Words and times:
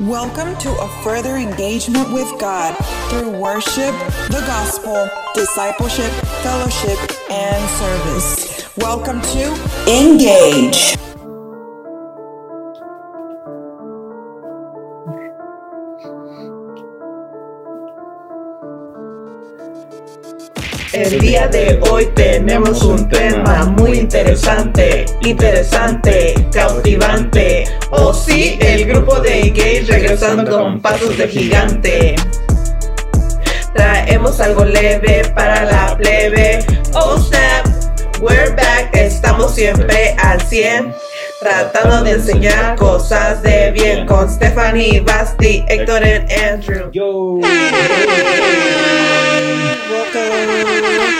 Welcome 0.00 0.58
to 0.58 0.68
a 0.68 0.88
further 1.02 1.36
engagement 1.36 2.12
with 2.12 2.28
God 2.38 2.76
through 3.08 3.30
worship, 3.30 3.94
the 4.28 4.44
gospel, 4.46 5.08
discipleship, 5.34 6.12
fellowship, 6.42 6.98
and 7.30 7.70
service. 7.70 8.76
Welcome 8.76 9.22
to 9.22 9.54
Engage. 9.88 11.05
El 20.96 21.20
día 21.20 21.46
de 21.48 21.78
hoy 21.90 22.06
tenemos 22.14 22.82
un 22.82 23.06
tema 23.06 23.66
muy 23.66 23.98
interesante, 23.98 25.04
interesante, 25.20 26.32
cautivante. 26.50 27.64
Oh 27.90 28.14
sí, 28.14 28.56
el 28.62 28.86
grupo 28.86 29.20
de 29.20 29.42
Engage 29.42 29.84
regresando 29.88 30.50
con 30.50 30.80
pasos 30.80 31.18
de 31.18 31.28
gigante. 31.28 32.16
Traemos 33.74 34.40
algo 34.40 34.64
leve 34.64 35.30
para 35.34 35.66
la 35.66 35.94
plebe. 35.98 36.64
Oh 36.94 37.18
snap, 37.18 37.66
we're 38.22 38.54
back, 38.54 38.88
estamos 38.94 39.54
siempre 39.54 40.16
al 40.22 40.40
100. 40.40 40.94
Tratando 41.40 42.04
de 42.04 42.12
enseñar 42.12 42.74
cosas 42.76 43.42
de 43.42 43.70
bien 43.70 44.06
con 44.06 44.30
Stephanie, 44.30 45.00
Basti, 45.02 45.62
Héctor 45.68 46.00
y 46.06 46.32
Andrew. 46.42 46.90
Yo. 46.90 47.40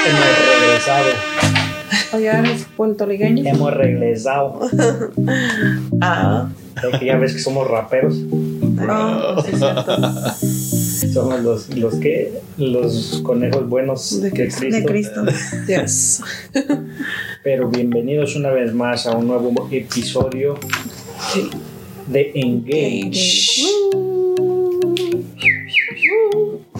Hemos 0.07 0.61
regresado. 0.61 1.07
Oye, 2.13 2.27
eres 2.29 2.67
puertorriqueño. 2.77 3.45
Hemos 3.47 3.75
regresado. 3.75 4.61
Ah, 6.01 6.49
Es 6.93 6.99
que 7.01 7.07
ya 7.07 7.17
ves 7.17 7.33
que 7.35 7.39
somos 7.41 7.67
raperos. 7.69 8.15
Oh, 8.89 9.43
sí, 9.43 9.51
es 9.53 9.59
cierto. 9.59 11.13
Somos 11.13 11.41
los, 11.43 11.77
los 11.77 11.95
que 11.97 12.33
los 12.59 13.21
conejos 13.25 13.69
buenos 13.69 14.21
de, 14.21 14.31
Cristo. 14.31 14.67
De 14.67 14.85
Cristo. 14.85 15.25
yes. 15.67 16.23
Pero 17.43 17.69
bienvenidos 17.69 18.37
una 18.37 18.51
vez 18.51 18.75
más 18.75 19.07
a 19.07 19.17
un 19.17 19.27
nuevo 19.27 19.69
episodio 19.71 20.59
de 22.07 22.31
Engage. 22.35 23.63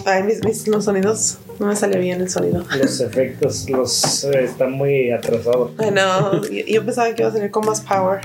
Ay, 0.05 0.23
mis, 0.23 0.43
mis- 0.43 0.67
los 0.67 0.85
sonidos. 0.85 1.37
No 1.59 1.65
me 1.65 1.75
salió 1.75 1.99
bien 1.99 2.21
el 2.21 2.29
sonido. 2.29 2.63
Los 2.79 2.99
efectos 3.01 3.67
los 3.69 4.23
eh, 4.25 4.43
están 4.43 4.73
muy 4.73 5.09
atrasados. 5.11 5.71
No. 5.77 6.43
Yo, 6.43 6.65
yo 6.67 6.85
pensaba 6.85 7.13
que 7.15 7.23
iba 7.23 7.29
a 7.29 7.33
salir 7.33 7.49
con 7.49 7.65
más 7.65 7.81
power. 7.81 8.19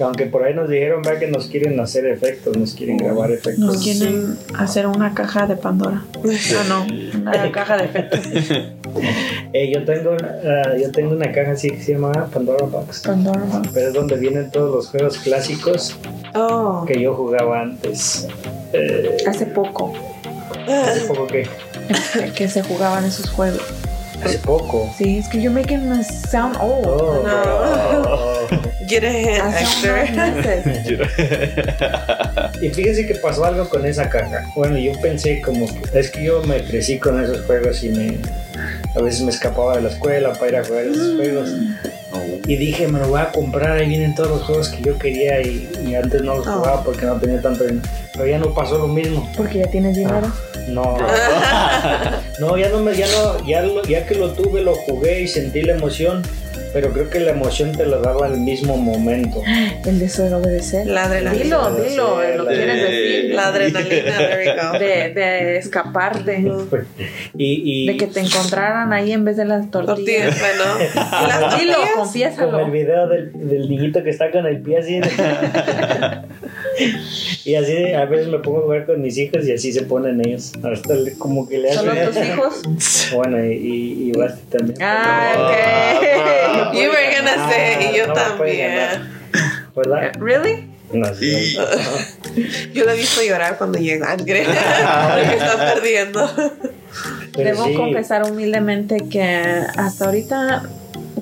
Aunque 0.00 0.26
por 0.26 0.42
ahí 0.42 0.54
nos 0.54 0.68
dijeron 0.68 1.02
¿verdad? 1.02 1.20
que 1.20 1.26
nos 1.28 1.46
quieren 1.46 1.78
hacer 1.78 2.06
efectos, 2.06 2.56
nos 2.56 2.74
quieren 2.74 2.96
grabar 2.96 3.30
efectos. 3.30 3.58
Nos 3.64 3.82
quieren 3.82 4.36
hacer 4.56 4.88
una 4.88 5.14
caja 5.14 5.46
de 5.46 5.54
Pandora. 5.56 6.02
Ah, 6.16 6.64
no, 6.68 7.20
una 7.20 7.52
caja 7.52 7.76
de 7.76 7.84
efectos. 7.84 8.20
Eh, 9.52 9.70
yo 9.72 9.84
tengo 9.84 10.16
ah, 10.20 10.76
yo 10.80 10.90
tengo 10.90 11.12
una 11.12 11.30
caja 11.30 11.52
así 11.52 11.70
que 11.70 11.80
se 11.80 11.92
llama 11.92 12.28
Pandora 12.32 12.64
Box. 12.66 13.02
Pandora. 13.06 13.40
Pero 13.72 13.88
es 13.88 13.94
donde 13.94 14.16
vienen 14.16 14.50
todos 14.50 14.74
los 14.74 14.88
juegos 14.88 15.18
clásicos 15.18 15.96
Oh. 16.34 16.84
que 16.86 17.00
yo 17.00 17.14
jugaba 17.14 17.60
antes. 17.62 18.26
Eh, 18.72 19.16
Hace 19.26 19.46
poco 19.46 19.94
hace 20.72 21.00
poco 21.02 21.26
que. 21.26 21.48
que 22.34 22.48
se 22.48 22.62
jugaban 22.62 23.04
esos 23.04 23.28
juegos. 23.30 23.62
Hace 24.24 24.38
poco. 24.38 24.92
Sí, 24.98 25.18
es 25.18 25.28
que 25.28 25.40
yo 25.40 25.50
making 25.52 25.88
me 25.88 26.02
sound 26.02 26.56
old. 26.60 26.86
Oh, 26.86 27.22
No. 27.22 28.58
Get 28.88 29.04
a 29.04 29.12
hint, 29.12 29.84
meses. 29.84 30.98
Y 32.60 32.70
fíjense 32.70 33.06
que 33.06 33.14
pasó 33.16 33.44
algo 33.44 33.68
con 33.68 33.86
esa 33.86 34.08
caja. 34.08 34.44
Bueno, 34.56 34.76
yo 34.78 34.92
pensé 35.00 35.40
como 35.40 35.66
que 35.66 35.98
es 36.00 36.10
que 36.10 36.24
yo 36.24 36.42
me 36.42 36.64
crecí 36.64 36.98
con 36.98 37.22
esos 37.22 37.44
juegos 37.46 37.84
y 37.84 37.90
me 37.90 38.18
a 38.96 39.00
veces 39.00 39.20
me 39.22 39.30
escapaba 39.30 39.76
de 39.76 39.82
la 39.82 39.90
escuela 39.90 40.32
para 40.32 40.48
ir 40.48 40.56
a 40.56 40.64
jugar 40.64 40.84
esos 40.86 41.14
juegos. 41.16 41.50
Y 42.46 42.56
dije, 42.56 42.88
me 42.88 42.98
lo 42.98 43.08
voy 43.08 43.20
a 43.20 43.30
comprar, 43.30 43.72
ahí 43.76 43.88
vienen 43.88 44.14
todos 44.14 44.30
los 44.30 44.42
juegos 44.42 44.70
que 44.70 44.82
yo 44.82 44.98
quería 44.98 45.40
y, 45.42 45.70
y 45.86 45.94
antes 45.94 46.22
no 46.22 46.36
los 46.36 46.46
Oh. 46.48 46.52
jugaba 46.54 46.82
porque 46.82 47.04
no 47.06 47.16
tenía 47.20 47.40
tanto 47.40 47.62
dinero. 47.64 47.86
Pero 48.14 48.26
ya 48.26 48.38
no 48.38 48.52
pasó 48.54 48.78
lo 48.78 48.88
mismo. 48.88 49.30
Porque 49.36 49.58
ya 49.58 49.66
tienes 49.68 49.94
dinero. 49.96 50.32
No. 50.68 50.96
No, 52.38 52.56
ya 52.56 52.68
no 52.68 52.78
me, 52.78 52.96
ya 52.96 53.08
no, 53.08 53.44
ya, 53.44 53.64
ya 53.88 54.06
que 54.06 54.14
lo 54.14 54.32
tuve, 54.32 54.62
lo 54.62 54.76
jugué 54.76 55.22
y 55.22 55.26
sentí 55.26 55.62
la 55.62 55.74
emoción. 55.74 56.22
Pero 56.72 56.90
creo 56.92 57.08
que 57.10 57.20
la 57.20 57.30
emoción 57.30 57.72
te 57.72 57.86
la 57.86 57.98
daba 57.98 58.26
al 58.26 58.38
mismo 58.38 58.76
momento. 58.76 59.42
El 59.86 59.98
deseo 59.98 60.26
de 60.26 60.34
obedecer. 60.34 60.86
La 60.86 61.04
adrenalina. 61.04 61.44
Dilo, 61.44 61.70
dilo, 61.82 62.36
lo 62.36 62.46
quieres 62.46 62.82
decir. 62.82 63.34
La 63.34 63.48
adrenalina, 63.48 64.18
there 64.18 64.44
we 64.44 64.54
go. 64.62 64.78
De, 64.78 65.14
de 65.14 65.56
escaparte. 65.58 66.44
Y, 67.40 67.84
y 67.84 67.86
De 67.86 67.96
que 67.96 68.08
te 68.08 68.18
encontraran 68.20 68.92
ahí 68.92 69.12
en 69.12 69.24
vez 69.24 69.36
de 69.36 69.44
las 69.44 69.70
tortillas. 69.70 69.96
Tortillas, 69.96 70.40
bueno. 70.40 70.64
Las 71.28 71.60
Dilo, 71.60 71.74
tortillas. 71.94 72.34
como 72.34 72.58
el 72.58 72.64
confiésalo. 72.64 72.70
video 72.70 73.08
del, 73.08 73.30
del 73.34 73.70
niñito 73.70 74.02
que 74.02 74.10
está 74.10 74.30
con 74.32 74.44
el 74.46 74.60
pie 74.60 74.78
así. 74.78 75.00
y 77.44 77.54
así 77.54 77.92
a 77.92 78.04
veces 78.06 78.28
me 78.28 78.38
pongo 78.38 78.58
a 78.58 78.62
jugar 78.62 78.86
con 78.86 79.00
mis 79.00 79.16
hijos 79.18 79.46
y 79.46 79.52
así 79.52 79.72
se 79.72 79.82
ponen 79.82 80.20
ellos. 80.26 80.52
Hasta 80.62 80.94
como 81.18 81.48
que 81.48 81.58
le 81.58 81.72
¿Solo 81.72 81.92
hacen. 81.92 82.06
tus 82.06 82.16
hijos? 82.24 83.10
Bueno, 83.14 83.44
y, 83.44 83.52
y, 83.52 84.08
y 84.08 84.12
Basti 84.12 84.42
también. 84.50 84.78
Ah, 84.80 86.57
You 86.72 86.90
were 86.90 87.16
gonna 87.16 87.48
say, 87.48 87.90
y 87.90 87.96
yo 87.96 88.06
No 88.08 88.14
también. 88.14 89.18
¿Verdad? 89.74 90.12
¿Really? 90.18 90.68
No, 90.92 91.14
sí. 91.14 91.56
Yo 92.72 92.84
la 92.84 92.94
he 92.94 92.96
visto 92.96 93.22
llorar 93.22 93.58
cuando 93.58 93.78
llega. 93.78 94.16
Porque 94.16 94.42
está 94.42 95.74
perdiendo. 95.74 96.30
Pero 97.34 97.50
Debo 97.50 97.66
sí, 97.66 97.74
confesar 97.74 98.30
humildemente 98.30 99.08
que 99.08 99.22
hasta 99.76 100.06
ahorita 100.06 100.62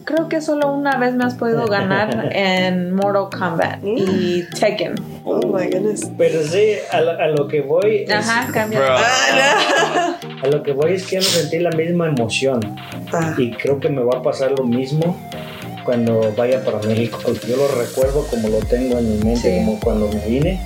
creo 0.05 0.29
que 0.29 0.41
solo 0.41 0.73
una 0.73 0.97
vez 0.99 1.15
me 1.15 1.25
has 1.25 1.35
podido 1.35 1.67
ganar 1.67 2.31
en 2.33 2.93
Mortal 2.95 3.29
Kombat 3.39 3.79
y 3.85 4.45
Tekken. 4.59 4.95
Oh 5.25 5.39
my 5.47 5.67
goodness. 5.69 6.09
Pero 6.17 6.43
sí, 6.45 6.75
a 6.93 7.01
lo, 7.01 7.11
a 7.13 7.27
lo 7.29 7.49
que 7.49 7.61
voy 7.63 8.05
es, 8.07 8.11
Ajá, 8.11 8.53
cambia. 8.53 8.81
Ah, 8.89 10.17
a 10.43 10.47
lo 10.49 10.63
que 10.63 10.73
voy 10.73 10.93
es 10.93 11.07
que 11.07 11.17
no 11.17 11.23
sentí 11.23 11.59
la 11.59 11.71
misma 11.71 12.09
emoción. 12.09 12.61
no. 12.61 12.77
Ah, 13.13 13.35
Y 13.37 13.51
creo 13.53 13.81
que 13.81 13.89
me 13.89 14.03
va 14.05 14.19
a 14.19 14.23
pasar 14.23 14.53
lo 14.57 14.65
mismo 14.65 15.17
cuando 15.85 16.33
vaya 16.37 16.65
para 16.65 16.79
México, 16.81 17.19
porque 17.25 17.47
yo 17.49 17.57
lo 17.57 17.69
recuerdo 17.69 18.27
como 18.27 18.49
lo 18.49 18.59
tengo 18.59 18.99
en 18.99 19.19
mi 19.19 19.25
mente, 19.25 19.59
Sí. 19.61 19.65
como 19.65 19.79
cuando 19.81 20.09
me 20.09 20.25
vine. 20.27 20.61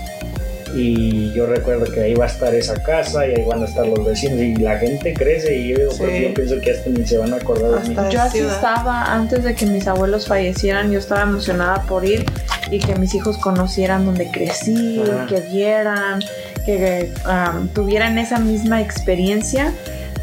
Y 0.75 1.33
yo 1.33 1.47
recuerdo 1.47 1.85
que 1.93 2.01
ahí 2.01 2.15
va 2.15 2.25
a 2.25 2.29
estar 2.29 2.55
esa 2.55 2.75
casa 2.83 3.27
y 3.27 3.35
ahí 3.35 3.45
van 3.45 3.63
a 3.63 3.67
estar 3.67 3.87
los 3.87 4.05
vecinos 4.05 4.39
y 4.41 4.55
la 4.57 4.79
gente 4.79 5.13
crece 5.15 5.57
y 5.57 5.69
yo, 5.69 5.77
digo, 5.79 5.93
pues, 5.99 6.11
Sí. 6.13 6.23
yo 6.29 6.35
pienso 6.35 6.61
que 6.61 6.71
hasta 6.71 6.91
ni 6.91 7.07
se 7.07 7.19
van 7.19 7.33
a 7.33 7.37
acordar 7.37 7.83
de 7.83 7.89
mí. 7.89 7.95
Hasta- 7.97 8.11
Yo 8.11 8.23
así 8.23 8.39
ciudad. 8.39 8.55
estaba 8.55 9.13
antes 9.13 9.43
de 9.45 9.55
que 9.55 9.67
mis 9.67 9.87
abuelos 9.89 10.27
fallecieran, 10.27 10.91
yo 10.93 10.99
estaba 10.99 11.23
emocionada 11.23 11.83
por 11.83 12.05
ir 12.05 12.25
y 12.71 12.79
que 12.79 12.95
mis 12.97 13.15
hijos 13.15 13.37
conocieran 13.39 14.05
donde 14.05 14.31
crecí, 14.31 15.03
Ajá. 15.03 15.27
que 15.27 15.41
vieran, 15.41 16.21
que 16.65 17.11
um, 17.27 17.69
tuvieran 17.69 18.19
esa 18.19 18.39
misma 18.39 18.81
experiencia, 18.81 19.73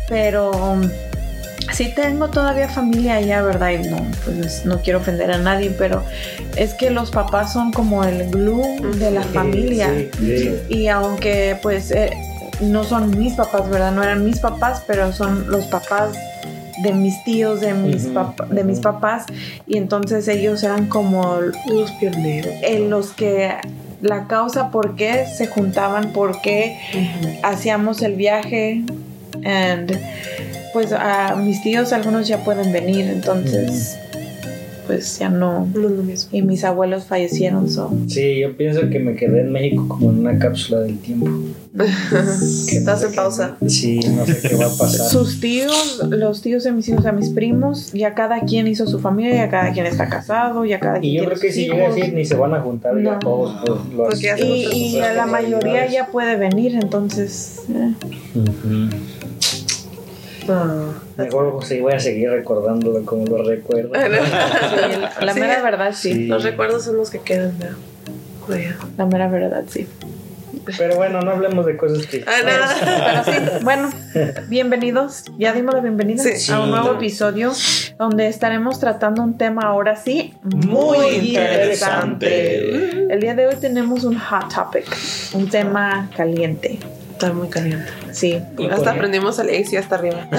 pero 0.07 0.51
um, 0.51 0.89
sí 1.73 1.93
tengo 1.95 2.29
todavía 2.29 2.67
familia 2.69 3.15
allá, 3.15 3.41
¿verdad? 3.41 3.71
Y 3.71 3.87
no, 3.89 3.97
pues 4.25 4.65
no 4.65 4.81
quiero 4.81 4.99
ofender 4.99 5.31
a 5.31 5.37
nadie, 5.37 5.71
pero 5.77 6.03
es 6.55 6.73
que 6.73 6.89
los 6.89 7.11
papás 7.11 7.53
son 7.53 7.71
como 7.71 8.03
el 8.03 8.29
glue 8.29 8.79
de 8.97 9.11
la 9.11 9.23
Sí, 9.23 9.29
familia. 9.33 9.89
sí, 10.17 10.37
sí. 10.37 10.55
Y 10.69 10.87
aunque 10.87 11.57
pues 11.61 11.91
eh, 11.91 12.11
no 12.61 12.83
son 12.83 13.17
mis 13.17 13.33
papás, 13.33 13.69
¿verdad? 13.69 13.91
No 13.91 14.03
eran 14.03 14.23
mis 14.25 14.39
papás, 14.39 14.83
pero 14.87 15.11
son 15.13 15.49
los 15.51 15.65
papás 15.65 16.11
de 16.83 16.93
mis 16.93 17.23
tíos, 17.23 17.59
de 17.61 17.73
mis, 17.73 18.07
pap- 18.09 18.47
de 18.49 18.63
mis 18.63 18.79
papás. 18.79 19.25
Y 19.65 19.77
entonces 19.77 20.27
ellos 20.27 20.63
eran 20.63 20.87
como 20.87 21.37
Los 21.67 21.91
pioneros. 21.93 22.53
en 22.63 22.89
los 22.89 23.11
que 23.11 23.51
la 24.01 24.27
causa 24.27 24.69
por 24.69 24.95
qué 24.95 25.25
se 25.25 25.47
juntaban, 25.47 26.13
por 26.13 26.39
qué 26.41 26.77
hacíamos 27.43 28.01
el 28.01 28.13
viaje. 28.15 28.83
And 29.43 29.97
pues 30.73 30.91
a 30.91 31.35
mis 31.35 31.61
tíos 31.61 31.93
algunos 31.93 32.27
ya 32.27 32.43
pueden 32.43 32.71
venir, 32.71 33.05
entonces 33.07 33.97
pues 34.85 35.19
ya 35.19 35.27
no. 35.29 35.67
Es. 36.09 36.29
Y 36.31 36.41
mis 36.43 36.63
abuelos 36.63 37.03
fallecieron, 37.03 37.69
so. 37.69 37.91
Sí, 38.07 38.39
yo 38.39 38.55
pienso 38.55 38.89
que 38.89 38.99
me 38.99 39.15
quedé 39.15 39.41
en 39.41 39.51
México 39.51 39.85
como 39.89 40.11
en 40.11 40.19
una 40.19 40.39
cápsula 40.39 40.79
del 40.79 40.97
tiempo. 40.99 41.27
Que 42.69 42.77
Estás 42.77 43.01
no 43.03 43.09
en 43.09 43.13
pausa. 43.15 43.57
qué- 43.59 43.69
Sí, 43.69 43.99
no 43.99 44.25
sé 44.25 44.39
qué 44.47 44.55
va 44.55 44.65
a 44.67 44.69
pasar. 44.77 45.09
Sus 45.09 45.41
tíos, 45.41 46.01
los 46.09 46.41
tíos 46.41 46.63
de 46.63 46.71
mis 46.71 46.87
hijos, 46.87 47.05
a 47.05 47.11
mis 47.11 47.29
primos, 47.29 47.91
ya 47.91 48.15
cada 48.15 48.39
quien 48.41 48.67
hizo 48.69 48.87
su 48.87 48.99
familia, 48.99 49.35
ya 49.35 49.49
cada 49.49 49.73
quien 49.73 49.85
está 49.85 50.07
casado, 50.07 50.63
ya 50.65 50.79
cada 50.79 50.99
quien 51.01 51.11
Y 51.13 51.17
yo 51.17 51.21
tiene 51.23 51.35
creo 51.35 51.41
que 51.41 51.51
si 51.51 51.61
llega 51.67 51.89
así 51.89 52.01
ni 52.13 52.23
se 52.25 52.35
van 52.35 52.53
a 52.55 52.61
juntar 52.61 52.93
ya 53.03 53.19
todos. 53.19 53.57
Pues, 53.65 53.79
los- 53.93 54.07
Porque 54.07 54.21
ya 54.21 54.39
Y, 54.39 54.67
y 54.95 54.99
la 55.01 55.25
mayoría 55.27 55.85
ya 55.91 56.07
puede 56.07 56.37
venir, 56.37 56.75
entonces. 56.81 57.59
eh. 57.69 57.93
Ah, 60.49 60.91
Mejor 61.17 61.63
sí, 61.65 61.79
voy 61.79 61.93
a 61.93 61.99
seguir 61.99 62.29
recordándolo 62.29 63.03
como 63.05 63.25
lo 63.25 63.43
recuerdo. 63.43 63.91
Sí, 63.93 65.25
la, 65.25 65.33
mera 65.33 65.61
verdad, 65.61 65.93
sí. 65.93 66.13
Sí. 66.13 66.27
Los 66.27 66.43
recuerdos 66.43 66.83
son 66.83 66.97
los 66.97 67.09
que 67.09 67.19
quedan, 67.19 67.57
¿no? 67.59 67.67
La 68.97 69.05
mera 69.05 69.27
verdad, 69.27 69.63
sí. 69.67 69.87
Pero 70.77 70.95
bueno, 70.97 71.21
no 71.21 71.31
hablemos 71.31 71.65
de 71.65 71.77
cosas 71.77 72.05
que. 72.07 72.25
Ah, 72.27 72.41
no. 72.43 72.49
Pero 73.05 73.23
sí, 73.23 73.31
bueno, 73.63 73.89
bienvenidos. 74.49 75.23
Ya 75.37 75.53
dimos 75.53 75.73
la 75.73 75.79
bienvenida 75.81 76.21
Sí. 76.23 76.51
a 76.51 76.59
un 76.61 76.71
nuevo 76.71 76.93
episodio 76.93 77.53
donde 77.97 78.27
estaremos 78.27 78.79
tratando 78.79 79.23
un 79.23 79.37
tema 79.37 79.61
ahora 79.63 79.95
sí 79.95 80.33
Muy 80.43 81.07
interesante. 81.15 83.13
El 83.13 83.19
día 83.21 83.33
de 83.33 83.47
hoy 83.47 83.55
tenemos 83.55 84.03
un 84.03 84.19
hot 84.19 84.53
topic, 84.53 84.85
un 85.33 85.49
tema 85.49 86.09
caliente. 86.15 86.79
Está 87.17 87.33
muy 87.33 87.47
caliente. 87.47 87.89
Sí. 88.11 88.39
Y 88.59 88.67
Hasta 88.67 88.91
con- 88.91 88.99
prendimos 88.99 89.39
el 89.39 89.49
AC 89.49 89.75
hasta 89.79 89.95
arriba. 89.95 90.27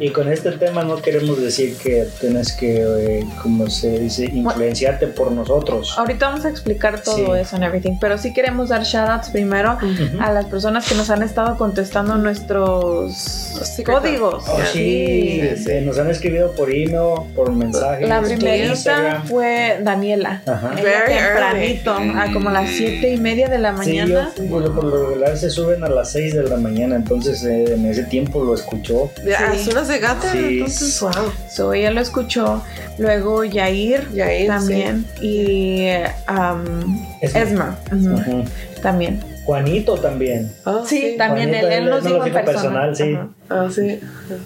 Y 0.00 0.10
con 0.10 0.32
este 0.32 0.50
tema 0.52 0.82
no 0.82 0.96
queremos 0.96 1.40
decir 1.40 1.76
que 1.76 2.06
tienes 2.20 2.52
que, 2.52 2.80
eh, 2.82 3.24
como 3.40 3.68
se 3.70 4.00
dice, 4.00 4.24
influenciarte 4.24 5.06
por 5.06 5.30
nosotros. 5.30 5.94
Ahorita 5.96 6.30
vamos 6.30 6.44
a 6.44 6.48
explicar 6.48 7.00
todo 7.02 7.34
Sí. 7.36 7.40
eso 7.40 7.54
and 7.56 7.64
everything, 7.64 7.98
pero 8.00 8.18
sí 8.18 8.32
queremos 8.32 8.70
dar 8.70 8.82
shoutouts 8.82 9.28
primero 9.30 9.74
Ujú. 9.76 10.20
a 10.20 10.32
las 10.32 10.46
personas 10.46 10.88
que 10.88 10.96
nos 10.96 11.08
han 11.10 11.22
estado 11.22 11.56
contestando 11.56 12.16
nuestros 12.16 13.12
Secret 13.14 13.98
códigos. 13.98 14.44
Oh, 14.48 14.58
sí, 14.72 15.40
Sí, 15.52 15.56
sí. 15.64 15.70
eh, 15.70 15.82
nos 15.82 15.98
han 15.98 16.10
escribido 16.10 16.50
por 16.52 16.68
email, 16.70 17.20
por 17.36 17.52
mensajes. 17.52 18.08
La 18.08 18.20
primerita 18.22 19.22
fue 19.28 19.78
Daniela. 19.82 20.42
Ajá. 20.46 20.72
Ella 20.78 20.82
Very 20.82 21.14
tempranito, 21.14 21.92
a 22.18 22.32
como 22.32 22.50
las 22.50 22.70
siete 22.70 23.12
y 23.12 23.18
media 23.18 23.48
de 23.48 23.58
la 23.58 23.70
Sí, 23.72 23.76
mañana. 23.90 24.32
yo, 24.36 24.42
bueno, 24.46 24.74
por 24.74 24.84
lo 24.84 25.08
regular 25.10 25.36
se 25.36 25.48
suben 25.50 25.81
a 25.84 25.88
las 25.90 26.12
6 26.12 26.34
de 26.34 26.42
la 26.44 26.56
mañana, 26.56 26.96
entonces 26.96 27.42
eh, 27.44 27.74
en 27.74 27.86
ese 27.86 28.04
tiempo 28.04 28.42
lo 28.44 28.54
escuchó. 28.54 29.10
Ya, 29.26 29.52
Sí. 29.52 29.60
es 29.60 29.68
una 29.68 29.84
cegata, 29.84 30.32
Sí. 30.32 30.38
entonces, 30.38 31.00
wow. 31.00 31.10
So, 31.54 31.72
ella 31.72 31.90
lo 31.90 32.00
escuchó. 32.00 32.62
Luego 32.98 33.44
Yair 33.44 34.08
Yair, 34.12 34.46
también. 34.48 35.04
Y 35.20 35.86
um, 36.28 37.04
Ujú. 37.22 38.44
también. 38.82 39.20
Juanito 39.44 39.94
también. 39.96 40.52
Ah, 40.64 40.82
Sí, 40.86 41.16
también 41.18 41.48
él, 41.52 41.60
Juanito, 41.62 41.76
él 41.76 41.82
él 41.84 41.90
nos 41.90 42.02
no 42.04 42.08
dijo 42.10 42.18
lo 42.20 42.26
en 42.26 42.32
dijo 42.32 42.44
persona. 42.44 42.80
personal, 42.82 42.96
sí. 42.96 43.18
Ah, 43.50 43.68
sí. 43.74 44.00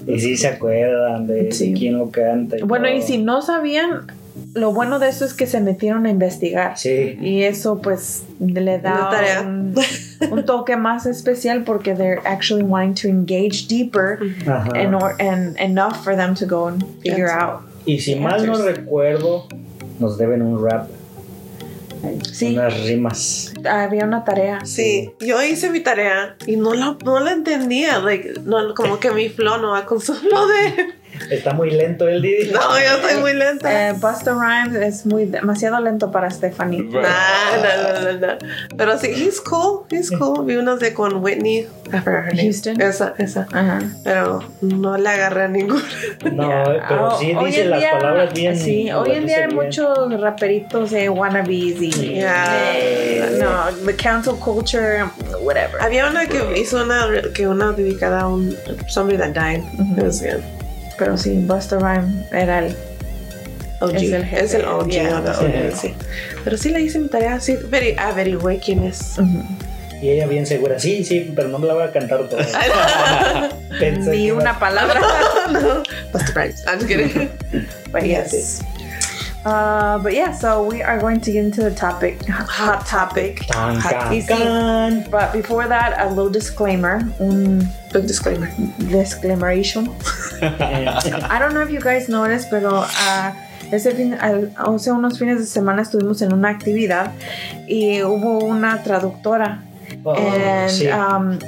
Y 0.07 0.19
sí 0.21 0.37
se 0.39 0.49
acuerdan 0.49 1.27
de, 1.27 1.35
de 1.45 1.53
Sí. 1.53 1.75
quién 1.77 1.99
lo 1.99 2.11
canta. 2.11 2.57
y 2.59 2.63
Bueno, 2.63 2.89
y 2.89 3.03
si 3.03 3.19
no 3.19 3.43
sabían, 3.43 4.07
lo 4.55 4.73
bueno 4.73 4.99
de 4.99 5.09
eso 5.09 5.25
es 5.25 5.35
que 5.35 5.47
se 5.47 5.61
metieron 5.61 6.07
a 6.07 6.11
investigar. 6.11 6.77
Sí. 6.79 7.19
Y 7.21 7.43
eso 7.43 7.81
pues 7.83 8.25
le 8.39 8.79
da 8.79 9.43
un, 9.45 9.75
un 10.31 10.45
toque 10.45 10.77
más 10.77 11.07
especial 11.07 11.65
porque 11.65 11.95
they're 11.95 12.21
actually 12.25 12.63
wanting 12.65 12.95
to 12.95 13.09
engage 13.09 13.67
deeper 13.69 14.19
Ajá. 14.47 14.79
in 14.81 14.95
or, 14.95 15.15
and 15.21 15.59
enough 15.59 16.03
for 16.05 16.15
them 16.17 16.35
to 16.35 16.47
go 16.47 16.69
and 16.69 16.83
figure 17.03 17.27
That's- 17.29 17.43
out. 17.43 17.61
Y 17.87 17.99
si 18.01 18.17
mal 18.17 18.45
no 18.47 18.55
Answers. 18.55 18.77
recuerdo, 18.79 19.47
nos 20.01 20.19
deben 20.19 20.43
un 20.43 20.63
rap, 20.65 20.89
Sí, 22.33 22.53
unas 22.57 22.81
rimas. 22.85 23.53
había 23.69 24.05
una 24.05 24.25
tarea. 24.25 24.65
Sí, 24.65 25.13
yo 25.21 25.43
hice 25.43 25.71
mi 25.71 25.81
tarea 25.81 26.37
y 26.47 26.57
no 26.57 26.75
la, 26.75 26.97
no 27.05 27.21
la 27.21 27.33
entendía. 27.33 27.99
Like, 27.99 28.41
no, 28.45 28.75
como 28.75 29.01
que 29.01 29.11
mi 29.13 29.29
flow 29.29 29.59
no 29.61 29.71
va 29.71 29.85
con 29.87 30.01
su 30.01 30.15
flow 30.15 30.47
de. 30.47 30.95
Está 31.31 31.53
muy 31.55 31.71
lento 31.71 32.09
el 32.09 32.23
Didi. 32.23 32.51
No, 32.51 32.61
yo 32.61 32.97
estoy 33.07 33.21
muy 33.21 33.35
lenta. 33.35 33.89
Eh, 33.89 33.93
Busta 33.95 34.33
Rhymes 34.35 34.77
es 34.81 35.07
muy 35.07 35.25
demasiado 35.27 35.81
lento 35.81 36.11
para 36.11 36.31
Stephanie. 36.31 36.83
Nah, 36.83 37.01
no, 37.03 38.03
no, 38.13 38.13
no, 38.13 38.27
no. 38.27 38.39
Pero 38.77 38.99
sí, 38.99 39.09
he's 39.09 39.41
cool, 39.41 39.85
he's 39.91 40.11
cool. 40.11 40.45
Vi 40.47 40.57
unas 40.57 40.81
de 40.81 40.93
con 40.95 41.17
Whitney. 41.23 41.67
I 41.89 41.99
forgot 42.01 42.25
her 42.27 42.35
name. 42.35 42.43
Houston. 42.45 42.81
Esa, 42.81 43.15
esa. 43.19 43.47
Ajá. 43.53 43.81
Pero 44.05 44.43
no 44.61 44.97
le 44.97 45.09
agarré 45.09 45.45
a 45.45 45.49
ninguna. 45.49 45.83
No, 46.33 46.47
Yeah. 46.49 46.85
pero 46.89 47.07
Ah, 47.13 47.17
sí 47.19 47.33
hoy 47.37 47.47
dice 47.47 47.65
las 47.65 47.81
día- 47.81 47.91
palabras 47.99 48.33
bien. 48.35 48.57
Sí, 48.59 48.91
hoy 48.91 49.11
en 49.13 49.27
día 49.27 49.39
hay 49.39 49.47
bien. 49.47 49.57
muchos 49.65 50.21
raperitos 50.21 50.91
de 50.91 51.09
wannabes 51.09 51.49
y 51.81 51.91
Yeah. 51.91 53.31
no, 53.39 53.87
the 53.87 53.95
cancel 53.95 54.35
culture, 54.37 55.05
whatever. 55.43 55.81
Había 55.81 56.09
una 56.09 56.27
que 56.27 56.59
hizo 56.59 56.83
una, 56.83 57.07
que 57.35 57.47
una 57.47 57.73
dedicada 57.73 58.23
a 58.23 58.29
un 58.29 58.57
somebody 58.89 59.19
that 59.19 59.31
died. 59.35 59.63
Ujú. 59.79 59.97
It 59.99 60.03
was 60.05 60.21
good. 60.23 60.43
Pero 60.99 61.17
sí, 61.19 61.35
Busta 61.47 61.79
Rhymes 61.79 62.31
era 62.33 62.61
el 62.61 62.77
OG. 63.81 63.95
Es 63.97 64.03
Es 64.03 64.09
el 64.09 64.15
el, 64.15 64.25
jefe, 64.25 64.67
OG. 64.67 64.89
yeah. 64.89 65.11
no, 65.11 65.21
no, 65.21 65.77
sí. 65.77 65.95
Pero 66.45 66.57
sí 66.57 66.71
le 66.71 66.81
hice 66.81 66.99
mi 66.99 67.09
tarea. 67.09 67.39
Sí, 67.41 67.57
averi- 67.57 67.99
averigüé 67.99 68.59
quién 68.59 68.85
es. 68.85 69.19
Ujú. 69.19 69.43
Y 70.01 70.11
ella 70.11 70.27
bien 70.27 70.47
segura, 70.47 70.79
sí, 70.79 71.05
sí, 71.05 71.33
pero 71.35 71.49
no 71.49 71.59
me 71.59 71.67
la 71.67 71.73
voy 71.75 71.83
a 71.85 71.91
cantar 71.91 72.21
que 73.79 73.93
ni 73.93 74.31
una 74.31 74.59
palabra. 74.59 75.01
no. 75.53 75.83
Busta 76.13 76.33
Rhymes. 76.35 76.65
I'm 76.67 76.79
just 76.81 76.89
kidding. 76.89 77.31
but 77.93 78.05
yes. 78.07 78.63
Uh, 79.45 79.97
but 79.99 80.13
yeah, 80.13 80.33
so 80.33 80.65
we 80.65 80.83
are 80.83 80.99
going 80.99 81.21
to 81.21 81.31
get 81.31 81.45
into 81.45 81.63
the 81.63 81.71
topic, 81.71 82.21
hot 82.29 82.85
topic. 82.85 83.45
Hot 83.55 83.81
can. 84.27 85.05
But 85.09 85.33
before 85.33 85.69
that, 85.69 85.95
a 86.01 86.09
little 86.09 86.31
disclaimer, 86.31 87.01
Big 88.01 88.07
disclaimer. 88.09 88.49
disclaimeration. 88.79 89.89
I 90.43 91.39
don't 91.39 91.55
know 91.55 91.63
if 91.63 91.71
you 91.71 91.81
guys 91.81 92.09
noticed, 92.09 92.49
pero 92.51 92.81
uh, 92.81 93.31
ese 93.73 93.93
fin, 93.95 94.15
al- 94.15 94.51
hace 94.57 94.91
unos 94.93 95.19
fines 95.19 95.39
de 95.39 95.47
semana 95.47 95.83
estuvimos 95.83 96.21
en 96.23 96.33
una 96.33 96.51
actividad 96.51 97.13
y 97.67 98.03
hubo 98.03 98.39
una 98.45 98.83
traductora. 98.83 99.63
Oh, 100.05 100.15
And, 100.15 100.71
sí. 100.71 100.87
um, 100.89 101.39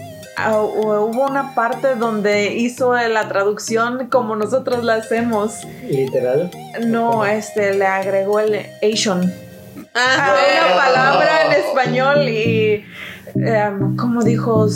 uh, 0.50 1.04
hubo 1.10 1.26
una 1.26 1.54
parte 1.54 1.94
donde 1.96 2.54
hizo 2.54 2.94
la 2.94 3.28
traducción 3.28 4.08
como 4.08 4.34
nosotros 4.36 4.84
la 4.84 4.94
hacemos. 4.94 5.54
Literal. 5.88 6.50
No, 6.86 7.24
este, 7.26 7.74
le 7.74 7.86
agregó 7.86 8.40
el 8.40 8.66
Asian 8.82 9.32
Ah, 9.94 10.34
a 10.34 10.66
una 10.66 10.76
palabra 10.76 11.46
en 11.46 11.52
español 11.64 12.28
y, 12.28 12.84
um, 13.34 13.96
como 13.96 14.22
dijo? 14.22 14.68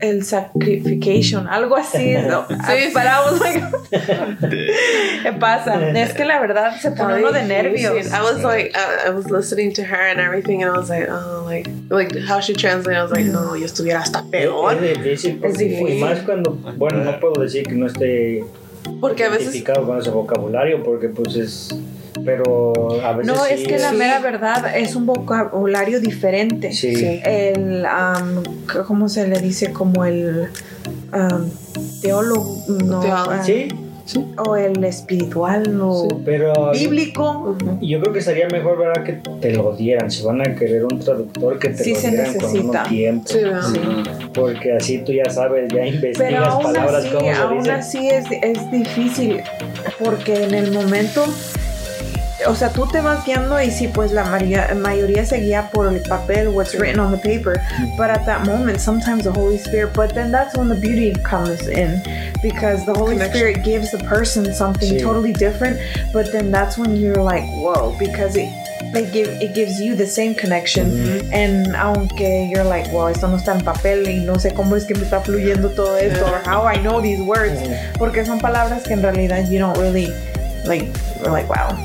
El 0.00 0.24
sacrification, 0.24 1.48
algo 1.48 1.76
así. 1.76 2.12
¿no? 2.28 2.46
sí. 2.48 2.90
Pero 2.94 3.08
I 3.08 3.30
was 3.30 3.40
like, 3.40 3.64
¿Qué 5.22 5.32
pasa? 5.32 5.90
Es 5.90 6.12
que 6.14 6.24
la 6.24 6.40
verdad 6.40 6.76
se 6.80 6.90
pone 6.92 7.18
uno 7.18 7.32
de 7.32 7.44
nervios. 7.44 8.06
I 8.06 8.20
was 8.22 8.42
like, 8.42 8.72
I, 8.76 9.08
I 9.08 9.10
was 9.10 9.30
listening 9.30 9.72
to 9.74 9.82
her 9.82 10.10
and 10.10 10.20
everything, 10.20 10.62
and 10.62 10.74
I 10.74 10.78
was 10.78 10.88
like, 10.88 11.08
oh, 11.10 11.42
like, 11.46 11.68
like 11.90 12.16
how 12.26 12.40
she 12.40 12.54
translated. 12.54 12.98
I 12.98 13.02
was 13.02 13.12
like, 13.12 13.26
no, 13.26 13.56
yo 13.56 13.64
estuviera 13.66 14.00
hasta 14.00 14.22
peor. 14.30 14.74
Es 14.74 14.98
difícil, 14.98 15.38
porque- 15.40 15.58
difícil. 15.58 15.88
Y 15.88 16.00
más 16.00 16.20
cuando, 16.20 16.52
bueno, 16.52 17.02
no 17.04 17.18
puedo 17.18 17.42
decir 17.42 17.64
que 17.66 17.74
no 17.74 17.86
esté 17.86 18.44
Porque 19.00 19.24
a 19.24 19.28
veces, 19.28 19.62
con 19.62 19.98
ese 19.98 20.10
vocabulario, 20.10 20.82
porque 20.82 21.08
pues 21.08 21.36
es. 21.36 21.74
Pero 22.24 22.72
a 23.02 23.12
veces. 23.12 23.32
No, 23.32 23.44
sí 23.44 23.54
es 23.54 23.68
que 23.68 23.78
la 23.78 23.90
sí. 23.90 23.96
mera 23.96 24.20
verdad 24.20 24.76
es 24.76 24.94
un 24.96 25.06
vocabulario 25.06 26.00
diferente. 26.00 26.72
Sí. 26.72 26.94
Sí. 26.96 27.20
El, 27.24 27.84
um, 27.86 28.42
¿cómo 28.86 29.08
se 29.08 29.28
le 29.28 29.40
dice? 29.40 29.72
Como 29.72 30.04
el 30.04 30.48
um, 31.12 31.50
teólogo, 32.00 32.64
no, 32.68 33.00
Teólogo. 33.00 33.30
ah, 33.30 33.42
Sí, 33.44 34.24
o 34.38 34.56
el 34.56 34.82
espiritual, 34.84 35.78
o 35.82 36.08
pero. 36.24 36.72
bíblico. 36.72 37.58
Yo 37.82 38.00
creo 38.00 38.10
que 38.14 38.22
sería 38.22 38.48
mejor, 38.48 38.78
¿verdad? 38.78 39.04
Que 39.04 39.20
te 39.38 39.52
lo 39.52 39.76
dieran. 39.76 40.10
Si 40.10 40.22
van 40.24 40.40
a 40.40 40.54
querer 40.54 40.86
un 40.86 40.98
traductor, 40.98 41.58
que 41.58 41.68
te 41.68 41.84
Sí 41.84 41.92
lo 41.92 42.00
se 42.00 42.10
dieran 42.12 42.34
con 42.38 42.58
un 42.58 42.82
tiempo. 42.88 43.28
Sí, 43.28 43.38
¿verdad? 43.40 43.62
Porque 44.32 44.72
así 44.72 44.98
tú 45.04 45.12
ya 45.12 45.28
sabes, 45.28 45.68
ya 45.68 45.80
Pero 45.82 45.86
investigas 45.88 46.46
aún 46.48 46.62
palabras, 46.62 47.04
así, 47.04 47.08
cómo 47.10 47.26
se 47.26 47.32
aún 47.32 47.58
dicen. 47.58 47.74
así 47.74 48.08
es, 48.08 48.24
es 48.42 48.70
difícil 48.72 49.42
porque 50.02 50.42
en 50.44 50.54
el 50.54 50.72
momento, 50.72 51.26
o 52.48 52.54
sea, 52.54 52.70
tú 52.70 52.86
te 52.90 53.00
vas 53.00 53.24
guiando 53.24 53.60
y 53.60 53.70
sí, 53.70 53.88
pues 53.88 54.10
la 54.12 54.24
mayoría, 54.24 55.24
se 55.26 55.36
guía 55.40 55.70
por 55.70 55.92
el 55.92 56.00
papel, 56.00 56.48
what's 56.48 56.74
written 56.74 56.98
on 56.98 57.10
the 57.12 57.18
paper. 57.18 57.60
But 57.96 58.10
at 58.10 58.24
that 58.24 58.46
moment, 58.46 58.80
sometimes 58.80 59.24
the 59.24 59.30
Holy 59.32 59.58
Spirit, 59.58 59.92
but 59.94 60.14
then 60.14 60.32
that's 60.32 60.56
when 60.56 60.68
the 60.68 60.74
beauty 60.74 61.12
comes 61.22 61.68
in 61.68 62.02
because 62.42 62.84
the 62.86 62.94
Holy 62.94 63.14
Connection. 63.16 63.36
Spirit 63.36 63.64
gives 63.64 63.90
the 63.90 63.98
person 63.98 64.52
something 64.54 64.88
Sí. 64.88 65.00
totally 65.00 65.32
different. 65.32 65.78
But 66.12 66.32
then 66.32 66.50
that's 66.50 66.78
when 66.78 66.96
you're 66.96 67.22
like, 67.22 67.44
whoa, 67.60 67.94
because 67.98 68.34
it, 68.36 68.48
it, 68.94 69.12
give, 69.12 69.28
it 69.42 69.54
gives 69.54 69.78
you 69.80 69.94
the 69.94 70.06
same 70.06 70.34
connection. 70.34 70.88
And 71.32 71.76
aunque 71.76 72.48
you're 72.50 72.64
like, 72.64 72.90
wow, 72.92 73.08
esto 73.08 73.26
no 73.28 73.36
está 73.36 73.54
en 73.54 73.60
papel 73.64 74.08
y 74.08 74.24
no 74.24 74.34
sé 74.38 74.54
cómo 74.54 74.74
es 74.76 74.84
que 74.86 74.94
me 74.94 75.02
está 75.04 75.20
fluyendo 75.20 75.68
todo 75.74 75.96
esto, 75.96 76.24
or 76.24 76.40
how 76.46 76.62
I 76.66 76.78
know 76.78 77.00
these 77.02 77.20
words, 77.20 77.60
porque 77.98 78.24
son 78.24 78.38
palabras 78.40 78.84
que 78.84 78.94
en 78.94 79.02
realidad 79.02 79.48
you 79.50 79.58
don't 79.58 79.76
really, 79.78 80.08
like, 80.64 80.86
you're 81.20 81.30
like, 81.30 81.48
wow. 81.48 81.76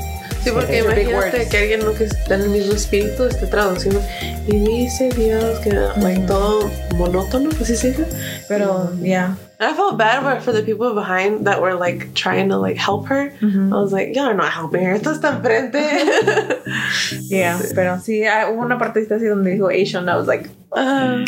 Sí, 0.44 0.50
porque 0.52 0.80
are 0.80 1.02
imagínate 1.02 1.48
que 1.48 1.56
alguien 1.58 1.80
¿no? 1.80 1.94
que 1.94 2.04
está 2.04 2.34
en 2.34 2.42
el 2.42 2.48
mismo 2.50 2.74
espíritu 2.74 3.24
esté 3.24 3.46
traduciendo 3.46 4.02
y 4.46 4.58
dice 4.58 5.08
Dios 5.08 5.58
que 5.60 5.70
like 5.72 6.18
Ujú. 6.20 6.26
todo 6.26 6.70
monótono, 6.96 7.48
pues 7.50 7.68
sí 7.68 7.76
se 7.76 7.88
dice. 7.92 8.04
Pero, 8.46 8.92
yeah. 9.02 9.36
And 9.58 9.70
I 9.72 9.74
felt 9.74 9.96
bad 9.96 10.22
for- 10.22 10.40
for 10.42 10.52
the 10.52 10.62
people 10.62 10.92
behind 10.94 11.46
that 11.46 11.60
were 11.62 11.74
like 11.74 12.12
trying 12.14 12.48
to 12.50 12.58
like 12.58 12.76
help 12.78 13.08
her. 13.08 13.32
Ujú. 13.40 13.72
I 13.72 13.82
was 13.82 13.92
like, 13.92 14.14
you're 14.14 14.34
not 14.34 14.52
helping 14.52 14.82
her. 14.84 14.94
Esto 14.94 15.12
está 15.12 15.30
enfrente. 15.36 15.80
Yeah, 17.28 17.58
pero 17.74 17.98
sí, 18.00 18.24
ah, 18.24 18.48
hubo 18.50 18.60
una 18.62 18.78
partecita 18.78 19.16
así 19.16 19.26
donde 19.26 19.50
dijo 19.52 19.68
Asian, 19.68 20.08
I 20.08 20.16
was 20.16 20.26
like, 20.26 20.50
Ah, 20.76 21.24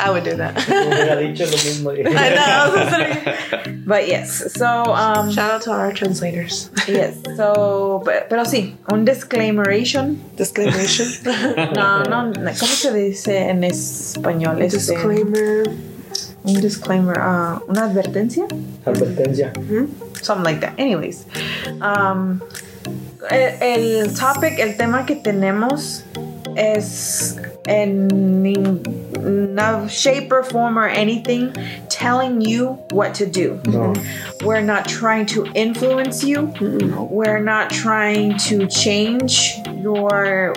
I 0.00 0.10
would 0.10 0.24
do 0.24 0.36
that. 0.36 0.54
Hubiera 0.56 1.16
dicho 1.16 1.44
lo 1.44 1.56
mismo. 1.56 1.92
I 2.06 2.28
know. 2.34 3.84
But 3.86 4.06
yes, 4.08 4.52
so 4.54 4.66
um, 4.94 5.30
Shout 5.30 5.50
out 5.50 5.62
to 5.62 5.70
our 5.72 5.92
translators. 5.92 6.70
yes, 6.86 7.16
so 7.36 8.02
pe- 8.04 8.26
pero 8.28 8.44
sí, 8.44 8.74
un 8.90 9.04
disclaimeration. 9.04 10.20
Disclaimeration. 10.36 11.06
No, 11.74 12.02
no, 12.02 12.32
¿cómo 12.32 12.52
se 12.74 12.92
dice 12.92 13.48
en 13.48 13.64
español? 13.64 14.60
Este, 14.62 14.92
Disclaimer. 14.94 15.64
un 16.44 16.60
disclaimer, 16.60 17.16
ah, 17.18 17.60
una 17.68 17.84
advertencia. 17.84 18.46
Advertencia. 18.84 19.52
something 20.22 20.44
like 20.44 20.60
that. 20.60 20.74
Anyways, 20.78 21.24
um, 21.80 22.40
el, 23.30 23.62
el 23.62 24.14
topic, 24.14 24.58
el 24.58 24.76
tema 24.76 25.04
que 25.06 25.16
tenemos 25.16 26.04
es 26.58 27.38
in 27.68 28.08
no 29.54 29.86
shape 29.88 30.32
or 30.32 30.42
form 30.42 30.76
or 30.78 30.86
anything 30.88 31.52
telling 31.88 32.40
you 32.40 32.78
what 32.90 33.14
to 33.14 33.26
do. 33.26 33.60
No. 33.66 33.94
We're 34.42 34.62
not 34.62 34.88
trying 34.88 35.26
to 35.26 35.46
influence 35.54 36.24
you. 36.24 36.48
Mm-hmm. 36.58 37.08
We're 37.14 37.40
not 37.42 37.70
trying 37.70 38.36
to 38.48 38.66
change 38.66 39.54
your 39.80 40.52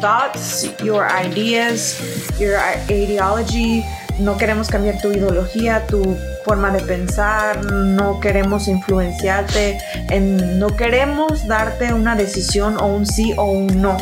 thoughts, 0.00 0.66
your 0.82 1.08
ideas, 1.08 2.00
your 2.40 2.58
ideology. 2.90 3.82
No 4.20 4.36
queremos 4.36 4.68
cambiar 4.68 5.00
tu 5.00 5.08
ideología, 5.10 5.86
tu 5.86 6.16
forma 6.44 6.70
de 6.70 6.80
pensar, 6.80 7.64
no 7.64 8.20
queremos 8.20 8.68
influenciarte, 8.68 9.78
en- 10.10 10.58
no 10.58 10.68
queremos 10.76 11.46
darte 11.46 11.94
una 11.94 12.14
decisión 12.14 12.76
o 12.78 12.86
un 12.86 13.06
sí 13.06 13.32
o 13.38 13.44
un 13.50 13.80
no. 13.80 13.96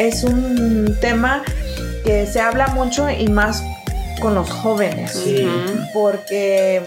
Es 0.00 0.24
un 0.24 0.96
tema 1.00 1.42
que 2.04 2.26
se 2.26 2.40
habla 2.40 2.68
mucho 2.68 3.08
y 3.10 3.28
más 3.28 3.62
con 4.20 4.34
los 4.34 4.48
jóvenes 4.50 5.12
Sí. 5.12 5.46
porque 5.92 6.82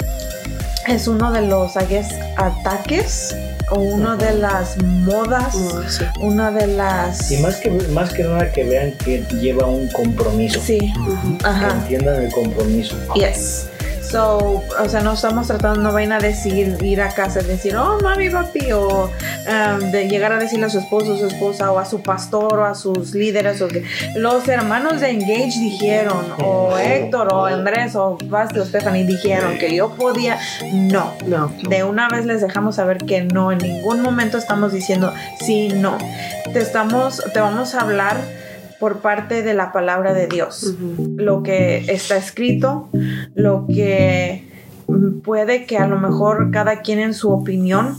es 0.87 1.07
uno 1.07 1.31
de 1.31 1.41
los 1.41 1.75
I 1.75 1.85
guess, 1.87 2.07
ataques 2.37 3.35
o 3.69 3.79
una 3.79 4.15
de 4.15 4.33
las 4.33 4.81
modas, 4.83 5.55
No, 5.55 5.89
sí. 5.89 6.03
una 6.19 6.51
de 6.51 6.67
las... 6.67 7.31
Y 7.31 7.37
más 7.37 7.55
que, 7.57 7.69
más 7.69 8.11
que 8.11 8.23
nada 8.23 8.51
que 8.51 8.63
vean 8.63 8.91
que 9.03 9.23
lleva 9.39 9.65
un 9.67 9.87
compromiso. 9.89 10.59
Sí, 10.63 10.79
Que 10.79 11.47
ajá. 11.47 11.69
entiendan 11.81 12.23
el 12.23 12.31
compromiso. 12.31 12.95
Yes. 13.15 13.67
So, 14.13 14.61
o 14.79 14.89
sea, 14.89 15.01
no 15.01 15.13
estamos 15.13 15.47
tratando, 15.47 15.81
no 15.81 15.91
vayan 15.91 16.11
a 16.11 16.19
decir, 16.19 16.77
ir 16.83 17.01
a 17.01 17.09
casa 17.09 17.41
y 17.41 17.45
decir, 17.45 17.75
oh, 17.75 17.97
mami, 17.99 18.29
papi, 18.29 18.71
o 18.71 19.05
um, 19.05 19.89
de 19.89 20.07
llegar 20.07 20.31
a 20.31 20.37
decirle 20.37 20.67
a 20.67 20.69
su 20.69 20.77
esposo, 20.77 21.17
su 21.17 21.25
esposa, 21.25 21.71
o 21.71 21.79
a 21.79 21.85
su 21.85 22.03
pastor, 22.03 22.59
o 22.59 22.63
a 22.63 22.75
sus 22.75 23.15
líderes, 23.15 23.59
o 23.63 23.67
que 23.67 23.83
los 24.15 24.47
hermanos 24.47 25.01
de 25.01 25.09
Engage 25.09 25.59
dijeron, 25.59 26.27
o 26.43 26.77
Héctor, 26.77 27.33
o 27.33 27.45
Andrés, 27.45 27.95
o 27.95 28.15
Basti, 28.25 28.59
o 28.59 28.65
Stephanie 28.65 29.03
dijeron 29.03 29.57
que 29.57 29.75
yo 29.75 29.95
podía. 29.95 30.37
No. 30.71 31.11
No. 31.25 31.51
De 31.67 31.83
una 31.83 32.07
vez 32.07 32.27
les 32.27 32.39
dejamos 32.39 32.75
saber 32.75 32.99
que 32.99 33.23
no, 33.23 33.51
en 33.51 33.57
ningún 33.57 34.03
momento 34.03 34.37
estamos 34.37 34.73
diciendo 34.73 35.11
sí, 35.43 35.69
no. 35.69 35.97
Te 36.53 36.59
estamos, 36.59 37.19
te 37.33 37.39
vamos 37.39 37.73
a 37.73 37.81
hablar 37.81 38.17
por 38.83 38.97
parte 38.97 39.43
de 39.43 39.53
la 39.53 39.71
palabra 39.71 40.13
de 40.13 40.27
Dios. 40.27 40.75
Lo 41.15 41.41
que 41.41 41.85
está 41.87 42.17
escrito, 42.17 42.89
lo 43.33 43.65
que 43.65 44.43
puede 45.23 45.63
que 45.63 45.77
a 45.77 45.87
lo 45.87 45.97
mejor 45.97 46.51
cada 46.51 46.81
quien 46.81 46.99
en 46.99 47.13
su 47.13 47.31
opinión. 47.31 47.97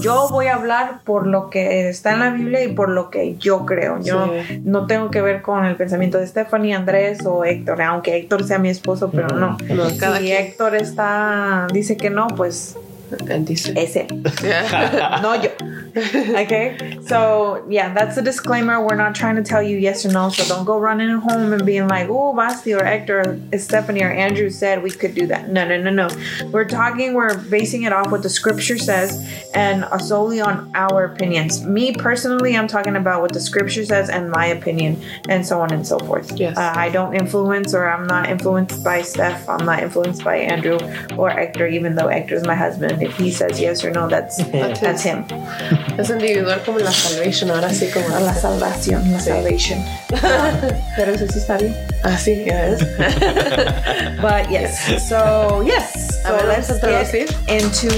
Yo 0.00 0.26
voy 0.30 0.46
a 0.46 0.56
hablar 0.56 1.02
por 1.04 1.28
lo 1.28 1.50
que 1.50 1.88
está 1.88 2.14
en 2.14 2.18
la 2.18 2.30
Biblia 2.30 2.64
y 2.64 2.72
por 2.72 2.88
lo 2.88 3.10
que 3.10 3.36
yo 3.36 3.64
creo. 3.64 4.02
Yo 4.02 4.28
Sí. 4.48 4.60
no 4.64 4.88
tengo 4.88 5.08
que 5.12 5.22
ver 5.22 5.40
con 5.40 5.64
el 5.66 5.76
pensamiento 5.76 6.18
de 6.18 6.26
Stephanie, 6.26 6.74
Andrés 6.74 7.24
o 7.24 7.44
Héctor, 7.44 7.80
aunque 7.82 8.16
Héctor 8.16 8.42
sea 8.42 8.58
mi 8.58 8.70
esposo, 8.70 9.12
pero 9.12 9.28
no. 9.28 9.56
No, 9.72 9.84
cada 10.00 10.16
si 10.18 10.24
quien. 10.24 10.42
Héctor 10.42 10.74
está 10.74 11.68
dice 11.72 11.96
que 11.96 12.10
no, 12.10 12.26
pues 12.26 12.76
dice. 13.42 13.72
es 13.76 13.94
él. 13.94 14.08
Yeah. 14.42 15.20
no 15.22 15.40
yo. 15.40 15.50
Okay, 16.44 16.98
so 17.06 17.64
yeah, 17.68 17.94
that's 17.94 18.16
the 18.16 18.22
disclaimer. 18.22 18.84
We're 18.84 18.96
not 18.96 19.14
trying 19.14 19.36
to 19.36 19.42
tell 19.42 19.62
you 19.62 19.76
yes 19.76 20.04
or 20.04 20.10
no, 20.10 20.28
so 20.28 20.44
don't 20.52 20.64
go 20.64 20.78
running 20.78 21.08
home 21.18 21.52
and 21.52 21.64
being 21.64 21.86
like, 21.86 22.08
"Oh, 22.08 22.34
Basti 22.34 22.74
or 22.74 22.84
Hector, 22.84 23.40
or 23.52 23.58
Stephanie 23.58 24.02
or 24.02 24.10
Andrew 24.10 24.50
said 24.50 24.82
we 24.82 24.90
could 24.90 25.14
do 25.14 25.26
that." 25.28 25.50
No, 25.50 25.66
no, 25.66 25.80
no, 25.80 25.90
no. 25.90 26.08
We're 26.50 26.64
talking. 26.64 27.14
We're 27.14 27.38
basing 27.38 27.84
it 27.84 27.92
off 27.92 28.10
what 28.10 28.24
the 28.24 28.28
scripture 28.28 28.76
says 28.76 29.24
and 29.54 29.86
solely 30.02 30.40
on 30.40 30.70
our 30.74 31.04
opinions. 31.04 31.64
Me 31.64 31.92
personally, 31.92 32.56
I'm 32.56 32.66
talking 32.66 32.96
about 32.96 33.22
what 33.22 33.32
the 33.32 33.40
scripture 33.40 33.84
says 33.84 34.10
and 34.10 34.30
my 34.30 34.46
opinion, 34.46 35.00
and 35.28 35.46
so 35.46 35.60
on 35.60 35.72
and 35.72 35.86
so 35.86 36.00
forth. 36.00 36.32
Yes. 36.36 36.56
Uh, 36.56 36.72
I 36.74 36.88
don't 36.88 37.14
influence, 37.14 37.72
or 37.72 37.88
I'm 37.88 38.06
not 38.08 38.28
influenced 38.28 38.82
by 38.82 39.02
Steph. 39.02 39.48
I'm 39.48 39.64
not 39.64 39.80
influenced 39.80 40.24
by 40.24 40.38
Andrew 40.38 40.78
or 41.16 41.30
Hector, 41.30 41.68
even 41.68 41.94
though 41.94 42.08
Hector 42.08 42.34
is 42.34 42.44
my 42.44 42.56
husband. 42.56 43.00
If 43.00 43.16
he 43.16 43.30
says 43.30 43.60
yes 43.60 43.84
or 43.84 43.90
no, 43.92 44.08
that's 44.08 44.38
that's 44.50 45.02
him. 45.02 45.24
Es 45.98 46.10
individual 46.10 46.62
como 46.64 46.78
la 46.78 46.90
salvation, 46.92 47.50
ahora 47.50 47.70
sí 47.72 47.88
como 47.92 48.08
La 48.18 48.34
salvación, 48.34 49.12
la 49.12 49.20
Sí. 49.20 49.30
salvation. 49.30 49.84
Pero 50.96 51.12
eso 51.12 51.26
sí 51.32 51.38
está 51.38 51.56
bien. 51.56 51.74
Así 52.02 52.44
es. 52.46 52.80
But 54.20 54.48
yes, 54.50 54.78
so 55.08 55.62
yes, 55.62 56.20
so 56.22 56.32
ver, 56.36 56.46
let's 56.48 56.80
get 56.80 57.30
into 57.48 57.88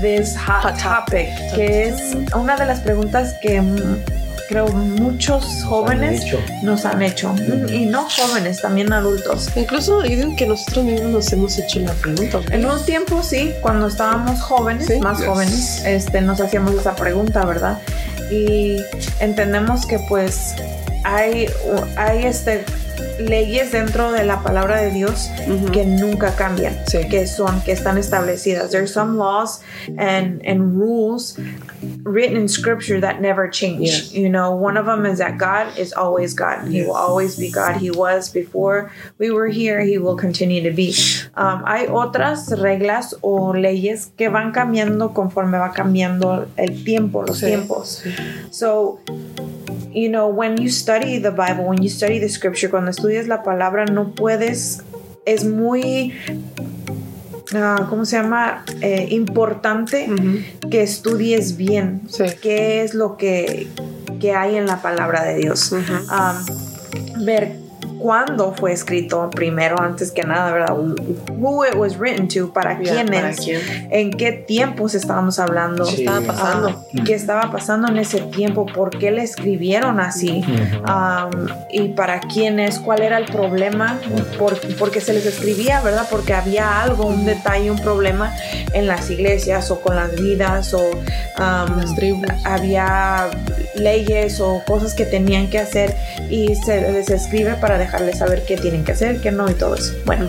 this 0.00 0.36
hot, 0.36 0.62
Hot 0.62 0.78
topic, 0.78 1.28
que 1.54 1.88
es 1.88 2.14
una 2.34 2.56
de 2.56 2.66
las 2.66 2.80
preguntas 2.80 3.34
que 3.40 3.60
mm, 3.60 4.02
creo 4.52 4.66
muchos 4.68 5.64
jóvenes 5.64 6.24
dicho. 6.24 6.38
nos 6.62 6.84
han 6.84 7.02
hecho. 7.02 7.34
Y 7.70 7.86
no 7.86 8.06
jóvenes, 8.08 8.60
también 8.60 8.92
adultos. 8.92 9.48
Incluso 9.56 10.02
digo 10.02 10.34
que 10.36 10.46
nosotros 10.46 10.84
mismos 10.84 11.10
nos 11.10 11.32
hemos 11.32 11.58
hecho 11.58 11.80
la 11.80 11.92
pregunta. 11.94 12.38
¿no? 12.46 12.54
En 12.54 12.66
un 12.66 12.84
tiempo 12.84 13.22
sí, 13.22 13.52
cuando 13.62 13.86
estábamos 13.86 14.40
jóvenes, 14.42 14.86
Sí. 14.86 14.98
más 15.00 15.18
Yes. 15.18 15.26
jóvenes, 15.26 15.82
este, 15.86 16.20
nos 16.20 16.40
hacíamos 16.40 16.74
esa 16.74 16.94
pregunta, 16.94 17.44
¿verdad? 17.46 17.78
Y 18.30 18.76
entendemos 19.20 19.86
que 19.86 19.98
pues 20.08 20.54
hay, 21.04 21.46
hay 21.96 22.24
este, 22.24 22.64
leyes 23.18 23.72
dentro 23.72 24.12
de 24.12 24.24
la 24.24 24.42
palabra 24.42 24.80
de 24.82 24.90
Dios 24.90 25.30
Ujú. 25.48 25.66
que 25.72 25.84
nunca 25.84 26.34
cambian, 26.34 26.74
Sí. 26.88 27.08
que 27.08 27.26
son, 27.26 27.60
que 27.62 27.72
están 27.72 27.96
establecidas. 27.98 28.70
There's 28.70 28.92
some 28.92 29.16
laws 29.16 29.60
and, 29.98 30.42
and 30.46 30.76
rules 30.78 31.36
written 32.02 32.36
in 32.36 32.48
scripture 32.48 33.00
that 33.00 33.20
never 33.20 33.48
change. 33.48 33.88
Yes. 33.88 34.12
You 34.12 34.28
know, 34.28 34.54
one 34.54 34.76
of 34.76 34.86
them 34.86 35.06
is 35.06 35.18
that 35.18 35.38
God 35.38 35.76
is 35.78 35.92
always 35.92 36.34
God. 36.34 36.68
He 36.68 36.82
will 36.82 36.94
always 36.96 37.36
be 37.36 37.50
God. 37.50 37.76
He 37.76 37.90
was 37.90 38.30
before 38.30 38.90
we 39.18 39.30
were 39.30 39.48
here. 39.48 39.80
He 39.80 39.98
will 39.98 40.16
continue 40.16 40.62
to 40.62 40.70
be. 40.70 40.94
Um, 41.34 41.64
hay 41.64 41.86
otras 41.88 42.48
reglas 42.58 43.14
o 43.22 43.52
leyes 43.52 44.10
que 44.16 44.28
van 44.30 44.52
cambiando 44.52 45.12
conforme 45.14 45.58
va 45.58 45.72
cambiando 45.72 46.48
el 46.56 46.84
tiempo, 46.84 47.24
los 47.26 47.40
Sí. 47.40 47.46
tiempos. 47.46 48.02
So, 48.50 49.00
you 49.92 50.08
know, 50.08 50.28
when 50.28 50.60
you 50.60 50.68
study 50.70 51.18
the 51.18 51.30
Bible, 51.32 51.64
when 51.64 51.82
you 51.82 51.88
study 51.88 52.18
the 52.18 52.28
scripture, 52.28 52.68
cuando 52.68 52.90
estudias 52.90 53.26
la 53.26 53.42
palabra, 53.42 53.86
no 53.86 54.12
puedes, 54.14 54.82
es 55.26 55.44
muy, 55.44 56.12
ah, 57.54 57.86
¿cómo 57.88 58.04
se 58.04 58.16
llama? 58.16 58.64
Eh, 58.80 59.08
importante 59.10 60.08
que 60.70 60.82
estudies 60.82 61.56
bien 61.56 62.02
Sí. 62.08 62.24
qué 62.40 62.82
es 62.82 62.94
lo 62.94 63.16
que, 63.16 63.68
que 64.20 64.34
hay 64.34 64.56
en 64.56 64.66
la 64.66 64.82
palabra 64.82 65.22
de 65.24 65.36
Dios. 65.36 65.72
Um, 65.72 67.24
ver 67.24 67.56
cuándo 68.02 68.52
fue 68.52 68.72
escrito 68.72 69.30
primero, 69.30 69.80
antes 69.80 70.10
que 70.10 70.24
nada, 70.24 70.52
¿verdad? 70.52 70.76
Who 70.76 71.64
it 71.64 71.76
was 71.76 71.96
written 71.98 72.26
to, 72.28 72.52
para 72.52 72.82
Ya, 72.82 72.92
quiénes, 72.94 73.20
¿para 73.22 73.32
quién? 73.34 73.60
en 73.90 74.10
qué 74.10 74.32
tiempos 74.32 74.94
estábamos 74.94 75.38
hablando. 75.38 75.84
Sí. 75.84 76.00
Estaba 76.04 76.20
pasando. 76.26 76.68
Ah, 76.68 77.02
qué 77.06 77.14
estaba 77.14 77.52
pasando 77.52 77.88
en 77.88 77.98
ese 77.98 78.20
tiempo, 78.22 78.66
por 78.66 78.90
qué 78.90 79.12
le 79.12 79.22
escribieron 79.22 80.00
así, 80.00 80.44
um, 80.86 81.46
y 81.70 81.88
para 81.90 82.18
quiénes, 82.20 82.80
cuál 82.80 83.02
era 83.02 83.18
el 83.18 83.26
problema, 83.26 83.98
por, 84.38 84.58
porque 84.78 85.00
se 85.00 85.12
les 85.12 85.24
escribía, 85.24 85.80
¿verdad? 85.80 86.08
Porque 86.10 86.34
había 86.34 86.82
algo, 86.82 87.06
un 87.06 87.24
detalle, 87.24 87.70
un 87.70 87.78
problema 87.78 88.34
en 88.72 88.88
las 88.88 89.10
iglesias 89.10 89.70
o 89.70 89.80
con 89.80 89.94
las 89.94 90.14
vidas 90.20 90.74
o 90.74 90.80
um, 90.90 91.78
Las 91.78 91.94
tribus. 91.94 92.26
había 92.44 93.30
leyes 93.76 94.40
o 94.40 94.62
cosas 94.66 94.94
que 94.94 95.04
tenían 95.06 95.48
que 95.48 95.58
hacer 95.58 95.96
y 96.28 96.54
se 96.56 96.92
les 96.92 97.08
escribe 97.10 97.54
para 97.54 97.78
dejarles 97.92 98.18
saber 98.18 98.44
qué 98.46 98.56
tienen 98.56 98.84
que 98.84 98.92
hacer, 98.92 99.20
qué 99.20 99.30
no 99.30 99.50
y 99.50 99.54
todo 99.54 99.74
eso. 99.74 99.92
Bueno, 100.06 100.28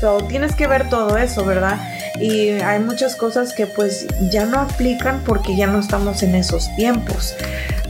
so, 0.00 0.18
tienes 0.28 0.54
que 0.54 0.66
ver 0.66 0.88
todo 0.88 1.16
eso, 1.16 1.44
¿verdad? 1.44 1.78
Y 2.20 2.50
hay 2.50 2.80
muchas 2.80 3.14
cosas 3.16 3.52
que 3.52 3.66
pues 3.66 4.06
ya 4.30 4.44
no 4.46 4.60
aplican 4.60 5.20
porque 5.24 5.56
ya 5.56 5.66
no 5.66 5.78
estamos 5.80 6.22
en 6.22 6.34
esos 6.34 6.74
tiempos. 6.76 7.34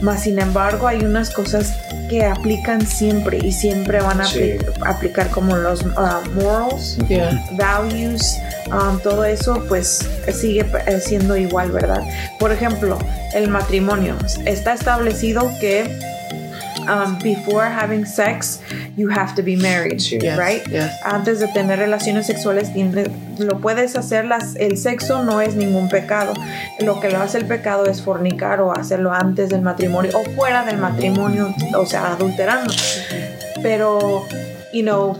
Más 0.01 0.23
sin 0.23 0.39
embargo, 0.39 0.87
hay 0.87 1.03
unas 1.03 1.29
cosas 1.29 1.73
que 2.09 2.23
aplican 2.25 2.85
siempre 2.85 3.39
y 3.41 3.51
siempre 3.51 3.99
van 4.01 4.21
a 4.21 4.25
Sí. 4.25 4.39
apli- 4.59 4.73
aplicar 4.85 5.29
como 5.29 5.55
los 5.55 5.83
ah, 5.97 6.21
morals, 6.35 6.97
Yeah. 7.07 7.31
values, 7.53 8.37
um, 8.67 8.99
todo 8.99 9.23
eso 9.25 9.63
pues 9.67 9.99
sigue 10.31 10.65
eh, 10.85 10.99
siendo 11.03 11.35
igual, 11.35 11.71
¿verdad? 11.71 12.01
Por 12.39 12.51
ejemplo, 12.51 12.99
el 13.33 13.47
matrimonio. 13.47 14.15
Está 14.45 14.73
establecido 14.73 15.49
que 15.59 15.99
um, 16.87 17.17
before 17.23 17.65
having 17.65 18.05
sex 18.05 18.59
you 18.97 19.09
have 19.09 19.35
to 19.35 19.41
be 19.43 19.55
married. 19.55 20.01
Yes, 20.01 20.37
right? 20.37 20.61
yes. 20.69 20.91
Antes 21.03 21.39
de 21.39 21.47
tener 21.47 21.79
relaciones 21.79 22.25
sexuales, 22.27 22.69
lo 23.39 23.59
puedes 23.59 23.95
hacer, 23.95 24.25
las, 24.25 24.55
el 24.55 24.77
sexo 24.77 25.23
no 25.23 25.41
es 25.41 25.55
ningún 25.55 25.89
pecado. 25.89 26.33
Lo 26.79 26.99
que 26.99 27.09
lo 27.09 27.19
hace 27.21 27.37
el 27.37 27.45
pecado 27.45 27.85
es 27.85 28.01
fornicar 28.01 28.61
o 28.61 28.71
hacerlo 28.71 29.11
antes 29.13 29.49
del 29.49 29.61
matrimonio 29.61 30.11
o 30.15 30.23
fuera 30.35 30.63
del 30.65 30.77
matrimonio, 30.77 31.53
o 31.77 31.85
sea, 31.85 32.13
adulterando. 32.13 32.73
Pero, 33.61 34.25
you 34.73 34.81
know, 34.83 35.17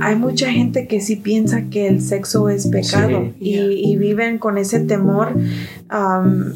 hay 0.00 0.16
mucha 0.16 0.50
gente 0.50 0.86
que 0.86 1.00
sí 1.00 1.16
piensa 1.16 1.62
que 1.70 1.88
el 1.88 2.00
sexo 2.02 2.48
es 2.48 2.66
pecado 2.66 3.32
Sí. 3.38 3.44
y, 3.54 3.92
y 3.92 3.96
viven 3.96 4.38
con 4.38 4.58
ese 4.58 4.80
temor, 4.80 5.34
um, 5.90 6.52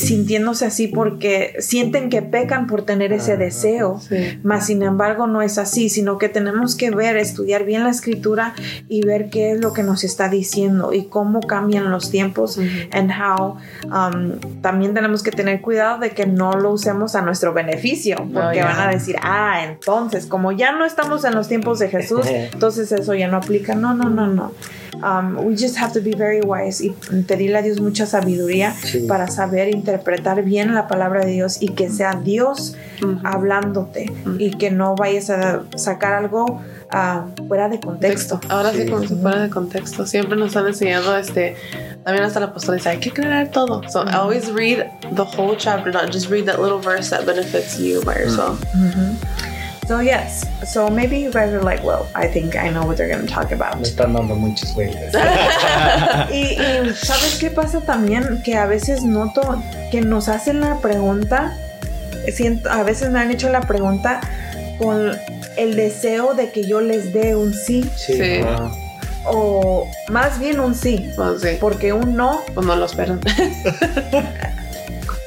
sintiéndose 0.00 0.66
así 0.66 0.88
porque 0.88 1.56
sienten 1.58 2.10
que 2.10 2.22
pecan 2.22 2.66
por 2.66 2.82
tener 2.82 3.12
ese 3.12 3.36
deseo. 3.36 4.00
Sí. 4.00 4.38
Mas 4.42 4.66
sin 4.66 4.82
embargo 4.82 5.26
no 5.26 5.42
es 5.42 5.58
así, 5.58 5.88
sino 5.88 6.18
que 6.18 6.28
tenemos 6.28 6.74
que 6.74 6.90
ver, 6.90 7.16
estudiar 7.16 7.64
bien 7.64 7.84
la 7.84 7.90
escritura 7.90 8.54
y 8.88 9.04
ver 9.04 9.30
qué 9.30 9.52
es 9.52 9.60
lo 9.60 9.72
que 9.72 9.82
nos 9.82 10.04
está 10.04 10.28
diciendo 10.28 10.92
y 10.92 11.06
cómo 11.06 11.40
cambian 11.40 11.90
los 11.90 12.10
tiempos 12.10 12.58
and 12.92 13.10
how 13.10 13.56
um, 13.84 14.38
también 14.60 14.94
tenemos 14.94 15.22
que 15.22 15.30
tener 15.30 15.60
cuidado 15.60 15.98
de 15.98 16.10
que 16.10 16.26
no 16.26 16.52
lo 16.52 16.72
usemos 16.72 17.14
a 17.14 17.22
nuestro 17.22 17.52
beneficio, 17.52 18.16
porque 18.16 18.62
van 18.62 18.80
a 18.80 18.88
decir, 18.88 19.16
ah, 19.22 19.64
entonces 19.64 20.26
como 20.26 20.52
ya 20.52 20.72
no 20.72 20.84
estamos 20.84 21.24
en 21.24 21.34
los 21.34 21.48
tiempos 21.48 21.78
de 21.78 21.88
Jesús, 21.88 22.26
entonces 22.26 22.90
eso 22.92 23.14
ya 23.14 23.28
no 23.28 23.38
aplica. 23.38 23.74
No, 23.74 23.94
no, 23.94 24.08
no, 24.08 24.26
no. 24.26 24.52
Um, 25.02 25.36
we 25.44 25.54
just 25.54 25.76
have 25.78 25.92
to 25.92 26.00
be 26.00 26.12
very 26.12 26.40
wise 26.40 26.80
y 26.82 26.90
pedirle 27.26 27.58
a 27.58 27.62
Dios 27.62 27.80
mucha 27.80 28.06
sabiduría 28.06 28.72
Sí. 28.72 29.06
para 29.06 29.28
saber 29.28 29.68
interpretar 29.74 30.42
bien 30.42 30.74
la 30.74 30.88
palabra 30.88 31.24
de 31.24 31.32
Dios 31.32 31.58
y 31.62 31.68
que 31.70 31.90
sea 31.90 32.12
Dios 32.22 32.74
Ujú. 33.02 33.18
hablándote 33.24 34.10
y 34.38 34.52
que 34.52 34.70
no 34.70 34.94
vayas 34.96 35.28
a 35.30 35.62
sacar 35.76 36.12
algo 36.14 36.62
ah, 36.90 37.26
fuera 37.48 37.68
de 37.68 37.80
contexto. 37.80 38.40
Ahora 38.48 38.72
sí, 38.72 38.82
Sí. 38.84 38.88
como 38.90 39.06
si 39.06 39.14
fuera 39.16 39.42
de 39.42 39.50
contexto. 39.50 40.06
Siempre 40.06 40.36
nos 40.38 40.48
están 40.48 40.66
enseñando 40.66 41.16
este. 41.16 41.56
También 42.04 42.24
hasta 42.24 42.38
la 42.40 42.46
apóstol 42.46 42.76
dice, 42.76 42.88
hay 42.90 42.98
que 42.98 43.10
aclarar 43.10 43.48
todo. 43.50 43.82
So 43.90 44.02
always 44.02 44.48
read 44.52 44.86
the 45.16 45.22
whole 45.22 45.56
chapter, 45.58 45.92
not 45.92 46.12
just 46.12 46.30
read 46.30 46.44
that 46.46 46.60
little 46.60 46.78
verse 46.78 47.10
that 47.10 47.26
benefits 47.26 47.78
you 47.78 48.00
by 48.04 48.14
yourself. 48.14 48.60
So 49.86 50.00
yes, 50.00 50.44
so 50.64 50.88
maybe 50.90 51.16
you 51.16 51.30
guys 51.30 51.52
are 51.52 51.62
like, 51.62 51.84
well, 51.84 52.08
I 52.14 52.26
think 52.26 52.56
I 52.56 52.70
know 52.70 52.84
what 52.84 52.96
they're 52.96 53.08
going 53.08 53.24
to 53.24 53.32
talk 53.32 53.50
Me 53.50 53.54
about. 53.56 53.80
están 53.82 54.14
dando 54.14 54.34
muchas 54.34 54.74
vueltas. 54.74 55.14
y, 56.32 56.58
y 56.60 56.92
sabes 56.94 57.36
qué 57.38 57.50
pasa 57.50 57.80
también 57.82 58.42
que 58.42 58.56
a 58.56 58.66
veces 58.66 59.04
noto 59.04 59.62
que 59.92 60.00
nos 60.00 60.28
hacen 60.28 60.60
la 60.60 60.78
pregunta, 60.80 61.56
siento, 62.34 62.68
a 62.68 62.82
veces 62.82 63.10
me 63.10 63.20
han 63.20 63.30
hecho 63.30 63.48
la 63.48 63.60
pregunta 63.60 64.20
con 64.78 65.12
el 65.56 65.76
deseo 65.76 66.34
de 66.34 66.50
que 66.50 66.64
yo 66.64 66.80
les 66.80 67.12
dé 67.12 67.36
un 67.36 67.54
sí 67.54 67.88
Sí. 67.96 68.14
Sí. 68.14 68.40
ajá. 68.40 68.70
o 69.24 69.88
más 70.10 70.38
bien 70.40 70.58
un 70.58 70.74
sí, 70.74 71.10
Pues 71.14 71.42
sí, 71.42 71.58
porque 71.60 71.92
un 71.92 72.16
no 72.16 72.40
pues 72.54 72.66
no 72.66 72.74
lo 72.74 72.86
esperan. 72.86 73.20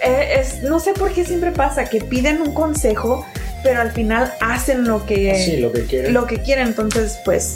Eh, 0.01 0.39
es, 0.39 0.63
no 0.63 0.80
sé 0.80 0.94
por 0.94 1.12
qué 1.12 1.25
siempre 1.25 1.51
pasa 1.51 1.84
que 1.84 2.00
piden 2.00 2.42
un 2.42 2.54
consejo, 2.54 3.25
pero 3.63 3.82
al 3.82 3.92
final 3.92 4.32
hacen 4.42 4.86
lo 4.88 5.06
que, 5.06 5.36
Sí, 5.44 5.58
lo 5.58 5.72
que 5.72 5.84
quieren. 5.86 6.13
lo 6.13 6.25
que 6.28 6.42
quieren. 6.42 6.68
Entonces, 6.68 7.18
pues, 7.25 7.54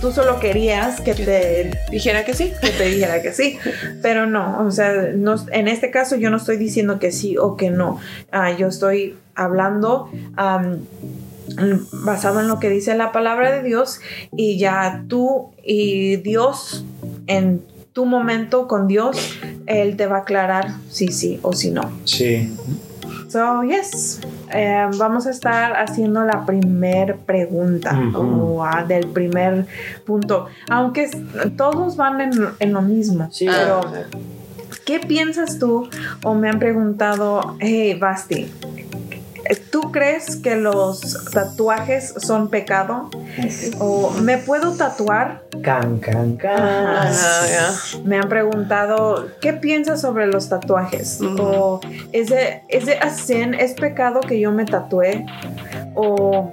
tú 0.00 0.12
solo 0.12 0.38
querías 0.40 1.00
que 1.00 1.14
te, 1.14 1.70
Dijera 1.90 2.24
que 2.24 2.34
sí. 2.34 2.52
que 2.60 2.70
te 2.70 2.84
dijera 2.86 3.22
que 3.22 3.32
sí, 3.32 3.58
pero 4.02 4.26
no. 4.26 4.64
O 4.66 4.70
sea, 4.70 4.92
no, 5.14 5.36
en 5.52 5.68
este 5.68 5.90
caso 5.90 6.16
yo 6.16 6.30
no 6.30 6.36
estoy 6.36 6.56
diciendo 6.56 6.98
que 6.98 7.12
sí 7.12 7.36
o 7.38 7.56
que 7.56 7.70
no. 7.70 7.98
Ah, 8.32 8.52
yo 8.52 8.68
estoy 8.68 9.16
hablando 9.34 10.10
basado 11.92 12.40
en 12.40 12.48
lo 12.48 12.58
que 12.58 12.68
dice 12.68 12.96
la 12.96 13.12
palabra 13.12 13.52
de 13.52 13.62
Dios 13.62 14.00
y 14.36 14.58
ya 14.58 15.04
tú 15.08 15.52
y 15.64 16.16
Dios 16.16 16.84
en 17.26 17.62
tu 17.92 18.04
momento 18.04 18.68
con 18.68 18.86
Dios, 18.88 19.38
Él 19.66 19.96
te 19.96 20.06
va 20.06 20.16
a 20.16 20.20
aclarar 20.20 20.74
si 20.90 21.08
sí 21.08 21.38
o 21.42 21.52
si 21.54 21.70
no. 21.70 21.90
Sí. 22.04 22.52
So, 23.36 23.62
yes, 23.64 24.22
eh, 24.50 24.88
vamos 24.96 25.26
a 25.26 25.30
estar 25.30 25.76
haciendo 25.76 26.24
la 26.24 26.46
primer 26.46 27.18
pregunta 27.18 27.94
o, 28.14 28.64
del 28.88 29.08
primer 29.08 29.66
punto. 30.06 30.46
Aunque 30.70 31.10
todos 31.54 31.98
van 31.98 32.22
en, 32.22 32.48
en 32.58 32.72
lo 32.72 32.80
mismo. 32.80 33.28
Sí. 33.30 33.44
Pero, 33.44 33.82
¿qué 34.86 35.00
piensas 35.00 35.58
tú? 35.58 35.86
O 36.24 36.32
me 36.32 36.48
han 36.48 36.58
preguntado, 36.58 37.58
hey, 37.60 37.98
Basti, 38.00 38.50
¿tú 39.70 39.92
crees 39.92 40.36
que 40.36 40.56
los 40.56 41.30
tatuajes 41.32 42.14
son 42.18 42.48
pecado? 42.48 43.10
¿O 43.78 44.10
me 44.22 44.38
puedo 44.38 44.72
tatuar? 44.72 45.42
Can, 45.62 45.98
can, 45.98 46.36
can. 46.36 46.58
Ajá. 46.58 47.12
Ah. 47.12 47.74
Me 48.04 48.18
han 48.18 48.28
preguntado, 48.28 49.28
¿qué 49.40 49.52
piensas 49.52 50.00
sobre 50.00 50.26
los 50.26 50.48
tatuajes? 50.48 51.20
Ujú. 51.20 51.42
¿O 51.42 51.80
es 52.12 52.28
de, 52.28 52.62
es 52.68 52.86
de 52.86 52.94
a 52.98 53.10
sin, 53.10 53.54
es 53.54 53.74
pecado 53.74 54.20
que 54.20 54.40
yo 54.40 54.52
me 54.52 54.64
tatué? 54.64 55.26
¿O 55.94 56.52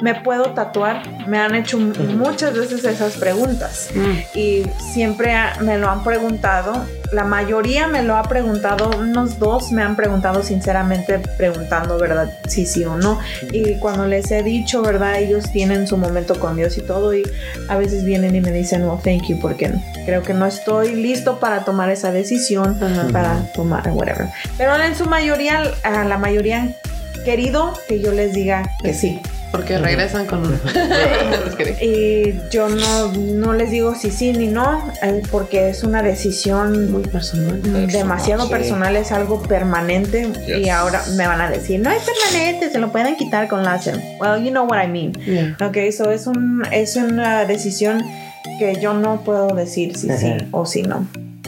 me 0.00 0.14
puedo 0.14 0.50
tatuar? 0.52 1.02
Me 1.26 1.38
han 1.38 1.54
hecho 1.54 1.78
muchas 1.78 2.54
veces 2.54 2.84
esas 2.84 3.14
preguntas 3.16 3.88
Mm. 3.94 4.38
y 4.38 4.62
siempre 4.92 5.34
me 5.60 5.76
lo 5.78 5.88
han 5.90 6.04
preguntado. 6.04 6.86
La 7.12 7.24
mayoría 7.24 7.86
me 7.88 8.02
lo 8.02 8.16
ha 8.16 8.22
preguntado, 8.24 8.90
unos 8.98 9.38
dos 9.38 9.72
me 9.72 9.82
han 9.82 9.96
preguntado 9.96 10.42
sinceramente 10.42 11.18
preguntando, 11.38 11.98
¿verdad? 11.98 12.30
Sí, 12.46 12.66
sí 12.66 12.84
o 12.84 12.96
no. 12.96 13.18
Y 13.50 13.76
cuando 13.78 14.06
les 14.06 14.30
he 14.30 14.42
dicho, 14.42 14.82
¿verdad? 14.82 15.18
Ellos 15.18 15.50
tienen 15.50 15.86
su 15.86 15.96
momento 15.96 16.38
con 16.38 16.54
Dios 16.56 16.76
y 16.78 16.82
todo 16.82 17.14
y 17.14 17.22
a 17.68 17.76
veces 17.76 18.04
vienen 18.04 18.34
y 18.36 18.40
me 18.40 18.52
dicen, 18.52 18.84
well, 18.86 19.00
thank 19.02 19.26
you, 19.28 19.38
porque 19.40 19.72
creo 20.04 20.22
que 20.22 20.34
no 20.34 20.46
estoy 20.46 20.94
listo 20.94 21.40
para 21.40 21.64
tomar 21.64 21.90
esa 21.90 22.12
decisión, 22.12 22.78
Ajá. 22.82 23.08
para 23.10 23.52
tomar, 23.54 23.88
whatever. 23.92 24.28
Pero 24.58 24.76
en 24.76 24.94
su 24.94 25.06
mayoría, 25.06 25.62
a 25.82 26.04
la 26.04 26.18
mayoría 26.18 26.60
han 26.60 26.74
querido 27.24 27.72
que 27.88 28.00
yo 28.00 28.12
les 28.12 28.32
diga 28.34 28.70
que 28.82 28.92
sí. 28.94 29.20
Porque 29.50 29.78
regresan 29.78 30.26
con 30.26 30.44
un. 30.46 30.52
Es 30.54 31.54
que- 31.56 31.76
Y 31.84 32.50
yo 32.50 32.68
no, 32.68 33.12
no 33.12 33.52
les 33.54 33.70
digo 33.70 33.94
si 33.94 34.10
sí 34.10 34.32
ni 34.32 34.46
no, 34.48 34.92
eh, 35.02 35.22
porque 35.30 35.70
es 35.70 35.82
una 35.84 36.02
decisión 36.02 36.92
Muy 36.92 37.02
personal. 37.02 37.58
mm, 37.62 37.86
demasiado 37.86 38.44
sí. 38.44 38.50
personal, 38.50 38.94
es 38.96 39.10
algo 39.12 39.42
permanente. 39.42 40.30
Y 40.46 40.68
ahora 40.68 41.02
me 41.16 41.26
van 41.26 41.40
a 41.40 41.48
decir, 41.50 41.80
no 41.80 41.90
es 41.90 42.02
permanente, 42.02 42.70
se 42.70 42.78
lo 42.78 42.92
pueden 42.92 43.16
quitar 43.16 43.48
con 43.48 43.62
láser. 43.64 43.98
Well, 44.20 44.42
you 44.44 44.50
know 44.50 44.66
what 44.66 44.82
I 44.84 44.86
mean. 44.88 45.12
Yeah. 45.24 45.56
Ok, 45.66 45.76
so 45.96 46.10
es, 46.10 46.26
un, 46.26 46.62
es 46.70 46.96
una 46.96 47.44
decisión 47.46 48.02
que 48.58 48.78
yo 48.80 48.92
no 48.94 49.22
puedo 49.24 49.48
decir 49.54 49.96
si 49.96 50.08
sí 50.10 50.34
o 50.50 50.66
si 50.66 50.82
no. 50.82 51.06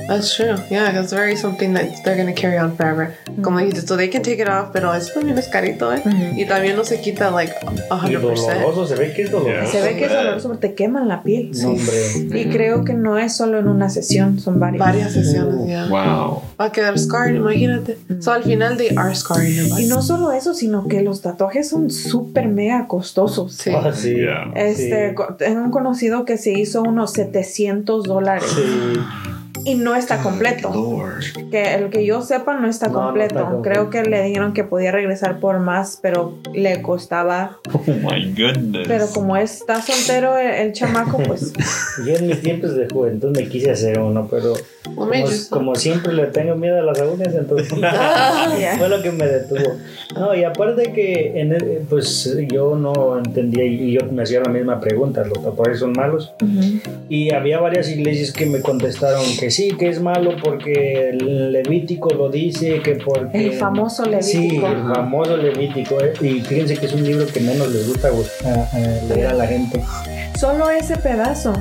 That's 0.09 0.35
true. 0.35 0.57
Yeah, 0.71 1.01
it's 1.01 1.13
very 1.13 1.37
something 1.37 1.73
that 1.75 2.03
they're 2.05 2.17
going 2.17 2.33
to 2.33 2.41
carry 2.41 2.59
on 2.59 2.77
forever. 2.77 3.15
Como 3.43 3.59
dijiste, 3.59 3.87
so 3.87 3.97
they 3.97 4.09
can 4.09 4.23
take 4.23 4.41
it 4.41 4.49
off, 4.49 4.71
pero 4.73 4.93
es 4.95 5.13
también 5.13 5.37
es 5.39 5.49
carito, 5.49 5.93
¿eh? 5.93 6.03
Ujú. 6.05 6.17
Y 6.41 6.47
también 6.47 6.77
no 6.77 6.85
se 6.85 7.01
quita, 7.01 7.31
like, 7.31 7.53
Y 7.63 8.15
100%. 8.15 8.21
doloroso, 8.21 8.87
se 8.87 8.95
ve 8.97 9.13
que 9.13 9.23
es 9.23 9.31
doloroso. 9.31 9.71
Se 9.71 9.81
ve 9.83 9.97
que 9.97 10.05
es 10.07 10.13
doloroso 10.13 10.49
porque 10.49 10.69
te 10.69 10.75
queman 10.75 11.09
la 11.09 11.23
piel. 11.23 11.51
No, 11.61 11.71
hombre. 11.71 12.41
Y 12.41 12.47
creo 12.51 12.85
que 12.85 12.95
no 12.95 13.19
es 13.19 13.37
solo 13.37 13.59
en 13.59 13.69
una 13.69 13.89
sesión, 13.91 14.39
son 14.41 14.59
varias. 14.61 14.79
Varias 14.81 15.13
sesiones, 15.13 15.67
yeah. 15.67 15.87
Wow. 15.89 16.43
Va 16.61 16.67
a 16.67 16.73
quedar 16.73 16.99
scarred, 16.99 17.35
imagínate. 17.37 17.99
So 18.21 18.33
al 18.33 18.43
final 18.43 18.77
they 18.77 18.91
are 18.97 19.15
scarring. 19.15 19.79
Y 19.79 19.87
no 19.87 20.03
solo 20.03 20.33
eso, 20.33 20.55
sino 20.55 20.89
que 20.89 21.03
los 21.03 21.21
tatuajes 21.21 21.69
son 21.69 21.91
súper 21.91 22.49
mega 22.49 22.87
costosos. 22.87 23.55
Sí. 23.55 23.71
Ah, 23.75 23.93
sí. 23.95 24.15
Yeah. 24.15 24.53
Este, 24.55 25.11
Sí. 25.11 25.15
tengo 25.39 25.63
un 25.63 25.71
conocido 25.71 26.25
que 26.25 26.37
se 26.37 26.53
hizo 26.53 26.83
unos 26.83 27.13
700 27.13 28.05
dólares 28.05 28.45
Sí. 28.55 29.01
Y 29.65 29.75
no 29.75 29.95
está 29.95 30.19
completo. 30.23 30.71
Lord. 30.73 31.51
Que 31.51 31.75
el 31.75 31.91
que 31.91 32.05
yo 32.07 32.23
sepa 32.23 32.55
no 32.59 32.69
está 32.69 32.89
No, 32.89 32.95
no 32.95 33.01
completo. 33.07 33.35
está 33.39 33.51
completo. 33.51 33.63
Creo 33.63 33.91
que 33.91 34.09
le 34.09 34.23
dijeron 34.23 34.53
que 34.55 34.65
podía 34.65 34.93
regresar 34.93 35.41
por 35.41 35.59
más, 35.59 35.99
pero 36.01 36.39
le 36.53 36.83
costaba. 36.83 37.59
Oh 37.73 37.83
my 37.87 38.33
goodness. 38.35 38.87
Pero 38.89 39.07
como 39.09 39.37
está 39.37 39.81
soltero 39.83 40.37
el, 40.39 40.51
el 40.51 40.73
chamaco, 40.73 41.19
pues 41.19 41.53
Yo 42.07 42.15
en 42.15 42.27
mis 42.27 42.41
tiempos 42.43 42.75
de 42.75 42.89
juventud 42.89 43.35
me 43.37 43.49
quise 43.49 43.71
hacer 43.71 43.99
uno, 43.99 44.27
pero 44.31 44.55
como, 44.85 45.13
como 45.51 45.75
siempre 45.75 46.13
le 46.13 46.27
tengo 46.27 46.57
miedo 46.57 46.79
a 46.79 46.83
las 46.83 46.99
agujas, 47.01 47.35
entonces 47.35 47.69
Ya. 47.81 48.77
fue 48.79 48.89
lo 48.89 49.03
que 49.03 49.11
me 49.13 49.27
detuvo. 49.27 49.77
No, 50.15 50.35
y 50.35 50.43
aparte 50.45 50.93
que 50.93 51.41
en 51.41 51.53
el- 51.53 51.83
pues 51.89 52.37
yo 52.51 52.77
no 52.77 53.19
entendía 53.19 53.65
y 53.65 53.93
yo 53.93 54.01
me 54.11 54.23
hacía 54.23 54.41
la 54.41 54.51
misma 54.51 54.81
pregunta, 54.81 55.23
¿los 55.25 55.43
tatuajes 55.43 55.79
son 55.81 55.93
malos? 55.93 56.33
ujú, 56.43 56.81
Y 57.09 57.33
había 57.33 57.61
varias 57.61 57.89
iglesias 57.91 58.33
que 58.33 58.47
me 58.47 58.61
contestaron 58.61 59.23
que 59.39 59.51
sí, 59.51 59.73
que 59.79 59.89
es 59.89 60.01
malo 60.01 60.37
porque 60.43 61.11
el 61.11 61.53
Levítico 61.53 62.11
lo 62.15 62.29
dice, 62.31 62.81
que 62.81 62.97
porque... 62.97 63.47
el 63.47 63.53
famoso 63.53 64.05
Sí, 64.21 64.39
Levítico. 64.39 64.67
el 64.67 64.95
famoso 64.95 65.37
Levítico. 65.37 66.01
eh, 66.01 66.13
Y 66.23 66.41
fíjense 66.41 66.77
que 66.77 66.87
es 66.87 66.93
un 66.95 67.05
libro 67.05 67.27
que 67.27 67.41
menos 67.41 67.71
les 67.73 67.87
gusta 67.89 68.09
ah, 68.47 68.69
ah, 68.73 68.79
leer 69.09 69.27
a 69.29 69.35
la 69.35 69.47
gente. 69.47 69.81
Solo 70.39 70.71
ese 70.71 70.97
pedazo. 70.97 71.53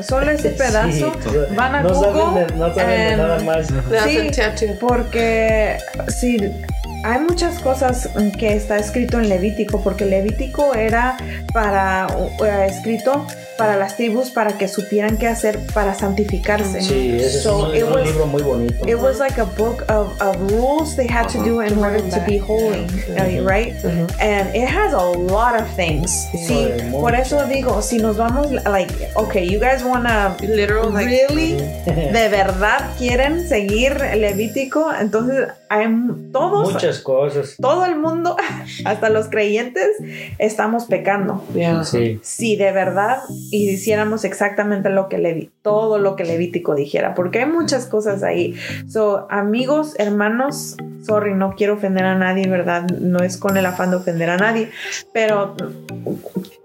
Solo 0.00 0.30
ese 0.30 0.50
pedazo. 0.50 1.12
Sí, 1.22 1.30
van 1.54 1.74
a 1.76 1.82
no 1.82 1.94
Google, 1.94 2.12
saben 2.12 2.46
de, 2.46 2.54
no 2.56 2.74
saben 2.74 2.88
de 2.88 3.10
em, 3.12 3.18
nada 3.18 3.38
más. 3.40 3.66
Sí. 4.56 4.66
Porque 4.80 5.78
si 6.08 6.38
hay 7.04 7.20
muchas 7.20 7.58
cosas 7.60 8.08
que 8.38 8.54
está 8.54 8.78
escrito 8.78 9.18
en 9.18 9.28
Levítico, 9.28 9.82
porque 9.82 10.06
Levítico 10.06 10.74
era 10.74 11.16
para 11.52 12.06
era 12.40 12.66
escrito 12.66 13.26
para 13.56 13.76
las 13.76 13.96
tribus 13.96 14.30
para 14.30 14.56
que 14.58 14.68
supieran 14.68 15.16
qué 15.16 15.28
hacer 15.28 15.58
para 15.72 15.94
santificarse. 15.94 16.80
Sí, 16.80 17.16
ese 17.20 17.40
So, 17.40 17.72
es 17.72 17.82
it 17.82 17.86
un, 17.88 18.02
libro 18.02 18.26
muy 18.26 18.42
bonito. 18.42 18.86
It 18.86 18.96
was 18.96 19.18
like 19.18 19.38
a 19.40 19.44
book 19.44 19.82
of, 19.88 20.20
of 20.20 20.36
rules 20.50 20.96
they 20.96 21.06
had 21.08 21.28
to 21.28 21.38
do 21.44 21.60
in 21.60 21.78
order 21.78 22.00
to 22.02 22.20
be 22.26 22.38
holy, 22.38 22.86
uh, 23.16 23.42
right? 23.46 23.74
And 24.20 24.54
it 24.54 24.68
has 24.68 24.92
a 24.92 25.02
lot 25.02 25.54
of 25.60 25.66
things. 25.76 26.10
Sí, 26.32 26.48
Joder, 26.68 26.90
por 26.90 27.14
eso 27.14 27.44
digo, 27.46 27.80
si 27.82 27.98
nos 27.98 28.16
vamos, 28.16 28.50
like, 28.50 28.92
okay, 29.16 29.44
you 29.46 29.58
guys 29.60 29.82
wanna 29.84 30.36
Literal, 30.40 30.90
like, 30.92 31.06
really, 31.06 31.54
de 31.56 32.28
verdad 32.28 32.90
quieren 32.98 33.46
seguir 33.48 33.96
Levítico, 34.16 34.92
entonces 34.98 35.48
hay 35.68 35.84
m- 35.84 36.30
todos, 36.32 36.72
Muchas 36.72 36.98
cosas. 37.00 37.56
todo 37.60 37.84
el 37.86 37.96
mundo, 37.96 38.36
hasta 38.84 39.10
los 39.10 39.28
creyentes, 39.28 39.88
estamos 40.38 40.84
pecando. 40.86 41.44
yeah. 41.54 41.84
Sí. 41.84 42.20
Si 42.22 42.56
de 42.56 42.72
verdad 42.72 43.18
hiciéramos 43.50 44.24
exactamente 44.24 44.90
lo 44.90 45.08
que 45.08 45.18
Levi, 45.18 45.50
todo 45.62 45.98
lo 45.98 46.16
que 46.16 46.24
Levítico 46.24 46.74
dijera, 46.74 47.14
porque 47.14 47.40
hay 47.40 47.46
muchas 47.46 47.86
cosas 47.86 48.22
ahí. 48.22 48.54
So, 48.88 49.26
amigos, 49.30 49.94
hermanos, 49.98 50.76
sorry, 51.02 51.34
no 51.34 51.54
quiero 51.56 51.74
ofender 51.74 52.04
a 52.04 52.14
nadie, 52.14 52.48
¿verdad? 52.48 52.88
No 53.00 53.18
es 53.22 53.36
con 53.36 53.56
el 53.56 53.66
afán 53.66 53.90
de 53.90 53.96
ofender 53.96 54.30
a 54.30 54.36
nadie, 54.36 54.70
pero 55.12 55.54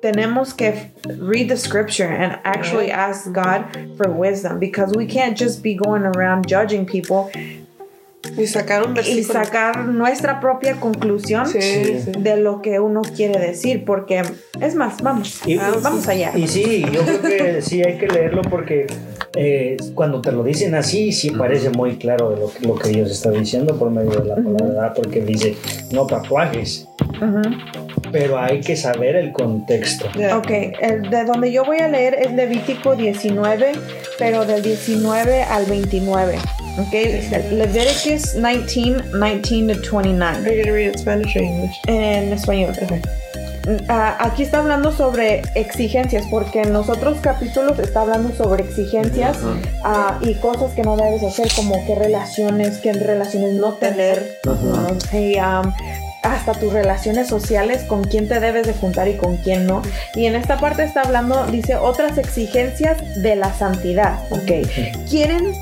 tenemos 0.02 0.54
que 0.54 0.92
read 1.20 1.48
the 1.48 1.58
scripture 1.58 2.08
and 2.08 2.40
actually 2.44 2.92
ask 2.92 3.32
God 3.32 3.66
for 3.98 4.10
wisdom 4.10 4.60
because 4.60 4.94
we 4.96 5.06
can't 5.06 5.38
just 5.38 5.62
be 5.62 5.76
going 5.76 6.04
around 6.04 6.48
judging 6.48 6.86
people 6.86 7.30
Y 8.40 8.48
sacar 8.48 8.86
un 8.88 8.96
y 8.98 9.24
sacar 9.24 9.86
nuestra 9.86 10.40
propia 10.40 10.76
conclusión 10.80 11.48
Sí, 11.48 11.60
sí. 11.62 12.12
de 12.18 12.38
lo 12.38 12.62
que 12.62 12.80
uno 12.80 13.02
quiere 13.02 13.40
decir, 13.40 13.84
porque 13.86 14.22
es 14.62 14.76
más, 14.76 15.02
vamos, 15.02 15.42
Y- 15.46 15.58
ah, 15.58 15.72
vamos 15.82 16.08
allá. 16.08 16.32
Y 16.36 16.48
sí, 16.48 16.84
yo 16.92 17.02
creo 17.02 17.22
que 17.22 17.62
sí 17.62 17.82
hay 17.84 17.98
que 17.98 18.08
leerlo 18.08 18.42
porque 18.44 18.88
eh, 19.36 19.78
cuando 19.94 20.22
te 20.22 20.32
lo 20.32 20.44
dicen 20.44 20.74
así, 20.76 21.12
sí 21.12 21.30
parece 21.32 21.70
muy 21.70 21.98
claro 21.98 22.32
de 22.32 22.38
lo, 22.40 22.52
que- 22.52 22.68
lo 22.68 22.76
que 22.76 22.90
Dios 22.90 23.12
está 23.12 23.30
diciendo 23.32 23.78
por 23.78 23.92
medio 23.92 24.12
de 24.12 24.28
la 24.30 24.36
palabra, 24.36 24.66
¿verdad? 24.66 24.94
porque 24.96 25.22
dice 25.22 25.56
no 25.92 26.06
tatuajes, 26.08 26.88
pero 28.12 28.40
hay 28.40 28.60
que 28.62 28.76
saber 28.76 29.16
el 29.16 29.32
contexto. 29.32 30.06
Ok, 30.36 30.50
el 30.82 31.10
de 31.10 31.24
donde 31.26 31.52
yo 31.52 31.64
voy 31.66 31.78
a 31.80 31.88
leer 31.88 32.16
es 32.16 32.34
Levítico 32.34 32.96
19, 32.96 33.74
pero 34.18 34.46
del 34.46 34.62
19 34.64 35.44
al 35.44 35.66
29. 35.66 36.38
Ok, 36.78 36.94
Leviticus 37.52 38.34
19, 38.34 39.20
19 39.20 39.68
to 39.68 39.82
29. 39.82 40.46
Are 40.46 40.56
you 40.56 40.64
gonna 40.64 40.74
read 40.74 40.88
it 40.88 40.96
in 40.96 41.00
Spanish 41.00 41.36
or 41.36 41.42
English? 41.42 41.80
En 41.88 42.32
español. 42.32 42.74
Ah, 43.88 44.18
aquí 44.20 44.44
está 44.44 44.60
hablando 44.60 44.92
sobre 44.92 45.42
exigencias, 45.56 46.26
porque 46.32 46.62
en 46.62 46.74
los 46.74 46.90
otros 46.90 47.20
capítulos 47.20 47.78
está 47.80 48.02
hablando 48.02 48.34
sobre 48.36 48.64
exigencias 48.64 49.38
ah, 49.84 50.18
y 50.22 50.36
cosas 50.36 50.72
que 50.74 50.82
no 50.82 50.96
debes 50.96 51.24
hacer, 51.24 51.50
como 51.56 51.86
qué 51.86 51.96
relaciones, 51.96 52.78
qué 52.80 52.94
relaciones 52.94 53.54
no 53.54 53.74
tener, 53.74 54.40
¿no? 54.46 54.88
Y, 55.18 55.38
am, 55.38 55.74
hasta 56.24 56.54
tus 56.54 56.74
relaciones 56.74 57.28
sociales, 57.28 57.84
con 57.84 58.04
quién 58.04 58.28
te 58.28 58.40
debes 58.40 58.68
de 58.68 58.74
juntar 58.74 59.08
y 59.08 59.18
con 59.18 59.38
quién 59.38 59.68
no. 59.68 59.82
Y 60.16 60.26
en 60.26 60.36
esta 60.36 60.58
parte 60.58 60.84
está 60.84 61.02
hablando, 61.02 61.46
dice, 61.48 61.76
otras 61.76 62.18
exigencias 62.18 63.22
de 63.22 63.36
la 63.36 63.54
santidad, 63.54 64.20
¿ok? 64.32 64.68
¿Quieren 65.10 65.54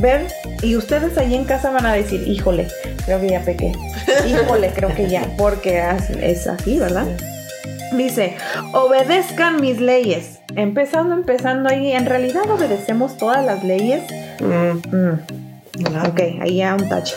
ver? 0.00 0.26
Y 0.62 0.76
ustedes 0.76 1.16
ahí 1.18 1.34
en 1.34 1.44
casa 1.44 1.70
van 1.70 1.86
a 1.86 1.92
decir, 1.92 2.26
híjole, 2.26 2.68
creo 3.04 3.20
que 3.20 3.28
ya 3.28 3.40
pequé. 3.40 3.72
Híjole, 4.28 4.70
creo 4.74 4.94
que 4.94 5.08
ya, 5.08 5.28
porque 5.36 5.82
es 6.20 6.46
así, 6.46 6.78
¿verdad? 6.78 7.06
Dice, 7.92 8.36
obedezcan 8.72 9.60
mis 9.60 9.80
leyes. 9.80 10.40
Empezando, 10.56 11.14
empezando 11.14 11.68
ahí, 11.68 11.92
en 11.92 12.06
realidad 12.06 12.48
obedecemos 12.50 13.16
todas 13.16 13.44
las 13.44 13.62
leyes. 13.64 14.02
Mm. 14.40 14.96
Mm, 14.96 15.20
Ok, 16.08 16.20
ahí 16.40 16.58
ya 16.58 16.74
un 16.74 16.88
tacho. 16.88 17.16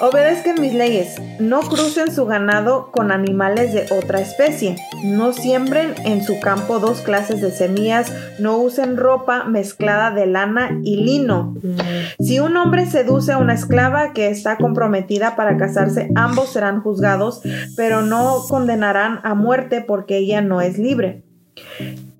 Obedezcan 0.00 0.60
mis 0.60 0.74
leyes. 0.74 1.14
No 1.38 1.60
crucen 1.60 2.12
su 2.12 2.26
ganado 2.26 2.90
con 2.90 3.12
animales 3.12 3.72
de 3.72 3.86
otra 3.96 4.20
especie. 4.20 4.76
No 5.04 5.32
siembren 5.32 5.94
en 6.04 6.22
su 6.22 6.40
campo 6.40 6.80
dos 6.80 7.00
clases 7.00 7.40
de 7.40 7.50
semillas. 7.50 8.12
No 8.38 8.58
usen 8.58 8.96
ropa 8.96 9.44
mezclada 9.44 10.10
de 10.10 10.26
lana 10.26 10.78
y 10.82 10.96
lino. 10.96 11.54
Si 12.18 12.40
un 12.40 12.56
hombre 12.56 12.86
seduce 12.86 13.32
a 13.32 13.38
una 13.38 13.54
esclava 13.54 14.12
que 14.12 14.28
está 14.28 14.56
comprometida 14.56 15.36
para 15.36 15.56
casarse, 15.56 16.10
ambos 16.14 16.52
serán 16.52 16.80
juzgados, 16.82 17.40
pero 17.76 18.02
no 18.02 18.42
condenarán 18.48 19.20
a 19.22 19.34
muerte 19.34 19.80
porque 19.80 20.18
ella 20.18 20.42
no 20.42 20.60
es 20.60 20.78
libre. 20.78 21.22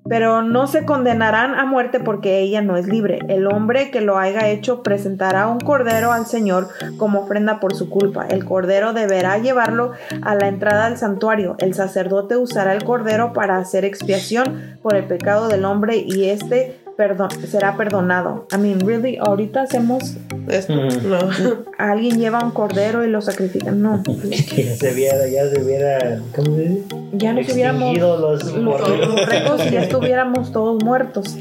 Pero 0.07 0.41
no 0.41 0.67
se 0.67 0.85
condenarán 0.85 1.55
a 1.55 1.65
muerte 1.65 1.99
porque 1.99 2.39
ella 2.39 2.61
no 2.61 2.77
es 2.77 2.87
libre. 2.87 3.19
El 3.29 3.47
hombre 3.47 3.89
que 3.89 4.01
lo 4.01 4.17
haya 4.17 4.49
hecho 4.49 4.83
presentará 4.83 5.47
un 5.47 5.59
cordero 5.59 6.11
al 6.11 6.25
Señor 6.25 6.67
como 6.97 7.21
ofrenda 7.21 7.59
por 7.59 7.73
su 7.73 7.89
culpa. 7.89 8.27
El 8.27 8.45
cordero 8.45 8.93
deberá 8.93 9.37
llevarlo 9.37 9.91
a 10.21 10.35
la 10.35 10.47
entrada 10.47 10.89
del 10.89 10.97
santuario. 10.97 11.55
El 11.59 11.73
sacerdote 11.73 12.37
usará 12.37 12.73
el 12.73 12.83
cordero 12.83 13.33
para 13.33 13.57
hacer 13.57 13.85
expiación 13.85 14.77
por 14.81 14.95
el 14.95 15.05
pecado 15.05 15.47
del 15.47 15.65
hombre 15.65 15.97
y 15.97 16.29
este 16.29 16.82
perdón, 16.95 17.29
será 17.49 17.75
perdonado. 17.77 18.47
I 18.53 18.57
mean, 18.57 18.79
really, 18.79 19.17
ahorita 19.17 19.61
hacemos, 19.61 20.15
Esto. 20.47 20.73
Mm. 20.73 21.09
No. 21.09 21.19
alguien 21.77 22.19
lleva 22.19 22.43
un 22.43 22.51
cordero 22.51 23.03
y 23.05 23.09
lo 23.09 23.21
sacrifica. 23.21 23.71
No, 23.71 24.03
ya 24.55 24.75
se 24.75 24.93
viera, 24.93 25.27
ya 25.27 25.49
se 25.49 25.63
viera, 25.63 26.19
¿cómo 26.35 26.55
se 26.55 26.61
dice? 26.61 26.83
ya 27.13 27.33
nos 27.33 27.47
hubiéramos 27.49 27.97
los 27.97 28.19
los 28.19 28.63
borregos. 28.65 29.15
borregos 29.15 29.65
y 29.67 29.71
ya 29.71 29.81
estuviéramos 29.83 30.51
todos 30.51 30.83
muertos. 30.83 31.35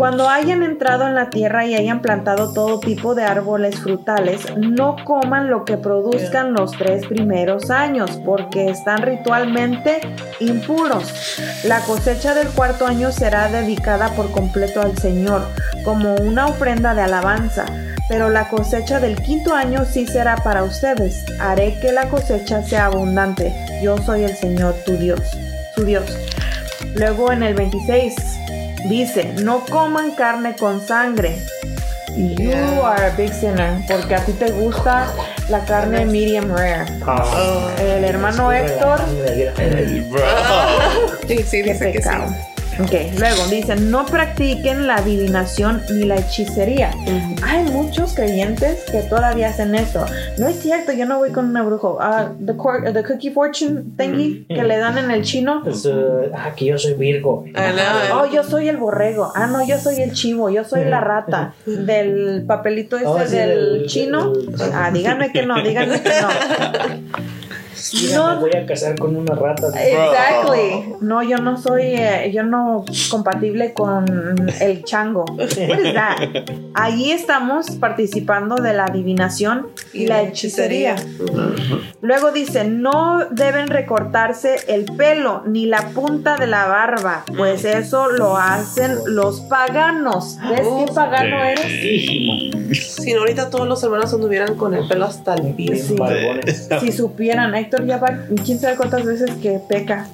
Cuando 0.00 0.30
hayan 0.30 0.62
entrado 0.62 1.06
en 1.06 1.14
la 1.14 1.28
tierra 1.28 1.66
y 1.66 1.74
hayan 1.74 2.00
plantado 2.00 2.54
todo 2.54 2.80
tipo 2.80 3.14
de 3.14 3.24
árboles 3.24 3.80
frutales, 3.80 4.40
no 4.56 4.96
coman 5.04 5.50
lo 5.50 5.66
que 5.66 5.76
produzcan 5.76 6.54
los 6.54 6.72
tres 6.72 7.06
primeros 7.06 7.68
años, 7.70 8.18
porque 8.24 8.70
están 8.70 9.02
ritualmente 9.02 10.00
impuros. 10.40 11.36
La 11.64 11.80
cosecha 11.80 12.32
del 12.32 12.48
cuarto 12.48 12.86
año 12.86 13.12
será 13.12 13.48
dedicada 13.48 14.08
por 14.14 14.30
completo 14.30 14.80
al 14.80 14.96
Señor, 14.96 15.42
como 15.84 16.14
una 16.14 16.46
ofrenda 16.46 16.94
de 16.94 17.02
alabanza. 17.02 17.66
Pero 18.08 18.30
la 18.30 18.48
cosecha 18.48 19.00
del 19.00 19.20
quinto 19.20 19.54
año 19.54 19.84
sí 19.84 20.06
será 20.06 20.36
para 20.36 20.64
ustedes. 20.64 21.26
Haré 21.38 21.78
que 21.78 21.92
la 21.92 22.08
cosecha 22.08 22.62
sea 22.62 22.86
abundante. 22.86 23.52
Yo 23.82 23.98
soy 23.98 24.24
el 24.24 24.34
Señor 24.34 24.76
tu 24.86 24.96
Dios, 24.96 25.20
su 25.74 25.84
Dios. 25.84 26.06
Luego 26.96 27.32
en 27.32 27.42
el 27.42 27.52
26 27.52 28.40
dice, 28.88 29.34
no 29.42 29.64
coman 29.64 30.12
carne 30.12 30.56
con 30.56 30.86
sangre. 30.86 31.36
You 32.16 32.82
are 32.82 33.06
a 33.06 33.10
big 33.16 33.32
sinner, 33.32 33.80
porque 33.86 34.16
a 34.16 34.24
ti 34.24 34.32
te 34.32 34.50
gusta 34.50 35.06
la 35.48 35.64
carne 35.64 36.04
medium 36.04 36.50
rare. 36.50 36.86
Ah, 37.06 37.70
El 37.78 38.04
hermano 38.04 38.52
Héctor, 38.52 39.00
Sí, 41.28 41.42
sí, 41.44 41.62
dice 41.62 41.92
que 41.92 42.02
sí. 42.02 42.08
Ok, 42.82 43.18
luego 43.18 43.46
dice, 43.50 43.76
no 43.76 44.06
practiquen 44.06 44.86
la 44.86 44.96
adivinación 44.96 45.82
ni 45.92 46.04
la 46.04 46.16
hechicería. 46.16 46.90
Hay 47.42 47.64
muchos 47.64 48.14
creyentes 48.14 48.84
que 48.90 49.00
todavía 49.02 49.48
hacen 49.48 49.74
eso. 49.74 50.04
No 50.38 50.48
es 50.48 50.60
cierto, 50.60 50.92
yo 50.92 51.04
no 51.04 51.18
voy 51.18 51.30
con 51.30 51.46
una 51.46 51.62
brujo. 51.62 51.98
Ah, 52.00 52.30
the, 52.44 52.54
cookie 53.02 53.30
fortune 53.30 53.82
thingy 53.98 54.46
que 54.48 54.62
le 54.62 54.78
dan 54.78 54.96
en 54.98 55.10
el 55.10 55.22
chino. 55.24 55.60
pues, 55.62 55.86
ah, 56.34 56.54
que 56.56 56.64
yo 56.66 56.78
soy 56.78 56.94
Virgo. 56.94 57.44
Know. 57.52 58.20
Oh, 58.20 58.26
yo 58.32 58.42
soy 58.44 58.68
el 58.68 58.76
borrego. 58.78 59.30
Ah, 59.34 59.46
no, 59.46 59.66
yo 59.66 59.78
soy 59.78 60.00
el 60.00 60.12
chivo. 60.12 60.48
Yo 60.50 60.64
soy 60.64 60.84
la 60.84 61.00
rata. 61.00 61.54
Del 61.66 62.44
papelito 62.46 62.96
ese 62.96 63.06
Oh, 63.06 63.18
sí, 63.26 63.36
del 63.36 63.48
del- 63.80 63.86
chino. 63.86 64.32
del- 64.32 64.72
Ah, 64.74 64.90
díganme 64.92 65.32
que 65.32 65.44
no, 65.44 65.62
díganme 65.62 66.00
que 66.02 66.08
no. 66.08 66.28
Mira, 67.94 68.16
No. 68.16 68.34
me 68.36 68.40
voy 68.40 68.50
a 68.56 68.66
casar 68.66 68.98
con 68.98 69.16
una 69.16 69.34
rata. 69.34 69.68
Exactly. 69.68 70.94
No, 71.00 71.22
yo 71.22 71.38
no 71.38 71.56
soy, 71.56 71.82
eh, 71.82 72.30
yo 72.32 72.42
no 72.42 72.84
compatible 73.10 73.72
con 73.72 74.50
el 74.60 74.84
chango. 74.84 75.24
What 75.36 75.48
is 75.48 75.94
that? 75.94 76.18
Ahí 76.74 77.12
estamos 77.12 77.70
participando 77.72 78.56
de 78.56 78.74
la 78.74 78.84
adivinación 78.84 79.68
y 79.92 80.06
la 80.06 80.22
hechicería. 80.22 80.96
Luego 82.02 82.32
dice, 82.32 82.64
no 82.64 83.26
deben 83.30 83.68
recortarse 83.68 84.56
el 84.68 84.84
pelo 84.96 85.42
ni 85.46 85.66
la 85.66 85.88
punta 85.88 86.36
de 86.36 86.46
la 86.46 86.66
barba, 86.66 87.24
pues 87.36 87.64
eso 87.64 88.08
lo 88.10 88.36
hacen 88.36 88.96
los 89.06 89.40
paganos. 89.42 90.38
¿Ves 90.48 90.60
qué 90.62 90.92
pagano 90.92 91.42
eres? 91.44 92.76
Si 92.80 93.12
no, 93.12 93.20
ahorita 93.20 93.50
todos 93.50 93.66
los 93.66 93.82
hermanos 93.82 94.12
anduvieran 94.14 94.54
con 94.56 94.74
el 94.74 94.86
pelo 94.86 95.06
hasta 95.06 95.34
el 95.34 95.54
piso. 95.54 95.94
Sí. 96.46 96.80
Si 96.80 96.92
supieran, 96.92 97.54
Héctor 97.60 97.86
ya 97.86 97.98
va, 97.98 98.08
quién 98.44 98.58
sabe 98.58 98.76
cuántas 98.76 99.04
veces 99.04 99.30
que 99.42 99.58
peca. 99.68 100.06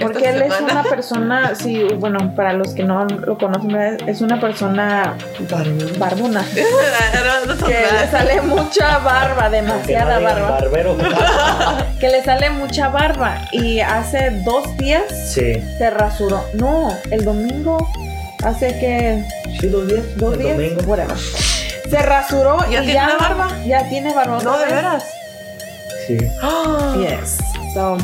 Porque 0.00 0.28
él 0.30 0.42
es 0.42 0.60
una 0.60 0.82
persona, 0.84 1.54
sí, 1.54 1.84
bueno, 1.98 2.34
para 2.34 2.52
los 2.52 2.68
que 2.74 2.84
no 2.84 3.04
lo 3.04 3.36
conocen, 3.38 3.98
es 4.06 4.20
una 4.20 4.40
persona 4.40 5.14
son 5.48 6.34
Que 7.66 7.86
le 7.92 8.10
sale 8.10 8.42
mucha 8.42 8.98
barba, 8.98 9.50
demasiada 9.50 10.18
barba. 10.18 10.50
Barbero. 10.52 10.96
Que 12.00 12.08
le 12.08 12.24
sale 12.24 12.50
mucha 12.50 12.88
barba. 12.88 13.36
Y 13.52 13.80
hace 13.80 14.30
dos 14.44 14.76
días 14.76 15.02
Sí. 15.32 15.54
se 15.78 15.90
rasuró. 15.90 16.44
No, 16.54 16.92
el 17.10 17.24
domingo, 17.24 17.88
hace 18.44 18.78
que 18.78 19.24
Sí, 19.60 19.68
dos 19.68 19.86
días. 19.86 20.02
dos 20.16 20.34
el 20.34 20.40
días, 20.40 20.56
domingo. 20.56 20.80
whatever. 20.86 21.16
Se 21.16 22.02
rasuró 22.02 22.58
¿Ya 22.70 22.82
y 22.82 22.86
tiene 22.86 22.94
ya 22.94 23.16
barba? 23.18 23.48
Ya 23.66 23.88
tiene 23.88 24.14
barba. 24.14 24.40
No, 24.42 24.58
de 24.58 24.66
veras. 24.66 25.04
Sí. 26.06 26.16
Yes. 26.98 27.38
So 27.74 27.96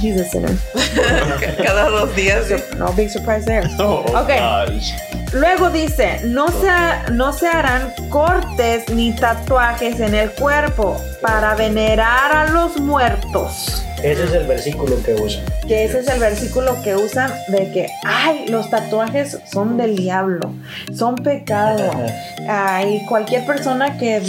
he's 0.00 0.16
a 0.20 0.24
sinner. 0.24 0.54
Cada 1.62 1.88
dos 1.90 2.14
días. 2.16 2.46
No 2.78 2.92
big 2.92 3.10
surprise 3.10 3.44
there. 3.44 3.68
Oh, 3.78 4.04
Okay. 4.22 4.38
gosh. 4.38 4.92
Luego 5.32 5.70
dice, 5.70 6.20
no 6.24 6.48
se, 6.48 7.12
no 7.12 7.32
se 7.32 7.46
harán 7.46 7.92
cortes 8.08 8.88
ni 8.90 9.12
tatuajes 9.12 10.00
en 10.00 10.14
el 10.16 10.30
cuerpo 10.32 11.00
para 11.22 11.54
venerar 11.54 12.34
a 12.34 12.46
los 12.50 12.80
muertos. 12.80 13.84
Ese 14.02 14.24
es 14.24 14.32
el 14.32 14.46
versículo 14.48 15.00
que 15.04 15.14
usa. 15.14 15.40
Que 15.68 15.84
ese 15.84 16.00
es 16.00 16.08
el 16.08 16.18
versículo 16.18 16.82
que 16.82 16.96
usan 16.96 17.30
de 17.46 17.70
que, 17.70 17.86
ay, 18.04 18.46
los 18.48 18.70
tatuajes 18.70 19.38
son 19.52 19.76
del 19.76 19.94
diablo, 19.94 20.52
son 20.96 21.14
pecado. 21.14 21.88
Ay, 22.48 23.04
cualquier 23.08 23.46
persona 23.46 23.98
que 23.98 24.20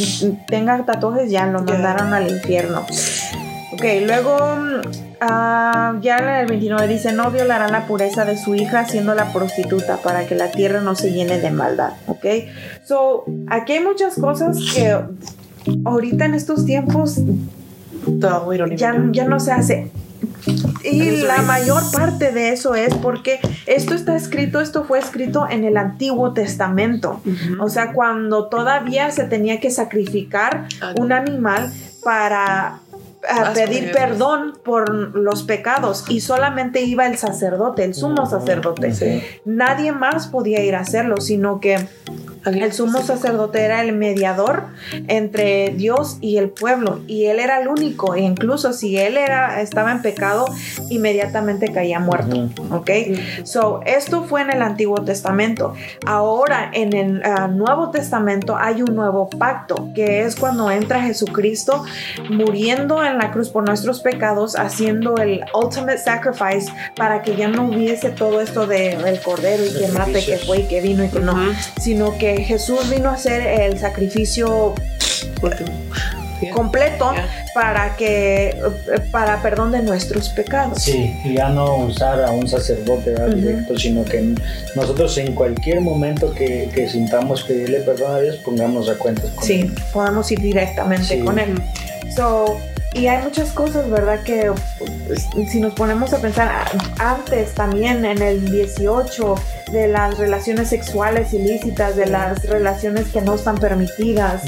tenga 0.48 0.86
tatuajes 0.86 1.32
ya 1.32 1.48
lo 1.48 1.64
mandaron 1.64 2.14
al 2.14 2.28
infierno. 2.30 2.86
Ok, 3.74 3.84
luego 4.06 4.38
mm, 4.38 4.82
ah, 5.22 5.98
ya 6.02 6.18
en 6.18 6.30
el 6.30 6.48
29 6.48 6.88
dice, 6.88 7.14
no 7.14 7.32
violarán 7.32 7.72
la 7.72 7.88
pureza 7.88 8.26
de 8.26 8.38
su 8.38 8.56
hija 8.56 8.86
siéndola 8.86 9.32
prostituta 9.32 9.98
para 9.98 10.26
que 10.26 10.36
la 10.36 10.52
tierra 10.52 10.82
no 10.82 10.96
se 10.96 11.12
llene 11.12 11.40
de 11.40 11.52
maldad. 11.52 11.94
Ok, 12.08 12.26
so 12.84 13.26
aquí 13.48 13.74
hay 13.74 13.84
muchas 13.84 14.16
cosas 14.16 14.58
que 14.74 14.98
ahorita 15.86 16.26
en 16.26 16.34
estos 16.34 16.66
tiempos 16.66 17.22
ya, 18.76 18.96
ya 19.12 19.26
no 19.26 19.40
se 19.40 19.52
hace. 19.52 19.92
Y 20.84 21.22
la 21.22 21.42
mayor 21.44 21.84
parte 21.92 22.32
de 22.32 22.50
eso 22.50 22.76
es 22.76 22.94
porque 22.96 23.40
esto 23.66 23.94
está 23.94 24.16
escrito, 24.16 24.60
esto 24.60 24.84
fue 24.84 25.00
escrito 25.00 25.48
en 25.50 25.64
el 25.64 25.78
Antiguo 25.78 26.34
Testamento. 26.34 27.22
O 27.60 27.70
sea, 27.70 27.94
cuando 27.94 28.48
todavía 28.48 29.12
se 29.12 29.24
tenía 29.26 29.60
que 29.60 29.72
sacrificar 29.72 30.68
Ah, 30.82 30.94
un 30.98 31.12
animal 31.12 31.72
para 32.04 32.80
Las 33.24 33.58
pedir 33.58 33.92
perdón 33.92 34.58
por 34.64 35.16
los 35.16 35.44
pecados 35.44 36.06
y 36.10 36.22
solamente 36.22 36.82
iba 36.82 37.06
el 37.06 37.18
sacerdote, 37.18 37.84
el 37.84 37.94
sumo 37.94 38.26
sacerdote. 38.26 38.94
Sí. 38.94 39.22
Nadie 39.46 39.92
más 39.92 40.28
podía 40.28 40.64
ir 40.64 40.76
a 40.76 40.80
hacerlo, 40.80 41.18
sino 41.18 41.60
que 41.60 41.88
el 42.46 42.74
sumo 42.74 43.02
sacerdote 43.02 43.62
era 43.62 43.82
el 43.82 43.94
mediador 43.94 44.66
entre 45.08 45.70
Dios 45.70 46.18
y 46.22 46.38
el 46.38 46.50
pueblo 46.50 47.02
y 47.08 47.26
él 47.26 47.40
era 47.40 47.60
el 47.62 47.68
único 47.68 48.16
e 48.16 48.22
incluso 48.22 48.74
si 48.74 48.98
él 48.98 49.18
era 49.18 49.62
estaba 49.62 49.92
en 49.92 50.02
pecado 50.02 50.46
inmediatamente 50.90 51.72
caía 51.72 52.00
muerto, 52.00 52.50
¿ok? 52.72 52.90
So 53.44 53.82
esto 53.86 54.24
fue 54.24 54.42
en 54.42 54.52
el 54.52 54.62
Antiguo 54.62 55.04
Testamento. 55.04 55.74
Ahora 56.06 56.70
en 56.74 56.96
el 56.96 57.22
ah, 57.24 57.48
Nuevo 57.48 57.92
Testamento 57.92 58.58
hay 58.58 58.82
un 58.82 58.96
nuevo 58.96 59.30
pacto 59.30 59.90
que 59.94 60.24
es 60.24 60.36
cuando 60.36 60.72
entra 60.72 61.02
Jesucristo 61.02 61.84
muriendo 62.30 63.04
en 63.04 63.18
la 63.18 63.32
cruz 63.32 63.50
por 63.50 63.66
nuestros 63.66 64.02
pecados, 64.02 64.56
haciendo 64.56 65.18
el 65.18 65.42
ultimate 65.54 65.98
sacrifice 65.98 66.72
para 66.96 67.22
que 67.22 67.36
ya 67.36 67.48
no 67.48 67.66
hubiese 67.66 68.10
todo 68.10 68.42
esto 68.42 68.68
de 68.68 68.94
el 68.94 69.22
cordero 69.22 69.64
y 69.66 69.74
que 69.74 69.88
mate, 69.90 70.26
que 70.26 70.38
fue 70.38 70.60
y 70.60 70.64
que 70.64 70.82
vino 70.82 71.04
y 71.04 71.10
que 71.10 71.20
no 71.20 71.32
sino 71.80 72.18
que 72.18 72.31
Jesús 72.46 72.90
vino 72.90 73.10
a 73.10 73.14
hacer 73.14 73.42
el 73.62 73.80
sacrificio 73.80 74.74
completo 76.54 77.12
para 77.54 77.96
que 77.96 78.58
para 79.12 79.42
perdón 79.44 79.72
de 79.72 79.82
nuestros 79.84 80.30
pecados. 80.30 80.82
Sí, 80.82 81.16
y 81.24 81.36
ya 81.36 81.50
no 81.50 81.76
usar 81.78 82.24
a 82.24 82.32
un 82.32 82.48
sacerdote 82.48 83.14
directo, 83.36 83.78
sino 83.78 84.04
que 84.04 84.34
nosotros 84.76 85.16
en 85.20 85.36
cualquier 85.36 85.82
momento 85.82 86.34
que, 86.34 86.70
que 86.74 86.90
sintamos 86.90 87.44
pedirle 87.44 87.82
perdón 87.82 88.16
a 88.16 88.20
Dios, 88.22 88.38
pongamos 88.38 88.90
a 88.90 88.96
cuentas 88.96 89.30
con 89.36 89.44
Sí, 89.46 89.62
él. 89.62 89.74
podemos 89.94 90.32
ir 90.32 90.42
directamente 90.42 91.06
Sí. 91.18 91.20
con 91.20 91.38
él. 91.38 91.62
So, 92.16 92.58
y 92.94 93.08
hay 93.08 93.24
muchas 93.24 93.52
cosas, 93.52 93.90
¿verdad? 93.90 94.22
Que 94.24 94.52
pues, 95.08 95.28
si 95.50 95.60
nos 95.60 95.74
ponemos 95.74 96.14
a 96.14 96.20
pensar 96.20 96.48
a- 96.50 97.14
antes 97.14 97.54
también 97.54 98.04
en 98.06 98.22
el 98.22 98.50
18 98.52 99.36
de 99.72 99.88
las 99.88 100.18
relaciones 100.18 100.68
sexuales 100.70 101.34
ilícitas, 101.34 101.96
de 101.96 102.06
las 102.08 102.44
relaciones 102.50 103.08
que 103.08 103.22
no 103.22 103.36
están 103.36 103.58
permitidas, 103.58 104.44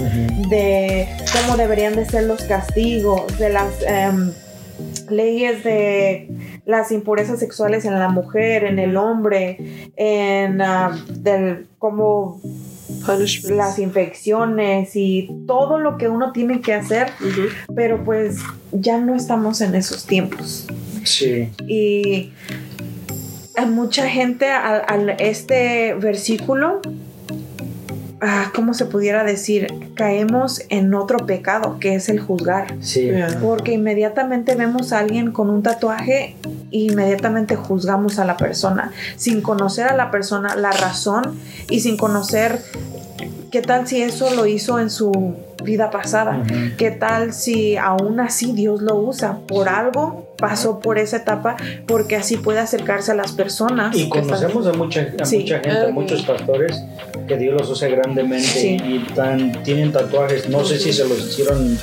de 0.49 1.07
cómo 1.31 1.57
deberían 1.57 1.95
de 1.95 2.05
ser 2.05 2.23
los 2.23 2.43
castigos, 2.43 3.37
de 3.39 3.49
las 3.49 3.69
em, 3.85 4.31
leyes 5.09 5.63
de 5.63 6.29
las 6.65 6.91
impurezas 6.91 7.39
sexuales 7.39 7.85
en 7.85 7.97
la 7.99 8.09
mujer, 8.09 8.63
en 8.65 8.79
el 8.79 8.97
hombre, 8.97 9.91
en 9.95 10.61
ah, 10.61 10.97
del 11.09 11.67
cómo 11.79 12.41
Punishments. 13.05 13.49
las 13.57 13.79
infecciones 13.79 14.95
y 14.95 15.29
todo 15.47 15.79
lo 15.79 15.97
que 15.97 16.09
uno 16.09 16.31
tiene 16.31 16.61
que 16.61 16.73
hacer, 16.73 17.07
pero 17.75 18.03
pues 18.03 18.37
ya 18.71 18.97
no 18.99 19.15
estamos 19.15 19.61
en 19.61 19.75
esos 19.75 20.05
tiempos. 20.05 20.67
Sí, 21.03 21.49
Y 21.67 22.31
a 23.55 23.65
mucha 23.65 24.07
gente 24.09 24.49
al, 24.49 24.83
al 24.87 25.09
este 25.19 25.93
versículo, 25.95 26.81
ah, 28.21 28.51
¿cómo 28.55 28.73
se 28.73 28.85
pudiera 28.85 29.23
decir? 29.23 29.67
Caemos 29.95 30.61
en 30.69 30.93
otro 30.93 31.25
pecado, 31.25 31.77
que 31.79 31.95
es 31.95 32.09
el 32.09 32.19
juzgar. 32.19 32.75
sí. 32.81 33.09
Porque 33.41 33.73
inmediatamente 33.73 34.55
vemos 34.55 34.93
a 34.93 34.99
alguien 34.99 35.31
con 35.31 35.49
un 35.49 35.61
tatuaje 35.61 36.35
inmediatamente 36.73 37.55
juzgamos 37.55 38.19
a 38.19 38.25
la 38.25 38.37
persona, 38.37 38.91
sin 39.15 39.41
conocer 39.41 39.87
a 39.87 39.95
la 39.95 40.11
persona, 40.11 40.55
la 40.55 40.71
razón 40.71 41.39
y 41.69 41.79
sin 41.81 41.97
conocer 41.97 42.59
qué 43.51 43.61
tal 43.61 43.87
si 43.87 44.01
eso 44.01 44.33
lo 44.33 44.45
hizo 44.47 44.79
en 44.79 44.89
su 44.89 45.35
vida 45.63 45.91
pasada. 45.91 46.39
Ujú. 46.43 46.75
¿Qué 46.77 46.91
tal 46.91 47.33
si 47.33 47.77
aún 47.77 48.19
así 48.19 48.51
Dios 48.53 48.81
lo 48.81 48.95
usa 48.95 49.37
por 49.47 49.69
algo? 49.69 50.33
Pasó 50.37 50.79
por 50.79 50.97
esa 50.97 51.17
etapa 51.17 51.55
porque 51.87 52.15
así 52.17 52.35
puede 52.37 52.59
acercarse 52.59 53.11
a 53.11 53.15
las 53.15 53.31
personas. 53.31 53.95
Y 53.95 54.03
están- 54.03 54.23
conocemos 54.23 54.65
a 54.67 54.73
mucha, 54.73 55.07
a 55.21 55.25
Sí. 55.25 55.39
mucha 55.39 55.59
gente, 55.59 55.85
a 55.85 55.89
muchos 55.91 56.23
pastores 56.23 56.81
que 57.27 57.37
Dios 57.37 57.53
los 57.53 57.69
usa 57.69 57.87
grandemente 57.87 58.45
Sí. 58.47 58.77
y 58.83 58.99
tan, 59.13 59.63
tienen 59.63 59.91
tatuajes. 59.93 60.49
No 60.49 60.65
sé 60.65 60.79
si 60.79 60.91
se 60.91 61.07
los 61.07 61.19
hicieron 61.19 61.77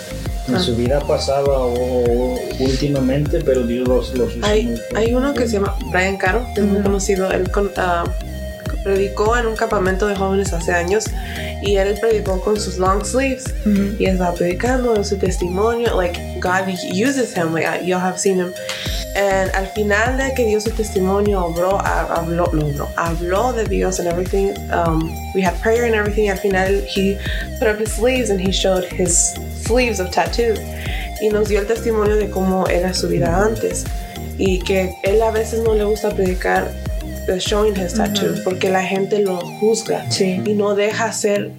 en 0.51 0.57
Ah. 0.57 0.61
su 0.61 0.77
vida 0.77 1.01
pasada 1.01 1.47
o, 1.49 2.39
últimamente, 2.59 3.41
pero 3.41 3.63
Dios 3.67 3.87
los, 3.89 4.15
los 4.17 4.37
usa 4.37 4.49
Hay, 4.49 4.75
hay 4.95 5.15
uno 5.15 5.33
que 5.35 5.47
se 5.47 5.55
llama 5.55 5.77
Brian 5.91 6.17
Caro, 6.17 6.47
que 6.55 6.61
es 6.61 6.67
muy 6.67 6.83
conocido. 6.83 7.31
Él 7.31 7.51
con- 7.51 7.71
ah, 7.77 8.05
predicó 8.85 9.37
en 9.37 9.47
un 9.47 9.57
campamento 9.57 10.07
de 10.07 10.16
jóvenes 10.16 10.53
hace 10.53 10.73
años 10.73 11.05
y 11.62 11.77
él 11.77 11.97
predicó 12.01 12.40
con 12.40 12.59
sus 12.61 12.79
long 12.79 13.05
sleeves 13.05 13.45
Ujú. 13.66 13.97
y 13.99 14.07
estaba 14.07 14.33
predicando 14.35 14.97
en 14.97 15.05
su 15.05 15.16
testimonio. 15.19 15.95
Like, 15.97 16.19
God 16.40 16.69
uses 16.93 17.37
him, 17.37 17.53
like, 17.53 17.66
uh, 17.69 17.85
you 17.85 17.97
have 17.97 18.19
seen 18.19 18.38
him. 18.38 18.53
And 19.16 19.51
al 19.57 19.66
final 19.75 20.16
de 20.16 20.33
que 20.35 20.47
dio 20.47 20.61
su 20.61 20.71
testimonio, 20.71 21.45
obró, 21.45 21.79
ha- 21.81 22.07
habló, 22.14 22.49
no, 22.53 22.88
habló 22.97 23.53
de 23.53 23.64
Dios 23.64 23.99
and 23.99 24.09
everything. 24.09 24.53
Um, 24.73 25.12
we 25.35 25.43
had 25.43 25.61
prayer 25.61 25.85
and 25.85 25.95
everything. 25.97 26.29
Al 26.31 26.37
final, 26.38 26.81
he 26.87 27.19
put 27.59 27.66
up 27.69 27.79
his 27.81 27.90
sleeves 27.93 28.31
and 28.31 28.40
he 28.40 28.53
showed 28.53 28.85
his 28.85 29.35
sleeves 29.66 29.99
of 30.01 30.11
tattoos. 30.12 30.61
Y 31.21 31.29
nos 31.29 31.49
dio 31.49 31.59
el 31.61 31.66
testimonio 31.66 32.16
de 32.16 32.31
cómo 32.31 32.69
era 32.71 32.95
su 32.95 33.09
vida 33.09 33.45
antes. 33.45 33.85
Y 34.38 34.61
que 34.61 34.95
él 35.03 35.21
a 35.23 35.33
veces 35.33 35.61
no 35.64 35.75
le 35.75 35.85
gusta 35.85 36.11
predicar 36.11 36.71
showing 37.38 37.75
his 37.75 37.93
tattoos 37.93 38.40
porque 38.43 38.71
la 38.71 38.83
gente 38.83 39.23
lo 39.25 39.38
juzga 39.61 40.11
Sí. 40.11 40.43
y 40.45 40.55
no 40.55 40.75
deja 40.75 41.12
ser 41.12 41.53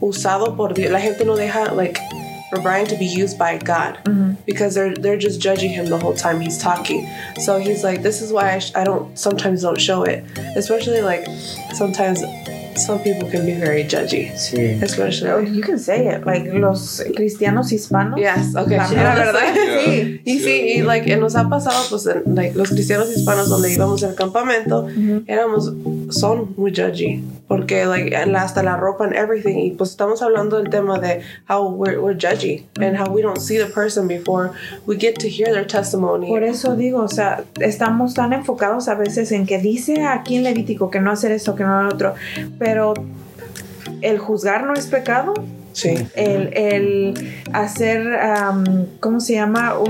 usado 0.00 0.56
por 0.56 0.72
Dios. 0.74 0.90
La 0.90 1.00
gente 1.00 1.24
no 1.24 1.36
deja, 1.36 1.74
like, 1.74 1.98
for 2.50 2.60
Brian 2.62 2.86
to 2.86 2.96
be 2.96 3.04
used 3.06 3.38
by 3.38 3.58
God 3.58 3.98
Ujú. 4.06 4.36
because 4.46 4.74
they're 4.74 4.94
they're 4.94 5.16
just 5.18 5.40
judging 5.40 5.70
him 5.70 5.86
the 5.86 5.96
whole 5.98 6.14
time 6.14 6.40
he's 6.40 6.58
talking. 6.58 7.06
So 7.38 7.58
he's 7.58 7.84
like, 7.84 8.02
this 8.02 8.20
is 8.22 8.32
why 8.32 8.54
I, 8.54 8.58
sh- 8.58 8.72
I 8.74 8.82
don't 8.84 9.16
sometimes 9.18 9.62
don't 9.62 9.80
show 9.80 10.02
it, 10.04 10.24
especially 10.56 11.00
like 11.00 11.26
sometimes 11.74 12.22
some 12.80 12.98
people 13.02 13.28
can 13.30 13.44
be 13.46 13.54
very 13.54 13.84
judgy, 13.86 14.30
Sí. 14.36 14.78
Oh, 14.80 14.84
especially. 14.84 15.50
You 15.56 15.62
can 15.62 15.78
say 15.78 16.06
it, 16.08 16.24
like 16.26 16.50
los 16.52 17.02
cristianos 17.14 17.72
hispanos. 17.72 18.18
Yes, 18.18 18.54
okay. 18.56 18.76
La 18.76 19.14
verdad, 19.14 19.40
Yeah. 19.54 19.84
sí. 19.84 20.20
Y 20.24 20.38
sí, 20.40 20.72
y 20.76 20.82
like, 20.82 21.16
nos 21.16 21.36
ha 21.36 21.48
pasado, 21.48 21.76
pues, 21.90 22.06
en, 22.06 22.34
like, 22.34 22.56
los 22.56 22.70
cristianos 22.70 23.10
hispanos 23.14 23.48
donde 23.48 23.72
íbamos 23.72 24.02
al 24.04 24.14
campamento, 24.14 24.86
éramos 25.26 25.72
son 26.10 26.54
muy 26.56 26.72
judgy. 26.72 27.22
Porque 27.48 27.84
like, 27.84 28.14
hasta 28.14 28.62
la 28.62 28.76
ropa 28.76 29.04
and 29.04 29.14
everything. 29.14 29.58
Y 29.58 29.70
pues 29.72 29.90
estamos 29.90 30.22
hablando 30.22 30.56
del 30.56 30.70
tema 30.70 30.98
de 30.98 31.22
how 31.48 31.68
we're, 31.68 31.98
we're 31.98 32.14
judgy 32.14 32.66
and 32.80 32.96
how 32.96 33.10
we 33.12 33.22
don't 33.22 33.40
see 33.40 33.58
the 33.58 33.66
person 33.66 34.06
before 34.06 34.52
we 34.86 34.96
get 34.96 35.18
to 35.18 35.28
hear 35.28 35.52
their 35.52 35.66
testimony. 35.66 36.28
Por 36.28 36.44
eso 36.44 36.76
digo, 36.76 37.02
o 37.02 37.08
sea, 37.08 37.44
estamos 37.60 38.14
tan 38.14 38.32
enfocados 38.32 38.88
a 38.88 38.94
veces 38.94 39.32
en 39.32 39.46
que 39.46 39.58
dice 39.58 40.04
aquí 40.04 40.36
en 40.36 40.44
Levítico 40.44 40.90
que 40.90 41.00
no 41.00 41.10
hacer 41.10 41.32
esto, 41.32 41.54
que 41.54 41.64
no 41.64 41.82
lo 41.82 41.88
otro, 41.88 42.14
pero 42.58 42.94
el 44.00 44.18
juzgar 44.18 44.64
no 44.64 44.74
es 44.74 44.86
pecado, 44.86 45.34
Sí. 45.72 45.94
el, 46.14 46.52
el 46.56 47.32
hacer, 47.52 48.14
am, 48.14 48.86
¿cómo 49.00 49.20
se 49.20 49.34
llama? 49.34 49.78
Un- 49.78 49.86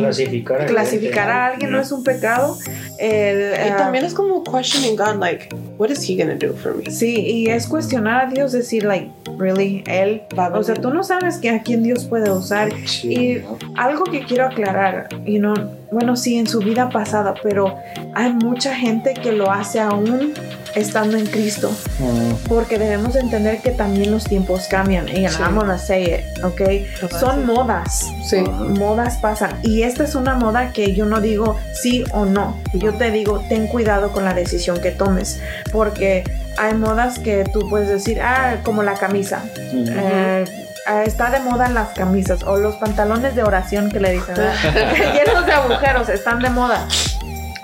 Clasificar 0.67 1.31
a 1.31 1.47
alguien 1.47 1.71
no 1.71 1.81
es 1.81 1.91
un 1.93 2.05
pecado. 2.05 2.57
El, 2.99 3.53
Y 3.67 3.71
ah, 3.71 3.77
también 3.77 4.05
es 4.05 4.13
como 4.15 4.45
questioning 4.45 4.97
God, 4.97 5.17
like, 5.19 5.49
what 5.79 5.91
is 5.91 6.09
he 6.09 6.17
gonna 6.17 6.35
do 6.37 6.53
for 6.55 6.75
me? 6.77 6.91
Sí, 6.91 7.17
y 7.21 7.49
es 7.49 7.67
cuestionar 7.67 8.27
a 8.27 8.31
Dios, 8.31 8.53
decir, 8.53 8.85
like, 8.85 9.11
really, 9.39 9.83
él, 9.87 10.23
Va 10.39 10.47
a 10.47 10.59
o 10.59 10.63
sea, 10.63 10.75
tú 10.75 10.91
no 10.91 11.03
sabes 11.03 11.39
que 11.39 11.51
a 11.51 11.63
quién 11.63 11.83
Dios 11.83 12.05
puede 12.05 12.31
usar. 12.31 12.71
Sí. 12.87 13.09
Y 13.15 13.43
algo 13.77 14.05
que 14.05 14.25
quiero 14.25 14.47
aclarar, 14.47 15.09
you 15.25 15.39
know, 15.39 15.55
bueno, 15.91 16.17
sí, 16.17 16.39
en 16.39 16.47
su 16.47 16.61
vida 16.61 16.89
pasada, 16.91 17.35
pero 17.43 17.79
hay 18.15 18.33
mucha 18.33 18.75
gente 18.75 19.15
que 19.15 19.33
lo 19.33 19.51
hace 19.51 19.81
aún 19.81 20.33
estando 20.75 21.17
en 21.17 21.27
Cristo, 21.27 21.71
Mm, 21.99 22.47
porque 22.49 22.79
debemos 22.79 23.17
entender 23.17 23.59
que 23.61 23.73
también 23.73 24.13
los 24.13 24.23
tiempos 24.25 24.69
cambian. 24.69 25.09
Y 25.09 25.29
Sí. 25.29 25.37
I'm 25.43 25.57
gonna 25.57 25.79
say 25.79 26.05
it, 26.05 26.45
¿ok? 26.45 27.11
Son 27.19 27.45
modas. 27.45 28.05
Sí. 28.25 28.39
Modas 28.79 29.17
pasan. 29.17 29.51
Y 29.65 29.83
esta 29.83 30.05
es 30.05 30.15
una 30.15 30.35
moda 30.35 30.73
que 30.73 30.95
yo 30.95 31.07
no 31.07 31.21
digo 31.21 31.57
sí 31.75 32.05
o 32.13 32.25
no. 32.25 32.57
Yo 32.75 32.95
te 32.95 33.11
digo, 33.11 33.41
ten 33.49 33.67
cuidado 33.67 34.13
con 34.13 34.25
la 34.25 34.33
decisión 34.33 34.81
que 34.81 34.93
tomes. 34.93 35.41
Porque 35.73 36.23
hay 36.57 36.75
modas 36.75 37.19
que 37.19 37.45
tú 37.53 37.69
puedes 37.69 37.89
decir, 37.89 38.21
ah, 38.23 38.59
como 38.63 38.83
la 38.85 38.95
camisa. 38.95 39.43
mm. 39.73 39.85
Eh, 39.89 40.45
ah, 40.87 41.03
está 41.05 41.31
de 41.31 41.41
moda 41.41 41.69
las 41.69 41.91
camisas 41.91 42.43
o 42.43 42.57
los 42.57 42.77
pantalones 42.77 43.35
de 43.35 43.43
oración 43.43 43.91
que 43.91 44.01
le 44.01 44.13
dicen, 44.13 44.35
llenos 45.15 45.47
de 45.47 45.53
agujeros, 45.53 46.09
están 46.09 46.41
de 46.41 46.51
moda. 46.51 46.87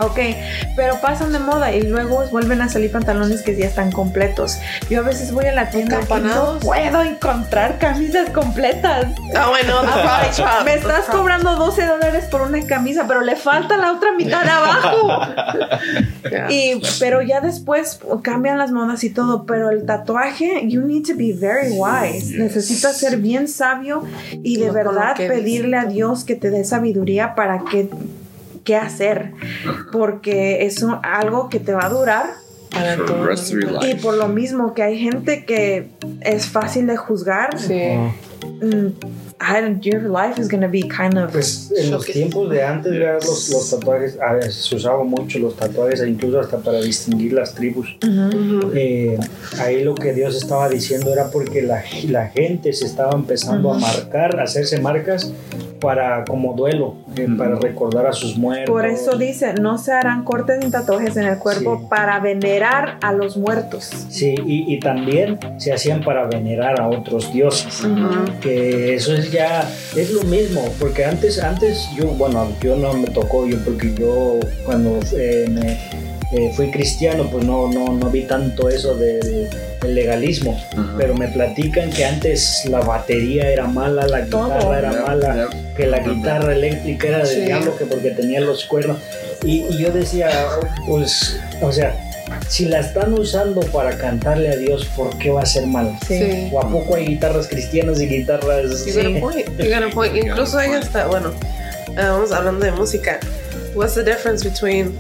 Ok, 0.00 0.18
pero 0.74 1.00
pasan 1.00 1.32
de 1.32 1.38
moda 1.38 1.72
y 1.72 1.82
luego 1.82 2.24
vuelven 2.30 2.60
a 2.60 2.68
salir 2.68 2.92
pantalones 2.92 3.42
que 3.42 3.56
ya 3.56 3.66
están 3.66 3.90
completos. 3.90 4.58
Yo 4.90 5.00
a 5.00 5.02
veces 5.02 5.32
voy 5.32 5.46
a 5.46 5.52
la 5.52 5.70
tienda 5.70 6.00
y 6.02 6.20
no 6.20 6.58
puedo 6.60 7.02
encontrar 7.02 7.78
camisas 7.78 8.28
completas. 8.30 9.06
Oh, 9.30 9.54
know, 9.64 9.80
the 9.80 9.92
product 9.92 10.36
shop. 10.36 10.64
Me 10.64 10.74
estás 10.74 11.06
cobrando 11.06 11.56
12 11.56 11.86
dólares 11.86 12.24
por 12.30 12.42
una 12.42 12.60
camisa, 12.66 13.06
pero 13.08 13.22
le 13.22 13.36
falta 13.36 13.76
la 13.76 13.92
otra 13.92 14.12
mitad 14.12 14.42
de 14.44 14.50
abajo. 14.50 15.08
Y, 16.48 16.82
pero 16.98 17.22
ya 17.22 17.40
después 17.40 18.00
cambian 18.22 18.58
las 18.58 18.72
modas 18.72 19.04
y 19.04 19.10
todo, 19.10 19.46
pero 19.46 19.70
el 19.70 19.86
tatuaje, 19.86 20.66
you 20.68 20.82
need 20.82 21.04
to 21.06 21.14
be 21.16 21.32
very 21.32 21.70
wise. 21.70 22.36
Necesitas 22.36 22.98
ser 22.98 23.18
bien 23.18 23.48
sabio 23.48 24.02
y 24.42 24.58
de 24.58 24.70
verdad 24.70 25.16
pedirle 25.16 25.76
a 25.76 25.84
Dios 25.84 26.24
que 26.24 26.34
te 26.34 26.50
dé 26.50 26.64
sabiduría 26.64 27.34
para 27.34 27.64
que 27.70 27.88
qué 28.66 28.76
hacer, 28.76 29.32
porque 29.92 30.66
es 30.66 30.82
un- 30.82 30.98
algo 31.02 31.48
que 31.48 31.60
te 31.60 31.72
va 31.72 31.86
a 31.86 31.88
durar. 31.88 32.26
Y 33.88 33.94
por 33.94 34.14
lo 34.18 34.28
mismo 34.28 34.74
que 34.74 34.82
hay 34.82 34.98
gente 34.98 35.46
que 35.46 35.88
es 36.20 36.46
fácil 36.46 36.86
de 36.86 36.96
juzgar, 36.98 37.58
Sí. 37.58 37.80
mm, 38.60 38.88
I- 39.38 39.78
your 39.82 40.02
life 40.02 40.40
is 40.40 40.48
gonna 40.48 40.66
be 40.66 40.80
kind 40.82 41.16
of 41.18 41.30
Pues 41.30 41.70
en 41.76 41.90
los 41.90 42.06
tiempos 42.06 42.48
de 42.50 42.62
antes, 42.64 42.92
los, 42.92 43.50
los 43.50 43.70
tatuajes, 43.70 44.18
a 44.18 44.32
ver, 44.32 44.50
se 44.50 44.74
usaban 44.74 45.06
mucho 45.08 45.38
los 45.38 45.54
tatuajes, 45.56 46.00
e 46.00 46.08
incluso 46.08 46.40
hasta 46.40 46.58
para 46.58 46.80
distinguir 46.80 47.34
las 47.34 47.54
tribus. 47.54 47.96
Ujú. 48.02 48.72
Eh, 48.74 49.18
ahí 49.60 49.84
lo 49.84 49.94
que 49.94 50.12
Dios 50.14 50.34
estaba 50.36 50.68
diciendo 50.70 51.12
era 51.12 51.30
porque 51.30 51.60
la, 51.62 51.82
la 52.08 52.28
gente 52.28 52.72
se 52.72 52.86
estaba 52.86 53.12
empezando 53.14 53.72
a 53.74 53.78
marcar, 53.78 54.40
a 54.40 54.44
hacerse 54.44 54.80
marcas 54.80 55.30
para 55.80 56.24
como 56.24 56.54
duelo, 56.54 56.94
eh, 57.16 57.26
para 57.36 57.56
recordar 57.56 58.06
a 58.06 58.12
sus 58.12 58.36
muertos. 58.36 58.70
Por 58.72 58.86
eso 58.86 59.16
dice, 59.16 59.54
no 59.54 59.78
se 59.78 59.92
harán 59.92 60.24
cortes 60.24 60.64
ni 60.64 60.70
tatuajes 60.70 61.16
en 61.16 61.24
el 61.24 61.38
cuerpo 61.38 61.78
Sí. 61.80 61.86
para 61.88 62.18
venerar 62.20 62.98
a 63.02 63.12
los 63.12 63.36
muertos. 63.36 63.90
Sí, 64.08 64.34
y, 64.46 64.72
y 64.74 64.80
también 64.80 65.38
se 65.58 65.72
hacían 65.72 66.02
para 66.02 66.24
venerar 66.26 66.80
a 66.80 66.88
otros 66.88 67.32
dioses. 67.32 67.82
Que 68.40 68.94
eso 68.94 69.14
es 69.14 69.30
ya, 69.32 69.68
es 69.96 70.10
lo 70.12 70.22
mismo, 70.24 70.62
porque 70.78 71.04
antes, 71.04 71.42
antes 71.42 71.88
yo, 71.96 72.06
bueno, 72.08 72.48
yo 72.60 72.76
no 72.76 72.92
me 72.94 73.06
tocó, 73.08 73.46
yo 73.46 73.58
porque 73.64 73.94
yo 73.94 74.38
cuando 74.64 74.98
eh, 75.16 75.46
me, 75.50 75.78
eh, 76.32 76.50
fui 76.54 76.70
cristiano, 76.70 77.28
pues 77.30 77.44
no, 77.44 77.68
no, 77.68 77.92
no 77.92 78.10
vi 78.10 78.22
tanto 78.24 78.68
eso 78.68 78.94
del, 78.96 79.48
del 79.80 79.94
legalismo, 79.94 80.60
Ajá. 80.72 80.94
pero 80.98 81.14
me 81.14 81.28
platican 81.28 81.90
que 81.90 82.04
antes 82.04 82.64
la 82.68 82.80
batería 82.80 83.48
era 83.50 83.66
mala, 83.66 84.06
la 84.08 84.24
Todo. 84.26 84.46
guitarra 84.48 84.78
era 84.78 84.90
Yep, 84.92 85.06
mala, 85.06 85.34
yep. 85.50 85.74
que 85.76 85.86
la 85.86 85.98
guitarra 86.00 86.52
eléctrica 86.52 87.08
era 87.08 87.18
del 87.18 87.26
Sí. 87.28 87.40
diablo, 87.42 87.76
que 87.76 87.84
porque 87.86 88.10
tenía 88.10 88.40
los 88.40 88.64
cuernos. 88.64 88.98
Y, 89.44 89.64
y 89.70 89.78
yo 89.78 89.92
decía, 89.92 90.28
pues, 90.88 91.38
o 91.62 91.70
sea, 91.70 91.94
si 92.48 92.64
la 92.64 92.80
están 92.80 93.12
usando 93.14 93.60
para 93.60 93.96
cantarle 93.96 94.48
a 94.48 94.56
Dios, 94.56 94.84
¿por 94.96 95.16
qué 95.18 95.30
va 95.30 95.42
a 95.42 95.46
ser 95.46 95.66
mal? 95.66 95.96
Sí. 96.08 96.48
¿O 96.52 96.60
a 96.60 96.68
poco 96.68 96.96
hay 96.96 97.06
guitarras 97.06 97.46
cristianas 97.46 98.00
y 98.00 98.06
guitarras... 98.08 98.84
A 98.84 99.20
point. 99.20 100.16
Incluso 100.24 100.58
hay 100.58 100.72
hasta, 100.72 101.06
bueno, 101.06 101.30
eh, 101.90 101.94
vamos 101.96 102.32
hablando 102.32 102.64
de 102.64 102.72
música. 102.72 103.20
What's 103.76 103.94
the 103.94 104.02
difference 104.02 104.42
between 104.48 104.96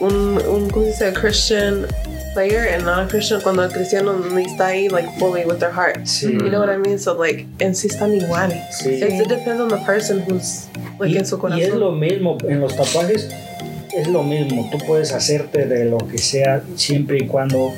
un, 0.00 0.40
un 0.46 0.70
¿cómo 0.70 0.84
se 0.86 0.90
dice? 0.92 1.04
A 1.06 1.12
Christian 1.12 1.86
player 2.34 2.74
and 2.74 2.84
not 2.84 2.98
a 3.04 3.08
Christian 3.08 3.40
cuando 3.40 3.62
el 3.64 3.70
cristiano 3.70 4.12
está 4.38 4.66
ahí 4.68 4.88
like 4.88 5.08
fully 5.18 5.44
with 5.44 5.58
their 5.58 5.70
heart. 5.72 6.04
Sí. 6.04 6.32
You 6.32 6.48
know 6.50 6.60
what 6.60 6.68
I 6.68 6.78
mean? 6.78 6.98
So 6.98 7.14
like, 7.14 7.46
en 7.60 7.74
sí 7.74 7.86
están 7.88 8.12
igual. 8.14 8.52
Sí. 8.72 8.90
It, 9.02 9.20
it 9.20 9.28
depends 9.28 9.60
on 9.60 9.68
the 9.68 9.78
person 9.86 10.20
who's 10.28 10.66
like 10.98 11.12
Y, 11.14 11.18
en 11.18 11.26
su 11.26 11.36
y 11.36 11.38
es 11.38 11.40
corazón. 11.40 11.80
lo 11.80 11.92
mismo, 11.92 12.38
en 12.48 12.60
los 12.60 12.74
tatuajes 12.76 13.28
es 13.96 14.08
lo 14.08 14.24
mismo, 14.24 14.68
tú 14.72 14.78
puedes 14.86 15.12
hacerte 15.12 15.66
de 15.66 15.84
lo 15.84 15.98
que 15.98 16.18
sea 16.18 16.62
siempre 16.74 17.18
y 17.18 17.26
cuando, 17.28 17.72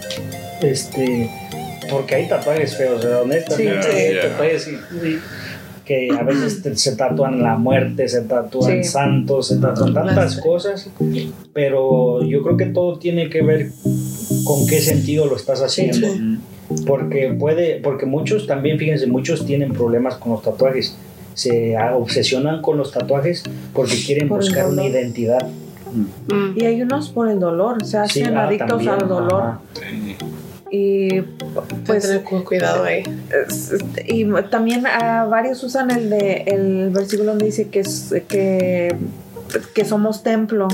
este, 0.62 1.30
porque 1.90 2.14
hay 2.14 2.28
tatuajes 2.28 2.74
feos, 2.74 3.04
honestamente, 3.04 3.82
Sí. 3.82 3.96
hay 3.96 4.12
Yeah. 4.14 4.22
tatuajes 4.30 4.68
y- 4.68 5.06
y- 5.06 5.20
que 5.86 6.08
a 6.10 6.22
veces 6.24 6.62
te- 6.62 6.76
se 6.76 6.96
tatúan 6.96 7.42
la 7.42 7.56
muerte, 7.56 8.08
se 8.08 8.22
tatúan 8.22 8.82
Sí. 8.82 8.84
santos, 8.84 9.46
se 9.48 9.56
tatúan 9.58 9.94
tantas 9.94 10.38
cosas, 10.40 10.90
pero 11.52 12.22
yo 12.24 12.42
creo 12.42 12.56
que 12.56 12.66
todo 12.66 12.98
tiene 12.98 13.30
que 13.30 13.42
ver 13.42 13.70
con 14.44 14.66
qué 14.66 14.80
sentido 14.80 15.26
lo 15.26 15.36
estás 15.36 15.62
haciendo. 15.62 16.08
Porque 16.86 17.32
puede, 17.38 17.80
porque 17.80 18.06
muchos 18.06 18.46
también, 18.48 18.76
fíjense, 18.78 19.06
muchos 19.06 19.46
tienen 19.46 19.72
problemas 19.72 20.16
con 20.16 20.32
los 20.32 20.42
tatuajes. 20.42 20.96
Se 21.34 21.76
obsesionan 21.94 22.60
con 22.62 22.76
los 22.76 22.90
tatuajes 22.90 23.44
porque 23.72 23.94
quieren 24.04 24.28
Por 24.28 24.38
buscar 24.40 24.66
una 24.68 24.84
identidad. 24.84 25.46
Mm. 26.26 26.58
Y 26.58 26.64
hay 26.64 26.82
unos 26.82 27.10
por 27.10 27.28
el 27.28 27.38
dolor, 27.38 27.84
se 27.84 27.90
Sí, 28.08 28.20
hacen 28.22 28.36
ah, 28.36 28.46
adictos 28.48 28.68
también, 28.68 28.90
al 28.90 29.08
dolor. 29.08 29.42
ajá. 29.42 29.60
Y 30.70 31.20
pues 31.86 32.02
tener 32.02 32.22
cu- 32.24 32.44
cuidado 32.44 32.84
ahí. 32.84 33.02
es- 33.48 33.72
y 34.06 34.26
también 34.50 34.82
varios 34.82 35.62
usan 35.62 35.90
el 35.90 36.10
de 36.10 36.42
el 36.46 36.90
versículo 36.90 37.30
donde 37.30 37.46
dice 37.46 37.68
que 37.68 37.80
es 37.80 38.12
que 38.28 38.96
que 39.74 39.84
somos 39.84 40.24
templo 40.24 40.66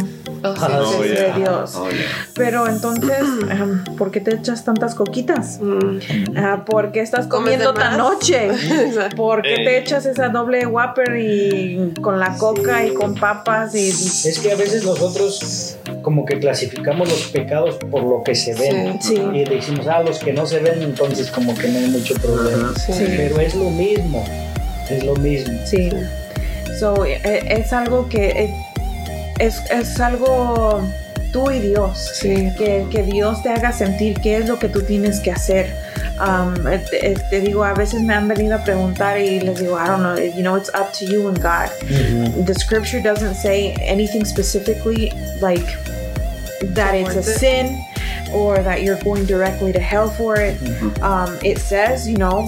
Oh, 0.44 0.54
sí, 0.56 0.62
Oh, 0.98 1.02
de 1.02 1.14
yeah. 1.14 1.36
Dios. 1.36 1.74
Oh, 1.76 1.90
yeah. 1.90 1.98
pero 2.34 2.66
entonces 2.66 3.18
¿por 3.98 4.10
qué 4.10 4.20
te 4.20 4.34
echas 4.34 4.64
tantas 4.64 4.94
coquitas? 4.94 5.58
Mm. 5.60 5.98
Ah, 6.36 6.64
¿Por 6.64 6.90
qué 6.90 7.00
estás 7.00 7.26
¿Comes 7.26 7.58
de 7.58 7.64
comiendo 7.66 7.74
tan 7.78 7.98
noche? 7.98 8.46
Exacto. 8.86 9.14
¿Por 9.16 9.42
qué 9.42 9.54
Eh. 9.56 9.64
te 9.64 9.78
echas 9.78 10.06
esa 10.06 10.30
doble 10.30 10.66
Whopper 10.66 11.16
y 11.20 11.92
con 12.00 12.18
la 12.18 12.38
coca 12.38 12.84
y 12.86 12.94
con 12.94 13.14
papas 13.14 13.74
y 13.74 13.90
Es 13.90 14.40
que 14.42 14.50
a 14.52 14.56
veces 14.56 14.84
nosotros 14.86 15.76
como 16.02 16.24
que 16.24 16.38
clasificamos 16.38 17.08
los 17.08 17.28
pecados 17.28 17.76
por 17.90 18.02
lo 18.02 18.22
que 18.22 18.34
se 18.34 18.54
ven. 18.54 19.00
Sí. 19.00 19.20
Y 19.32 19.44
decimos, 19.44 19.86
ah, 19.86 20.02
los 20.02 20.18
que 20.18 20.32
no 20.32 20.46
se 20.46 20.58
ven, 20.58 20.82
entonces 20.82 21.30
como 21.30 21.54
que 21.54 21.68
no 21.68 21.78
hay 21.78 21.88
mucho 21.88 22.14
problema. 22.14 22.72
Sí. 22.76 23.04
Pero 23.16 23.40
es 23.40 23.54
lo 23.54 23.70
mismo, 23.70 24.24
es 24.90 25.04
lo 25.04 25.14
mismo. 25.16 25.58
Sí. 25.64 25.90
So, 26.78 27.04
eh, 27.04 27.20
es 27.48 27.72
algo 27.72 28.08
que 28.08 28.28
eh, 28.28 28.54
es, 29.38 29.62
es 29.70 30.00
algo 30.00 30.82
tú 31.32 31.50
y 31.50 31.60
Dios. 31.60 32.10
Sí. 32.14 32.50
Que, 32.58 32.86
que 32.90 33.02
Dios 33.02 33.42
te 33.42 33.50
haga 33.50 33.72
sentir 33.72 34.20
qué 34.20 34.38
es 34.38 34.48
lo 34.48 34.58
que 34.58 34.68
tú 34.68 34.82
tienes 34.82 35.20
que 35.20 35.30
hacer. 35.30 35.91
Um, 36.20 36.54
te, 36.90 37.14
te 37.30 37.40
digo, 37.40 37.64
a 37.64 37.74
veces 37.74 38.02
me 38.02 38.14
han 38.14 38.28
venido 38.28 38.54
a 38.54 38.64
preguntar 38.64 39.18
y 39.18 39.40
les 39.40 39.58
digo, 39.58 39.76
I 39.76 39.86
don't 39.86 40.02
know, 40.02 40.16
you 40.16 40.42
know, 40.42 40.56
it's 40.56 40.70
up 40.74 40.92
to 40.94 41.04
you 41.04 41.28
and 41.28 41.40
God. 41.40 41.70
Ujú. 41.82 42.46
The 42.46 42.54
scripture 42.54 43.00
doesn't 43.00 43.34
say 43.34 43.72
anything 43.80 44.24
specifically 44.24 45.10
like 45.40 45.66
that 46.74 46.94
it's 46.94 47.16
a 47.16 47.20
it. 47.20 47.38
sin 47.38 47.84
or 48.32 48.62
that 48.62 48.82
you're 48.82 49.00
going 49.02 49.26
directly 49.26 49.72
to 49.72 49.80
hell 49.80 50.08
for 50.08 50.36
it. 50.36 50.56
Um, 51.02 51.38
it 51.42 51.58
says, 51.58 52.08
you 52.08 52.16
know, 52.16 52.46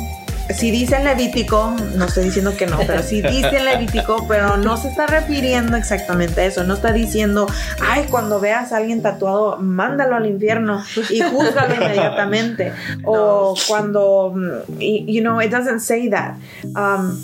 si 0.51 0.71
dice 0.71 0.97
en 0.97 1.05
Levítico, 1.05 1.75
no 1.97 2.05
estoy 2.05 2.25
diciendo 2.25 2.55
que 2.57 2.67
no, 2.67 2.79
pero 2.87 3.03
si 3.03 3.23
dice 3.23 3.57
en 3.57 3.65
Levítico, 3.65 4.25
pero 4.29 4.57
no 4.57 4.77
se 4.77 4.89
está 4.89 5.07
refiriendo 5.07 5.77
exactamente 5.77 6.41
a 6.41 6.47
eso. 6.47 6.65
No 6.65 6.75
está 6.75 6.93
diciendo, 6.93 7.47
ay, 7.83 8.07
cuando 8.11 8.41
veas 8.41 8.73
a 8.73 8.79
alguien 8.79 9.03
tatuado, 9.03 9.57
mándalo 9.59 10.17
al 10.17 10.27
infierno 10.27 10.83
y 11.11 11.21
júzgalo 11.21 11.75
inmediatamente. 11.75 12.73
O 13.07 13.55
cuando, 13.69 14.33
mm, 14.35 14.79
you 14.79 15.21
know, 15.21 15.41
it 15.41 15.51
doesn't 15.51 15.81
say 15.81 16.09
that. 16.09 16.37
Um, 16.75 17.19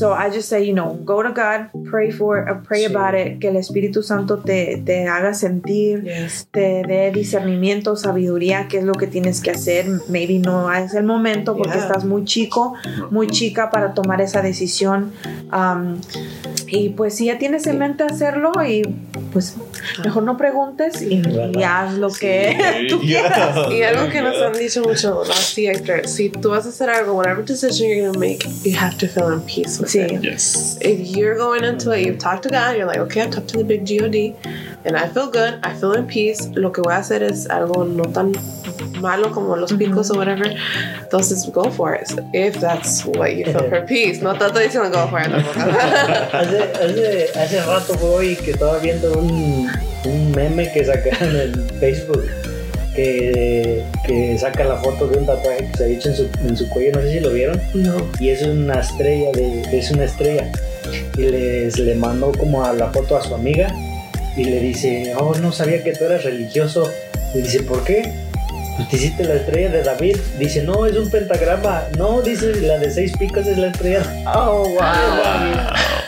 so 0.00 0.14
I 0.14 0.30
just 0.30 0.48
say, 0.48 0.64
you 0.66 0.72
know, 0.72 0.94
go 1.04 1.22
to 1.22 1.30
God, 1.32 1.68
pray 1.90 2.10
for, 2.10 2.38
uh, 2.48 2.62
pray 2.66 2.84
Sí. 2.86 2.94
about 2.94 3.14
it, 3.14 3.38
que 3.38 3.48
el 3.48 3.56
Espíritu 3.56 4.02
Santo 4.02 4.38
te, 4.38 4.80
te 4.84 5.06
haga 5.06 5.34
sentir 5.34 6.02
Yes. 6.04 6.48
te 6.50 6.82
dé 6.88 7.10
discernimiento, 7.12 7.96
sabiduría, 7.96 8.66
qué 8.68 8.78
es 8.78 8.84
lo 8.84 8.94
que 8.94 9.06
tienes 9.06 9.40
que 9.42 9.50
hacer. 9.50 9.84
Maybe 10.08 10.38
no 10.38 10.72
es 10.72 10.94
el 10.94 11.04
momento 11.04 11.54
porque 11.54 11.74
Yeah. 11.76 11.86
estás 11.86 12.04
muy 12.06 12.24
chico, 12.24 12.72
muy 13.10 13.26
chica 13.26 13.70
para 13.70 13.92
tomar 13.92 14.20
esa 14.22 14.40
decisión. 14.40 15.12
Um, 15.52 16.00
y 16.70 16.90
pues 16.90 17.16
si 17.16 17.26
ya 17.26 17.38
tienes 17.38 17.66
en 17.66 17.78
mente 17.78 18.04
hacerlo 18.04 18.52
y 18.66 18.82
pues 19.32 19.54
mejor 20.04 20.22
no 20.22 20.36
preguntes 20.36 21.02
y, 21.02 21.20
y 21.58 21.62
haz 21.62 21.94
lo 21.94 22.10
que 22.12 22.86
tú 22.88 23.00
quieras. 23.02 23.56
Y 23.70 23.82
algo 23.82 24.08
que 24.10 24.20
nos 24.22 24.40
han 24.40 24.52
dicho 24.52 24.82
mucho 24.82 25.22
las 25.26 25.56
Hector, 25.58 26.06
si 26.06 26.30
tú 26.30 26.50
vas 26.50 26.66
a 26.66 26.70
hacer 26.70 26.88
algo, 26.90 27.14
whatever 27.14 27.44
decision 27.44 27.88
you're 27.88 28.00
going 28.02 28.12
to 28.12 28.18
make, 28.18 28.44
you 28.64 28.74
have 28.76 28.96
to 28.98 29.06
feel 29.06 29.32
in 29.32 29.40
peace 29.42 29.78
with 29.80 29.88
Sí. 29.90 30.00
it. 30.00 30.22
Yes. 30.22 30.78
If 30.80 31.16
you're 31.16 31.36
going 31.36 31.64
into 31.64 31.90
it, 31.92 32.06
you've 32.06 32.18
talked 32.18 32.42
to 32.44 32.48
God, 32.48 32.76
you're 32.76 32.86
like, 32.86 32.98
okay, 32.98 33.22
I've 33.22 33.30
talked 33.30 33.48
to 33.48 33.58
the 33.58 33.64
big 33.64 33.84
God, 33.84 34.34
and 34.84 34.96
I 34.96 35.08
feel 35.08 35.30
good, 35.30 35.58
I 35.62 35.74
feel 35.74 35.92
in 35.92 36.06
peace. 36.06 36.48
Lo 36.54 36.72
que 36.72 36.80
voy 36.80 36.94
a 36.94 36.98
hacer 36.98 37.22
es 37.22 37.48
algo 37.48 37.84
no 37.84 38.04
tan 38.04 38.32
malo 39.00 39.30
como 39.30 39.56
los 39.56 39.72
picos 39.72 40.10
o 40.10 40.14
whatever. 40.14 40.54
Entonces, 41.02 41.50
go 41.52 41.70
for 41.70 41.94
it. 41.94 42.10
If 42.32 42.60
that's 42.60 43.04
what 43.04 43.34
you 43.36 43.44
feel 43.44 43.68
for 43.68 43.86
peace. 43.86 44.22
No 44.22 44.32
estoy 44.32 44.64
diciendo 44.64 44.90
go 44.90 45.08
for 45.08 45.20
it. 45.20 45.30
Hace, 46.32 46.62
hace, 46.82 47.38
hace 47.38 47.62
rato 47.62 47.94
hoy 48.02 48.36
que 48.36 48.52
estaba 48.52 48.78
viendo 48.78 49.12
un, 49.12 49.70
un 50.04 50.32
meme 50.32 50.70
que 50.72 50.84
sacaron 50.84 51.36
en 51.36 51.68
Facebook 51.80 52.24
que, 52.94 53.84
que 54.06 54.38
saca 54.38 54.64
la 54.64 54.76
foto 54.76 55.06
de 55.06 55.18
un 55.18 55.26
tatuaje 55.26 55.68
que 55.70 55.76
se 55.76 55.84
ha 55.84 55.86
hecho 55.88 56.08
en 56.08 56.16
su, 56.16 56.28
en 56.42 56.56
su 56.56 56.68
cuello, 56.68 56.92
no 56.92 57.00
sé 57.02 57.12
si 57.12 57.20
lo 57.20 57.30
vieron, 57.30 57.60
no. 57.74 58.06
y 58.18 58.30
es 58.30 58.42
una 58.42 58.80
estrella, 58.80 59.30
de, 59.32 59.78
es 59.78 59.90
una 59.90 60.04
estrella. 60.04 60.50
Y 61.16 61.22
les, 61.22 61.78
le 61.78 61.94
mandó 61.94 62.32
como 62.32 62.64
a 62.64 62.72
la 62.72 62.90
foto 62.90 63.16
a 63.16 63.22
su 63.22 63.34
amiga 63.34 63.72
y 64.36 64.44
le 64.44 64.60
dice, 64.60 65.14
oh, 65.18 65.34
no 65.36 65.52
sabía 65.52 65.82
que 65.82 65.92
tú 65.92 66.04
eras 66.04 66.24
religioso. 66.24 66.90
Y 67.34 67.42
dice, 67.42 67.62
¿por 67.62 67.84
qué? 67.84 68.12
Pues 68.76 68.88
te 68.88 68.96
hiciste 68.96 69.24
la 69.24 69.34
estrella 69.34 69.70
de 69.70 69.82
David. 69.82 70.16
Dice, 70.38 70.62
no, 70.62 70.86
es 70.86 70.96
un 70.96 71.10
pentagrama. 71.10 71.84
No, 71.98 72.22
dice, 72.22 72.60
la 72.62 72.78
de 72.78 72.90
seis 72.90 73.12
picos 73.18 73.46
es 73.46 73.58
la 73.58 73.68
estrella. 73.68 74.02
Oh, 74.34 74.68
wow. 74.68 74.80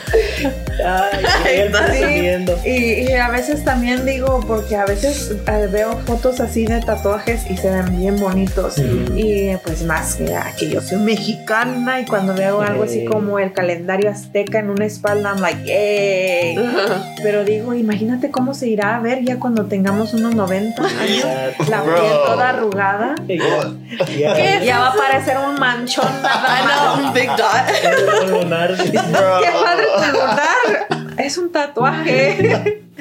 Ay, 0.85 1.23
y 1.45 1.59
él 1.59 1.71
Ay, 1.75 1.97
sí. 2.15 2.21
viendo. 2.21 2.59
Y, 2.65 3.09
y 3.09 3.13
a 3.13 3.29
veces 3.29 3.63
también 3.63 4.05
digo, 4.05 4.39
porque 4.47 4.75
a 4.75 4.85
veces 4.85 5.31
eh, 5.47 5.67
veo 5.71 5.97
fotos 6.05 6.39
así 6.39 6.65
de 6.65 6.79
tatuajes 6.81 7.49
y 7.49 7.57
se 7.57 7.69
ven 7.69 7.97
bien 7.97 8.19
bonitos. 8.19 8.75
Y 9.15 9.55
pues 9.63 9.83
más 9.83 10.15
que, 10.15 10.33
que 10.57 10.69
yo 10.69 10.81
soy 10.81 10.97
mexicana 10.99 11.99
y 12.01 12.05
cuando 12.05 12.33
veo 12.33 12.61
algo 12.61 12.83
así 12.83 12.93
Sí. 12.93 13.05
como 13.05 13.39
el 13.39 13.53
calendario 13.53 14.09
azteca 14.11 14.59
en 14.59 14.69
una 14.69 14.85
espalda, 14.85 15.31
I'm 15.33 15.41
like, 15.41 15.63
¡yay! 15.65 16.55
Pero 17.23 17.43
digo, 17.43 17.73
imagínate 17.73 18.29
cómo 18.29 18.53
se 18.53 18.67
irá 18.67 18.97
a 18.97 18.99
ver 18.99 19.23
ya 19.23 19.39
cuando 19.39 19.65
tengamos 19.65 20.13
unos 20.13 20.35
90 20.35 20.81
años. 20.83 21.25
La 21.69 21.81
Bro. 21.81 21.95
piel 21.95 22.11
toda 22.25 22.49
arrugada. 22.49 23.15
Ya, 24.63 24.79
va 24.79 24.87
a 24.87 24.93
parecer 24.95 25.37
un 25.37 25.59
manchón 25.59 26.05
nada. 26.23 26.93
Un 26.95 27.13
big 27.13 27.27
dot. 27.27 27.37
¡Qué 27.81 27.89
padre 28.49 28.75
tu 28.75 30.32
Es 31.17 31.37
un 31.37 31.51
tatuaje. 31.51 32.83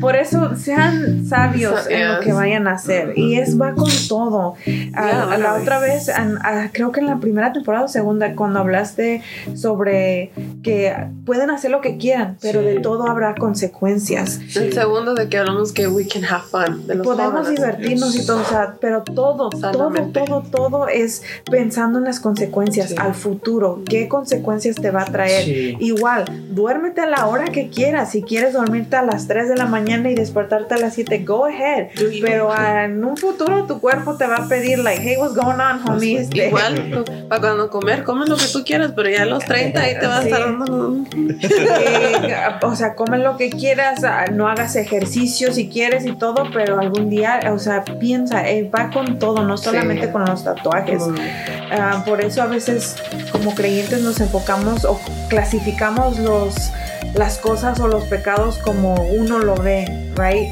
Por 0.00 0.16
eso 0.16 0.56
sean 0.56 1.26
sabios 1.26 1.86
en 1.88 2.08
lo 2.14 2.20
que 2.20 2.32
vayan 2.32 2.66
a 2.68 2.72
hacer. 2.72 3.12
Y 3.16 3.36
es 3.38 3.60
va 3.60 3.74
con 3.74 3.90
todo. 4.08 4.54
Ah, 4.94 5.26
Yeah, 5.30 5.38
la 5.38 5.54
otra 5.54 5.78
vez, 5.80 6.08
an- 6.08 6.38
ah, 6.42 6.68
creo 6.72 6.92
que 6.92 7.00
en 7.00 7.06
la 7.06 7.18
primera 7.20 7.52
temporada 7.52 7.84
o 7.84 7.88
segunda, 7.88 8.34
cuando 8.34 8.58
hablaste 8.60 9.22
sobre 9.54 10.30
que 10.62 10.94
pueden 11.26 11.50
hacer 11.50 11.70
lo 11.70 11.80
que 11.80 11.96
quieran, 11.98 12.36
pero 12.40 12.60
Sí. 12.60 12.66
de 12.66 12.80
todo 12.80 13.06
habrá 13.08 13.34
consecuencias. 13.34 14.40
El 14.56 14.72
segundo 14.72 15.14
de 15.14 15.28
que 15.28 15.38
hablamos 15.38 15.72
que 15.72 15.86
we 15.88 16.06
can 16.06 16.24
have 16.24 16.44
fun. 16.50 16.86
De 16.86 16.94
los 16.94 17.06
Podemos 17.06 17.32
jóvenes. 17.46 17.56
divertirnos 17.60 18.16
y 18.16 18.26
todo, 18.26 18.40
o 18.40 18.44
sea, 18.44 18.74
pero 18.80 19.02
todo, 19.02 19.50
todo, 19.50 19.60
Sanamente. 19.60 20.20
todo, 20.20 20.42
todo 20.42 20.88
es 20.88 21.22
pensando 21.50 21.98
en 21.98 22.04
las 22.04 22.20
consecuencias, 22.20 22.90
Sí. 22.90 22.94
al 22.98 23.14
futuro, 23.14 23.82
qué 23.88 24.08
consecuencias 24.08 24.76
te 24.76 24.90
va 24.90 25.02
a 25.02 25.04
traer. 25.04 25.44
Sí. 25.44 25.76
Igual, 25.80 26.24
duérmete 26.50 27.00
a 27.02 27.06
la 27.06 27.26
hora 27.26 27.44
que 27.46 27.68
quieras. 27.68 28.10
Si 28.12 28.22
quieres 28.22 28.54
dormirte 28.54 28.96
a 28.96 29.02
las 29.02 29.26
3 29.26 29.48
de 29.50 29.56
la 29.56 29.66
mañana 29.66 30.10
y 30.10 30.14
despertarte 30.14 30.74
a 30.74 30.78
las 30.78 30.94
7, 30.94 31.18
go 31.24 31.44
ahead. 31.46 31.88
Pero 32.22 32.50
en 32.56 33.04
un 33.04 33.16
futuro 33.16 33.64
tu 33.66 33.80
cuerpo 33.80 34.16
te 34.16 34.26
va 34.26 34.36
a 34.36 34.48
pedir, 34.48 34.78
like, 34.78 35.02
hey, 35.02 35.16
what's 35.18 35.34
going 35.34 35.58
on, 35.60 35.80
homie? 35.88 36.18
Este, 36.18 36.48
Igual, 36.48 37.04
para 37.28 37.40
cuando 37.40 37.70
comer, 37.70 38.04
come 38.04 38.26
lo 38.26 38.36
que 38.36 38.46
tú 38.52 38.64
quieras, 38.64 38.92
pero 38.94 39.10
ya 39.10 39.22
a 39.22 39.26
los 39.26 39.44
30 39.44 39.80
ahí 39.80 39.94
te 39.98 40.06
vas 40.06 40.20
a 40.20 40.24
estar 40.24 40.40
dando. 40.40 41.04
o 42.62 42.74
sea, 42.76 42.94
come 42.94 43.18
lo 43.18 43.36
que 43.36 43.50
quieras, 43.50 44.04
ah, 44.04 44.26
no 44.32 44.48
hagas 44.48 44.76
ejercicio 44.76 45.52
si 45.52 45.68
quieres 45.68 46.06
y 46.06 46.12
todo, 46.12 46.44
pero 46.52 46.78
algún 46.78 47.10
día, 47.10 47.40
o 47.52 47.58
sea, 47.58 47.84
piensa, 47.84 48.48
eh, 48.48 48.68
va 48.74 48.90
con 48.90 49.18
todo, 49.18 49.42
no 49.44 49.56
solamente 49.56 50.06
Sí. 50.06 50.12
con 50.12 50.24
los 50.24 50.44
tatuajes. 50.44 51.02
Ah, 51.70 52.02
por 52.06 52.20
eso 52.20 52.42
a 52.42 52.46
veces 52.46 52.96
como 53.32 53.54
creyentes 53.54 54.02
nos 54.02 54.20
enfocamos 54.20 54.84
o 54.84 54.98
clasificamos 55.28 56.18
los 56.18 56.54
las 57.14 57.38
cosas 57.38 57.78
o 57.80 57.88
los 57.88 58.04
pecados 58.04 58.58
como 58.58 58.94
uno 58.94 59.38
lo 59.38 59.54
ve, 59.56 59.84
right? 60.16 60.48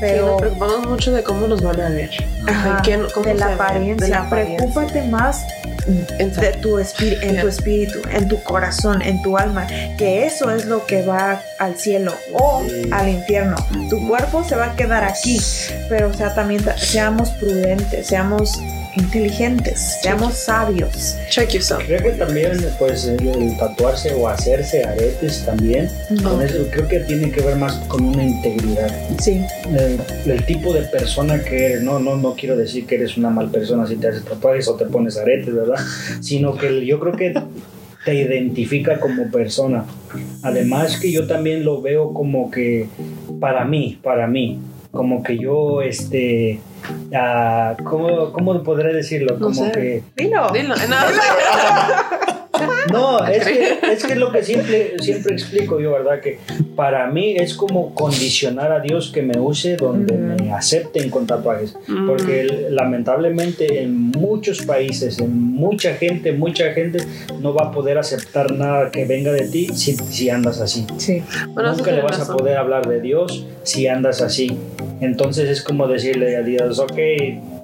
Pero 0.00 0.26
nos 0.26 0.30
Pero 0.32 0.36
preocupamos 0.38 0.88
mucho 0.88 1.12
de 1.12 1.22
cómo 1.22 1.46
nos 1.46 1.62
van 1.62 1.80
a 1.80 1.88
ver. 1.88 2.10
ajá, 2.46 2.80
quién- 2.84 3.06
cómo 3.14 3.26
de, 3.26 3.34
la 3.34 3.46
ven, 3.46 3.54
apariencia. 3.54 4.06
de 4.06 4.10
la 4.12 4.22
apariencia. 4.22 4.56
Preocúpate 4.58 5.02
más 5.08 5.42
de 5.86 6.52
tu 6.60 6.78
en 6.78 7.40
tu 7.40 7.48
espíritu, 7.48 8.00
en 8.12 8.28
tu 8.28 8.40
corazón, 8.44 9.02
en 9.02 9.20
tu 9.22 9.36
alma, 9.36 9.66
que 9.98 10.26
eso 10.26 10.50
es 10.52 10.66
lo 10.66 10.86
que 10.86 11.02
va 11.02 11.40
al 11.58 11.76
cielo 11.76 12.14
o 12.32 12.62
Sí. 12.68 12.88
al 12.92 13.08
infierno. 13.08 13.56
Tu 13.90 14.06
cuerpo 14.06 14.44
se 14.44 14.54
va 14.54 14.66
a 14.66 14.76
quedar 14.76 15.02
aquí, 15.04 15.40
pero 15.88 16.08
o 16.10 16.14
sea, 16.14 16.34
también 16.34 16.62
ta- 16.64 16.76
seamos 16.78 17.30
prudentes, 17.30 18.06
seamos 18.06 18.56
inteligentes, 18.96 19.98
seamos 20.02 20.34
sabios. 20.34 21.16
Check 21.30 21.50
yourself. 21.50 21.84
Creo 21.86 22.02
que 22.02 22.10
también, 22.12 22.52
pues, 22.78 23.06
el, 23.06 23.56
tatuarse 23.58 24.12
o 24.14 24.28
hacerse 24.28 24.84
aretes 24.84 25.44
también, 25.44 25.88
con 26.22 26.36
Ok. 26.36 26.42
eso 26.42 26.66
creo 26.70 26.88
que 26.88 27.00
tiene 27.00 27.30
que 27.30 27.40
ver 27.40 27.56
más 27.56 27.74
con 27.88 28.04
una 28.04 28.22
integridad. 28.24 28.90
Sí. 29.18 29.42
El, 29.76 30.00
el 30.30 30.44
tipo 30.46 30.72
de 30.72 30.82
persona 30.82 31.42
que 31.42 31.66
eres, 31.66 31.82
no, 31.82 31.98
no, 31.98 32.16
no 32.16 32.34
quiero 32.34 32.56
decir 32.56 32.86
que 32.86 32.96
eres 32.96 33.16
una 33.16 33.30
mal 33.30 33.50
persona 33.50 33.86
si 33.86 33.96
te 33.96 34.08
haces 34.08 34.24
tatuajes 34.24 34.68
o 34.68 34.74
te 34.74 34.84
pones 34.86 35.16
aretes, 35.16 35.54
¿verdad? 35.54 35.78
Sino 36.20 36.56
que 36.56 36.84
yo 36.84 37.00
creo 37.00 37.16
que 37.16 37.34
te 38.04 38.14
identifica 38.14 38.98
como 39.00 39.30
persona. 39.30 39.84
Además 40.42 40.98
que 41.00 41.12
yo 41.12 41.26
también 41.26 41.64
lo 41.64 41.80
veo 41.80 42.12
como 42.12 42.50
que, 42.50 42.88
para 43.40 43.64
mí, 43.64 43.98
para 44.02 44.26
mí, 44.26 44.58
como 44.90 45.22
que 45.22 45.38
yo, 45.38 45.82
este, 45.82 46.60
ah, 47.14 47.76
¿cómo, 47.84 48.32
¿cómo 48.32 48.62
podré 48.62 48.92
decirlo? 48.92 49.34
No 49.34 49.46
Como 49.46 49.54
sé. 49.54 49.72
que... 49.72 50.02
Dilo. 50.16 50.50
Dilo. 50.50 50.74
No, 50.88 50.96
No, 52.90 53.24
es 53.26 53.44
que, 53.44 53.78
es 53.92 54.04
que 54.04 54.14
lo 54.16 54.32
que 54.32 54.42
siempre, 54.42 54.98
siempre 54.98 55.34
explico 55.34 55.80
yo, 55.80 55.92
¿verdad? 55.92 56.20
Que 56.20 56.38
para 56.74 57.06
mí 57.06 57.36
es 57.36 57.54
como 57.54 57.94
condicionar 57.94 58.72
a 58.72 58.80
Dios 58.80 59.10
que 59.12 59.22
me 59.22 59.38
use 59.38 59.76
donde 59.76 60.14
me 60.16 60.52
acepten 60.52 61.10
con 61.10 61.26
tatuajes. 61.26 61.76
Mm. 61.86 62.06
Porque 62.06 62.66
lamentablemente 62.70 63.82
en 63.82 64.10
muchos 64.10 64.62
países, 64.62 65.18
en 65.18 65.52
mucha 65.52 65.94
gente, 65.94 66.32
mucha 66.32 66.72
gente 66.72 66.98
no 67.40 67.54
va 67.54 67.66
a 67.66 67.70
poder 67.72 67.98
aceptar 67.98 68.52
nada 68.52 68.90
que 68.90 69.04
venga 69.04 69.32
de 69.32 69.48
ti 69.48 69.68
si, 69.74 69.94
si 69.94 70.30
andas 70.30 70.60
así. 70.60 70.86
Sí. 70.96 71.22
Bueno, 71.48 71.72
Nunca 71.74 71.92
le 71.92 72.02
vas 72.02 72.20
a 72.20 72.36
poder 72.36 72.56
hablar 72.56 72.88
de 72.88 73.00
Dios 73.00 73.46
si 73.62 73.86
andas 73.86 74.20
así. 74.20 74.56
Entonces 75.00 75.48
es 75.48 75.62
como 75.62 75.88
decirle 75.88 76.36
a 76.36 76.42
Dios, 76.42 76.78
ok, 76.78 76.98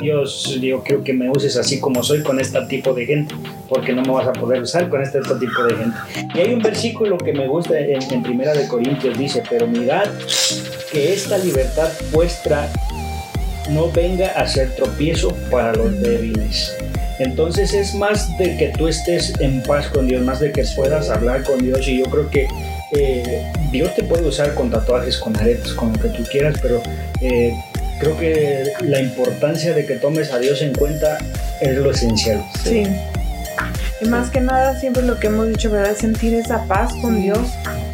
Dios, 0.01 0.59
yo 0.61 0.83
creo 0.83 1.05
que 1.05 1.13
me 1.13 1.31
uses 1.31 1.57
así 1.57 1.79
como 1.79 2.03
soy 2.03 2.23
con 2.23 2.41
este 2.41 2.61
tipo 2.63 2.93
de 2.95 3.07
gente, 3.07 3.35
porque 3.69 3.93
no 3.93 4.03
me 4.03 4.11
vas 4.11 4.27
a 4.27 4.33
poder 4.33 4.61
usar 4.63 4.89
con 4.89 5.01
este 5.03 5.08
otro 5.15 5.39
tipo 5.39 5.63
de 5.65 5.77
gente. 5.77 5.97
Y 6.35 6.39
hay 6.41 6.55
un 6.55 6.61
versículo 6.61 7.19
que 7.19 7.33
me 7.33 7.47
gusta 7.47 7.79
en, 7.79 8.03
en 8.03 8.23
Primera 8.23 8.53
de 8.53 8.67
Corintios, 8.69 9.17
dice, 9.17 9.43
pero 9.49 9.67
mirad 9.67 10.07
que 10.93 11.13
esta 11.13 11.39
libertad 11.39 11.91
vuestra 12.13 12.69
no 13.71 13.91
venga 13.91 14.29
a 14.29 14.47
ser 14.47 14.75
tropiezo 14.77 15.35
para 15.51 15.75
los 15.75 16.01
débiles. 16.01 16.75
Entonces 17.19 17.75
es 17.75 17.95
más 17.95 18.37
de 18.39 18.57
que 18.57 18.69
tú 18.69 18.87
estés 18.89 19.33
en 19.41 19.63
paz 19.63 19.89
con 19.89 20.07
Dios, 20.07 20.23
más 20.23 20.41
de 20.41 20.53
que 20.53 20.65
puedas 20.77 21.11
hablar 21.11 21.43
con 21.43 21.59
Dios 21.59 21.87
y 21.89 21.99
yo 21.99 22.05
creo 22.05 22.31
que 22.31 22.47
eh, 22.93 23.53
Dios 23.73 23.95
te 23.95 24.05
puede 24.05 24.27
usar 24.27 24.55
con 24.55 24.71
tatuajes, 24.71 25.19
con 25.19 25.37
aretes, 25.37 25.73
con 25.73 25.93
lo 25.93 26.01
que 26.01 26.09
tú 26.09 26.23
quieras, 26.31 26.57
pero 26.63 26.81
eh, 27.21 27.53
creo 27.99 28.17
que 28.17 28.65
la 28.83 29.01
importancia 29.01 29.75
de 29.75 29.85
que 29.85 29.97
tomes 29.97 30.31
a 30.33 30.39
Dios 30.39 30.63
en 30.63 30.75
cuenta 30.75 31.19
es 31.61 31.77
lo 31.77 31.91
esencial. 31.91 32.43
Sí. 32.65 32.85
Y 34.01 34.07
más 34.09 34.31
que 34.31 34.41
nada, 34.41 34.79
siempre 34.79 35.03
lo 35.03 35.19
que 35.19 35.27
hemos 35.29 35.49
dicho, 35.49 35.71
¿verdad? 35.71 35.97
Sentir 35.97 36.35
esa 36.35 36.65
paz 36.65 36.93
con 37.03 37.21
Dios 37.21 37.39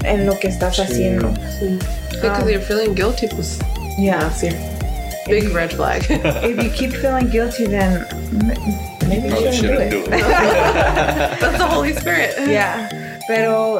en 0.05 0.27
lo 0.27 0.39
que 0.39 0.49
estás 0.49 0.77
Sí. 0.77 0.83
haciendo. 0.83 1.33
Sí. 1.59 1.79
Because 2.12 2.43
Um, 2.43 2.49
you're 2.49 2.61
feeling 2.65 2.95
guilty, 2.95 3.27
pues. 3.29 3.59
Yeah. 3.99 4.31
Sí. 4.37 4.49
Big 5.29 5.53
red 5.55 5.71
flag. 5.71 6.03
If 6.43 6.62
you 6.62 6.71
keep 6.71 6.93
feeling 6.93 7.31
guilty, 7.31 7.67
then 7.67 8.05
maybe 9.09 9.29
you 9.29 9.53
shouldn't 9.53 9.91
do 9.91 9.97
it. 9.99 10.07
do 10.09 10.15
it. 10.15 10.21
That's 11.41 11.57
the 11.59 11.67
Holy 11.67 11.93
Spirit. 11.95 12.35
Yeah, 12.47 12.89
pero, 13.27 13.79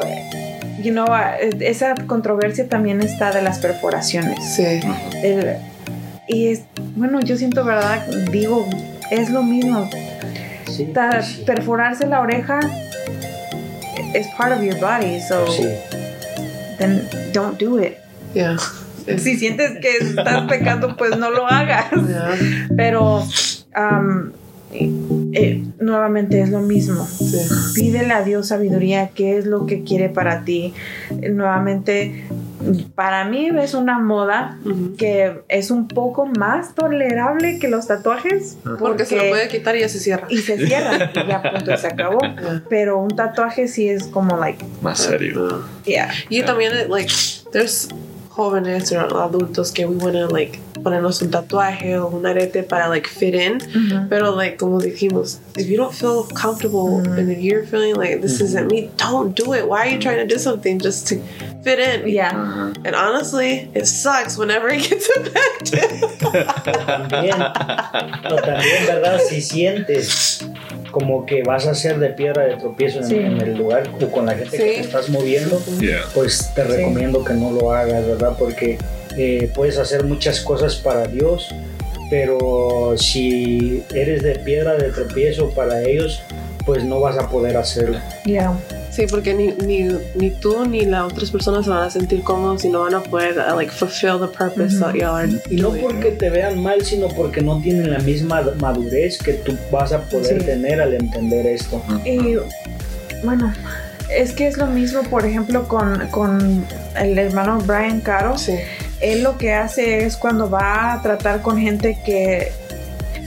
you 0.81 0.91
know, 0.91 1.05
esa 1.61 1.93
controversia 2.07 2.67
también 2.67 3.01
está 3.01 3.31
de 3.31 3.41
las 3.43 3.59
perforaciones. 3.59 4.37
Sí. 4.55 4.79
El- 5.23 5.57
y 6.27 6.47
es, 6.47 6.61
bueno, 6.95 7.19
yo 7.21 7.37
siento, 7.37 7.63
¿verdad? 7.63 8.03
Digo, 8.31 8.67
es 9.11 9.29
lo 9.29 9.43
mismo. 9.43 9.87
Sí, 10.75 10.85
Ta- 10.93 11.09
pues 11.11 11.25
sí. 11.25 11.43
perforarse 11.45 12.07
la 12.07 12.21
oreja 12.21 12.59
es 14.13 14.27
part 14.37 14.53
of 14.53 14.61
your 14.63 14.79
body, 14.79 15.19
so 15.21 15.45
Sí. 15.47 15.63
then 16.77 17.01
don't 17.33 17.59
do 17.59 17.79
it. 17.79 17.97
Yeah. 18.33 18.57
Si 19.19 19.37
sientes 19.37 19.73
que 19.81 19.97
estás 19.97 20.47
pecando, 20.49 20.97
pues 20.97 21.15
no 21.17 21.29
lo 21.29 21.45
hagas. 21.47 21.85
Yeah. 21.91 22.67
Pero 22.75 23.23
um, 23.77 24.31
eh, 24.71 25.63
nuevamente 25.79 26.41
es 26.41 26.49
lo 26.49 26.59
mismo. 26.61 27.05
Sí. 27.07 27.37
Pídele 27.75 28.13
a 28.13 28.23
Dios 28.23 28.47
sabiduría, 28.47 29.09
qué 29.13 29.37
es 29.37 29.45
lo 29.45 29.67
que 29.67 29.83
quiere 29.83 30.09
para 30.09 30.43
ti. 30.43 30.73
Eh, 31.21 31.29
Nuevamente, 31.29 32.25
para 32.95 33.25
mí 33.25 33.49
es 33.59 33.73
una 33.73 33.99
moda 33.99 34.57
que 34.97 35.41
es 35.47 35.71
un 35.71 35.87
poco 35.87 36.25
más 36.25 36.75
tolerable 36.75 37.59
que 37.59 37.67
los 37.67 37.87
tatuajes. 37.87 38.57
Porque 38.79 39.05
se 39.05 39.15
lo 39.15 39.29
puede 39.29 39.47
quitar 39.47 39.75
y 39.75 39.81
ya 39.81 39.89
se 39.89 39.99
cierra. 39.99 40.27
y 40.29 40.37
se 40.37 40.57
cierra 40.65 41.11
y 41.13 41.13
ya 41.27 41.41
punto 41.41 41.77
se 41.77 41.87
acabó. 41.87 42.19
Pero 42.69 42.97
un 42.99 43.15
tatuaje 43.15 43.67
sí 43.67 43.89
es 43.89 44.07
como 44.07 44.37
like, 44.37 44.63
Más 44.81 44.99
serio. 44.99 45.63
yeah. 45.85 46.09
Y 46.29 46.43
también, 46.43 46.89
like, 46.89 47.11
there's 47.51 47.89
jóvenes 48.35 48.91
o 48.91 49.21
adultos 49.21 49.71
que 49.71 49.85
we 49.85 49.95
wanna, 49.95 50.27
like, 50.27 50.59
ponernos 50.83 51.21
un 51.21 51.31
tatuaje 51.31 51.97
o 51.97 52.07
un 52.07 52.25
arete 52.25 52.63
para, 52.63 52.89
like, 52.89 53.07
fit 53.07 53.33
in. 53.33 53.59
Ujú. 53.59 54.09
Pero, 54.09 54.35
like, 54.35 54.57
como 54.57 54.79
dijimos, 54.79 55.39
if 55.57 55.67
you 55.67 55.77
don't 55.77 55.93
feel 55.93 56.23
comfortable 56.33 56.99
mm-hmm. 56.99 57.17
and 57.17 57.31
if 57.31 57.39
you're 57.39 57.65
feeling 57.65 57.95
like 57.95 58.21
this 58.21 58.41
isn't 58.41 58.67
mm-hmm. 58.67 58.87
me, 58.87 58.91
don't 58.97 59.35
do 59.35 59.53
it. 59.53 59.67
Why 59.67 59.87
are 59.87 59.89
you 59.89 59.99
trying 59.99 60.17
to 60.17 60.27
do 60.27 60.37
something 60.37 60.79
just 60.79 61.07
to 61.07 61.19
fit 61.63 61.79
in? 61.79 62.07
Yeah. 62.09 62.73
And 62.83 62.95
honestly, 62.95 63.69
it 63.73 63.87
sucks 63.87 64.37
whenever 64.37 64.67
it 64.69 64.83
gets 64.89 65.09
affected. 65.09 65.89
También, 66.85 67.37
no, 67.39 68.35
también, 68.37 68.85
¿verdad? 68.85 69.19
Si 69.19 69.41
sientes 69.41 70.45
como 70.95 71.25
que 71.25 71.43
vas 71.43 71.67
a 71.67 71.75
ser 71.75 71.99
de 71.99 72.07
piedra 72.11 72.45
de 72.45 72.55
tropiezo 72.55 72.99
en, 72.99 73.03
Sí. 73.05 73.15
en 73.15 73.41
el 73.41 73.57
lugar 73.57 73.83
o 74.01 74.07
con 74.09 74.25
la 74.27 74.33
gente 74.35 74.55
que 74.57 74.63
te 74.63 74.79
estás 74.79 75.09
moviendo, 75.09 75.61
pues 76.13 76.53
te 76.55 76.63
recomiendo 76.63 77.21
que 77.21 77.33
no 77.33 77.51
lo 77.51 77.73
hagas, 77.73 78.07
¿verdad? 78.07 78.37
Porque 78.39 78.77
eh, 79.17 79.51
puedes 79.53 79.77
hacer 79.77 80.05
muchas 80.05 80.39
cosas 80.39 80.77
para 80.77 81.05
Dios, 81.07 81.49
pero 82.09 82.93
si 82.95 83.83
eres 83.93 84.23
de 84.23 84.35
piedra 84.39 84.75
de 84.75 84.89
tropiezo 84.89 85.49
para 85.49 85.81
ellos, 85.83 86.21
pues 86.65 86.85
no 86.85 87.01
vas 87.01 87.17
a 87.17 87.27
poder 87.27 87.57
hacerlo. 87.57 87.99
Yeah. 88.23 88.57
Sí, 88.95 89.05
porque 89.09 89.33
ni, 89.33 89.47
ni, 89.65 89.89
ni 90.15 90.29
tú 90.31 90.65
ni 90.65 90.85
las 90.85 91.11
otras 91.11 91.29
personas 91.29 91.65
se 91.65 91.69
van 91.71 91.83
a 91.83 91.89
sentir 91.89 92.23
cómodos 92.23 92.63
y 92.63 92.69
no 92.69 92.81
van 92.81 92.93
a 92.95 93.01
poder 93.03 93.35
uh, 93.37 93.55
like 93.55 93.71
fulfill 93.71 94.17
the 94.19 94.27
purpose 94.27 94.79
that 94.79 94.93
y'all 94.95 95.15
are 95.15 95.27
Y 95.49 95.57
no 95.57 95.69
doing. 95.71 95.81
porque 95.81 96.11
te 96.11 96.29
vean 96.29 96.61
mal, 96.63 96.81
sino 96.85 97.09
porque 97.09 97.41
no 97.41 97.59
tienen 97.61 97.91
la 97.91 97.99
misma 97.99 98.41
madurez 98.61 99.17
que 99.17 99.33
tú 99.33 99.57
vas 99.71 99.91
a 99.91 100.01
poder 100.03 100.39
Sí. 100.39 100.45
tener 100.45 100.79
al 100.79 100.93
entender 100.93 101.45
esto. 101.45 101.81
Y 102.05 102.37
bueno, 103.23 103.53
es 104.09 104.31
que 104.31 104.47
es 104.47 104.57
lo 104.57 104.67
mismo, 104.67 105.01
por 105.03 105.25
ejemplo, 105.25 105.67
con, 105.67 106.07
con 106.09 106.65
el 106.97 107.17
hermano 107.19 107.57
Brian 107.65 107.99
Caro. 107.99 108.37
Sí. 108.37 108.55
Él 109.01 109.23
lo 109.23 109.37
que 109.37 109.51
hace 109.53 110.05
es 110.05 110.15
cuando 110.15 110.49
va 110.49 110.93
a 110.93 111.01
tratar 111.01 111.41
con 111.41 111.57
gente 111.57 111.97
que 112.05 112.53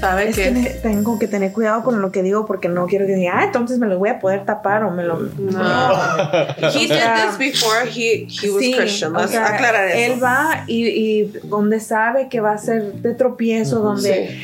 Sabe 0.00 0.28
es 0.28 0.36
que 0.36 0.44
que 0.44 0.50
ne- 0.52 0.70
tengo 0.82 1.18
que 1.18 1.26
tener 1.26 1.52
cuidado 1.52 1.82
con 1.82 2.00
lo 2.00 2.12
que 2.12 2.22
digo 2.22 2.46
porque 2.46 2.68
no 2.68 2.86
quiero 2.86 3.06
que 3.06 3.14
diga, 3.16 3.40
ah, 3.40 3.44
entonces 3.44 3.78
me 3.78 3.86
lo 3.86 3.98
voy 3.98 4.10
a 4.10 4.20
poder 4.20 4.44
tapar 4.44 4.84
o 4.84 4.90
me 4.92 5.02
lo... 5.02 5.18
no. 5.18 5.58
He 6.72 6.86
did 6.86 6.90
this 7.16 7.38
before 7.38 7.84
he 7.86 8.26
he 8.28 8.50
was 8.50 8.62
Sí, 8.62 8.74
Christian. 8.76 9.16
o 9.16 9.20
Let's 9.20 9.32
sea, 9.32 9.54
aclarar 9.54 9.88
eso. 9.88 10.14
Él 10.14 10.22
va 10.22 10.64
y, 10.66 10.86
y 10.86 11.32
donde 11.44 11.80
sabe 11.80 12.28
que 12.28 12.40
va 12.40 12.52
a 12.52 12.58
ser 12.58 12.92
de 12.94 13.14
tropiezo, 13.14 13.80
donde 13.80 14.38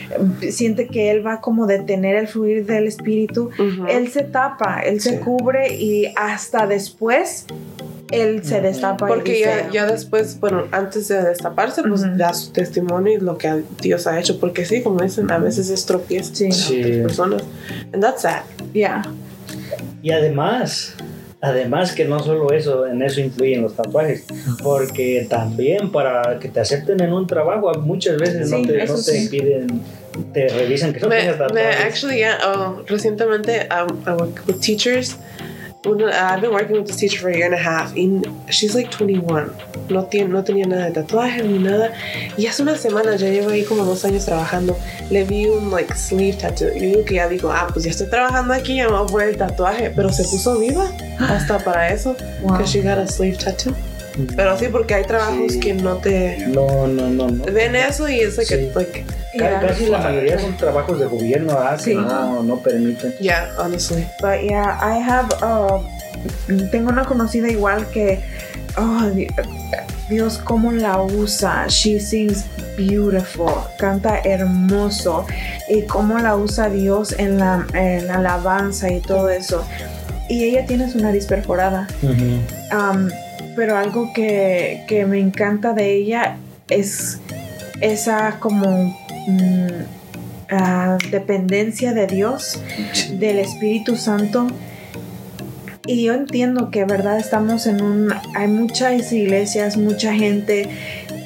siente 0.51 0.89
que 0.89 1.11
él 1.11 1.25
va 1.25 1.41
como 1.41 1.67
detener 1.67 2.17
el 2.17 2.27
fluir 2.29 2.67
del 2.67 2.87
espíritu, 2.89 3.51
él 3.89 4.09
se 4.11 4.23
tapa, 4.25 4.81
él 4.81 5.01
se 5.01 5.21
cubre 5.21 5.75
y 5.77 6.13
hasta 6.17 6.67
después 6.67 7.47
él 8.11 8.45
se 8.45 8.61
destapa. 8.61 9.07
y 9.07 9.09
Porque 9.09 9.33
dice, 9.33 9.45
ya, 9.67 9.71
ya 9.71 9.87
después, 9.87 10.39
bueno, 10.41 10.65
antes 10.73 11.09
de 11.09 11.23
destaparse, 11.23 11.83
pues 11.83 12.03
Ujú. 12.03 12.17
da 12.17 12.33
su 12.35 12.53
testimonio 12.53 13.15
y 13.15 13.21
lo 13.21 13.39
que 13.39 13.63
Dios 13.81 14.07
ha 14.07 14.19
hecho. 14.21 14.39
Porque 14.39 14.65
sí, 14.65 14.83
como 14.83 15.01
dicen, 15.03 15.31
a 15.31 15.39
veces 15.39 15.71
es 15.71 15.85
tropiezo 15.87 16.35
Sí. 16.35 16.53
Sí. 16.53 16.81
otras 16.83 16.97
personas. 16.99 17.43
And 17.93 18.03
that's 18.03 18.23
sad. 18.23 18.43
Yeah. 18.73 19.03
Y 20.03 20.11
además, 20.13 20.95
además 21.41 21.93
que 21.93 22.05
no 22.05 22.21
solo 22.23 22.53
eso, 22.53 22.87
en 22.87 23.03
eso 23.03 23.21
influyen 23.21 23.63
los 23.63 23.75
tatuajes, 23.75 24.25
porque 24.63 25.27
también 25.29 25.91
para 25.91 26.39
que 26.39 26.49
te 26.49 26.61
acepten 26.61 27.01
en 27.03 27.13
un 27.13 27.27
trabajo, 27.27 27.73
muchas 27.81 28.17
veces 28.19 28.49
Sí, 28.51 28.55
no 28.63 28.67
te, 28.67 28.87
no 28.87 28.95
te 28.95 29.01
sí. 29.03 29.29
piden, 29.31 29.83
te 30.33 30.49
revisan 30.49 30.93
que 30.93 31.01
no 31.01 31.09
Me, 31.09 31.21
tengas 31.21 31.39
me 31.39 31.47
tatuajes. 31.47 31.85
actually, 31.87 32.17
yeah, 32.19 32.39
oh, 32.47 32.83
recientemente 32.87 33.67
um, 33.71 33.99
I 34.07 34.11
work 34.13 34.43
with 34.47 34.61
teachers. 34.61 35.17
Una- 35.87 36.11
I've 36.33 36.41
been 36.41 36.51
working 36.53 36.77
with 36.77 36.87
this 36.87 36.97
teacher 36.97 37.21
for 37.21 37.29
a 37.31 37.35
year 37.37 37.45
and 37.47 37.55
a 37.55 37.59
half. 37.59 37.95
And 37.97 38.27
she's 38.51 38.75
like 38.75 38.91
21. 38.91 39.53
No, 39.91 40.05
tiene, 40.05 40.29
no 40.29 40.43
tenía 40.43 40.67
nada 40.67 40.87
de 40.87 40.93
tatuaje 40.93 41.43
ni 41.43 41.59
nada. 41.59 41.93
Y 42.39 42.47
hace 42.47 42.63
una 42.63 42.77
semana, 42.77 43.17
ya 43.17 43.29
llevo 43.29 43.51
ahí 43.51 43.65
como 43.65 43.85
dos 43.85 44.05
años 44.05 44.25
trabajando. 44.25 44.77
Le 45.11 45.25
vi 45.25 45.47
un 45.47 45.71
like 45.71 45.95
sleeve 45.95 46.39
tattoo. 46.39 46.69
Y 46.75 46.81
digo 46.81 47.05
que 47.05 47.15
ya 47.17 47.29
digo, 47.29 47.51
ah, 47.53 47.67
pues 47.73 47.85
ya 47.85 47.91
estoy 47.91 48.09
trabajando 48.09 48.55
aquí, 48.55 48.77
ya 48.77 48.87
me 48.89 48.93
voy 48.97 49.03
a 49.03 49.07
poner 49.07 49.29
el 49.31 49.37
tatuaje. 49.37 49.91
Pero 49.95 50.11
se 50.11 50.25
puso 50.25 50.59
viva 50.59 50.91
hasta 51.19 51.59
para 51.59 51.89
eso. 51.93 52.17
Wow. 52.43 52.59
Que 52.59 52.65
she 52.67 52.81
got 52.83 52.99
a 52.99 53.07
sleeve 53.07 53.37
tattoo. 53.37 53.75
Pero 54.37 54.57
sí, 54.59 54.67
porque 54.71 54.95
hay 54.95 55.05
trabajos 55.05 55.53
Sí. 55.55 55.61
que 55.61 55.75
no 55.75 55.97
te 55.97 56.37
No, 56.49 56.87
no, 56.87 57.09
no, 57.11 57.29
no. 57.29 57.45
ven 57.53 57.75
eso 57.75 58.09
y 58.09 58.21
es 58.21 58.37
like, 58.39 58.55
Sí. 58.57 58.71
a- 58.73 58.79
like. 58.79 59.05
Casi 59.39 59.87
la 59.87 59.99
mayoría 59.99 60.39
son 60.39 60.57
trabajos 60.57 60.99
de 61.01 61.07
gobierno, 61.07 61.53
¿ah? 61.59 61.77
Sí. 61.79 61.95
No, 61.95 62.43
no 62.43 62.57
permiten. 62.59 63.15
yeah, 63.21 63.49
honestly. 63.59 64.07
But 64.21 64.43
yeah, 64.43 64.79
I 64.83 64.99
have, 65.01 65.29
uh, 65.43 65.81
tengo 66.71 66.91
una 66.91 67.05
conocida 67.05 67.49
igual 67.49 67.87
que, 67.91 68.21
oh, 68.77 69.07
di- 69.15 69.27
Dios, 70.09 70.39
cómo 70.39 70.71
la 70.73 71.01
usa. 71.01 71.67
She 71.69 71.99
sings 71.99 72.45
beautiful, 72.77 73.53
canta 73.79 74.21
hermoso. 74.25 75.27
Y 75.69 75.83
cómo 75.83 76.19
la 76.19 76.37
usa 76.37 76.69
Dios 76.69 77.15
en 77.19 77.39
la, 77.39 77.67
en 77.73 78.07
la 78.09 78.17
alabanza 78.17 78.91
y 78.93 79.01
todo 79.01 79.31
eso. 79.31 79.65
Y 80.29 80.45
ella 80.45 80.65
tiene 80.67 80.91
su 80.91 80.99
nariz 81.01 81.27
perforada. 81.27 81.87
Um, 82.03 83.09
pero 83.57 83.77
algo 83.77 84.13
que, 84.15 84.85
que 84.89 85.07
me 85.07 85.19
encanta 85.21 85.73
de 85.73 85.93
ella 85.95 86.37
es 86.69 87.19
esa 87.81 88.37
como 88.41 88.97
mm, 89.27 91.11
dependencia 91.11 91.93
de 91.93 92.07
Dios, 92.07 92.61
del 93.19 93.39
Espíritu 93.39 93.97
Santo. 93.97 94.47
Y 95.87 96.05
yo 96.05 96.15
entiendo 96.15 96.71
que, 96.71 96.85
verdad, 96.87 97.19
estamos 97.19 97.67
en 97.67 97.83
un... 97.83 98.15
Hay 98.35 98.49
muchas 98.49 99.13
iglesias, 99.13 99.77
mucha 99.77 100.15
gente, 100.15 100.69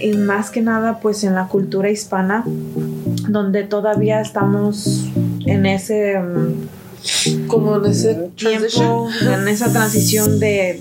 y 0.00 0.14
más 0.14 0.50
que 0.50 0.60
nada, 0.62 0.98
pues 1.00 1.22
en 1.22 1.34
la 1.36 1.46
cultura 1.46 1.90
hispana, 1.90 2.42
donde 3.28 3.62
todavía 3.64 4.20
estamos 4.20 5.04
en 5.46 5.64
ese... 5.66 6.18
mm, 6.18 7.46
Como 7.46 7.76
en 7.76 7.86
ese 7.86 8.14
tiempo, 8.34 9.08
en 9.22 9.46
esa 9.46 9.72
transición 9.72 10.40
de 10.40 10.80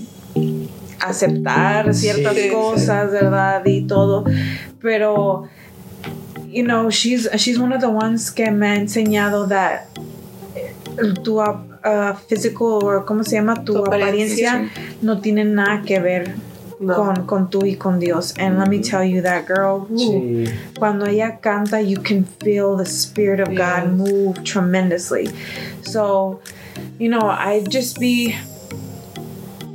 aceptar 1.00 1.94
ciertas 1.94 2.34
Sí, 2.34 2.42
sí. 2.42 2.48
cosas, 2.50 3.12
¿verdad? 3.12 3.64
Y 3.64 3.82
todo. 3.82 4.24
Pero, 4.82 5.44
you 6.50 6.62
know, 6.62 6.90
she's, 6.90 7.28
she's 7.36 7.58
one 7.58 7.72
of 7.72 7.80
the 7.80 7.90
ones 7.90 8.30
que 8.30 8.50
me 8.50 8.66
ha 8.68 8.76
enseñado 8.76 9.48
that 9.48 9.88
tu 11.22 11.38
uh, 11.40 12.14
physical, 12.28 12.82
o 12.84 13.04
¿cómo 13.06 13.24
se 13.24 13.36
llama? 13.36 13.64
Tu, 13.64 13.72
Tu 13.74 13.84
apariencia. 13.84 14.52
apariencia 14.54 14.98
no 15.02 15.20
tiene 15.20 15.44
nada 15.44 15.82
que 15.84 16.00
ver 16.00 16.34
No. 16.80 16.94
con, 16.94 17.26
con 17.26 17.50
tú 17.50 17.64
y 17.66 17.74
con 17.76 17.98
Dios. 17.98 18.34
And 18.38 18.58
let 18.58 18.68
me 18.68 18.78
tell 18.80 19.04
you 19.04 19.20
that, 19.22 19.46
girl, 19.46 19.86
ooh, 19.90 19.96
Sí. 19.98 20.46
cuando 20.78 21.06
ella 21.06 21.38
canta, 21.40 21.80
you 21.80 22.00
can 22.00 22.24
feel 22.24 22.76
the 22.76 22.86
Spirit 22.86 23.40
of 23.40 23.52
Yeah. 23.52 23.80
God 23.84 23.96
move 23.96 24.44
tremendously. 24.44 25.28
So, 25.82 26.40
you 27.00 27.08
know, 27.08 27.28
I 27.28 27.64
just 27.68 27.98
be. 27.98 28.34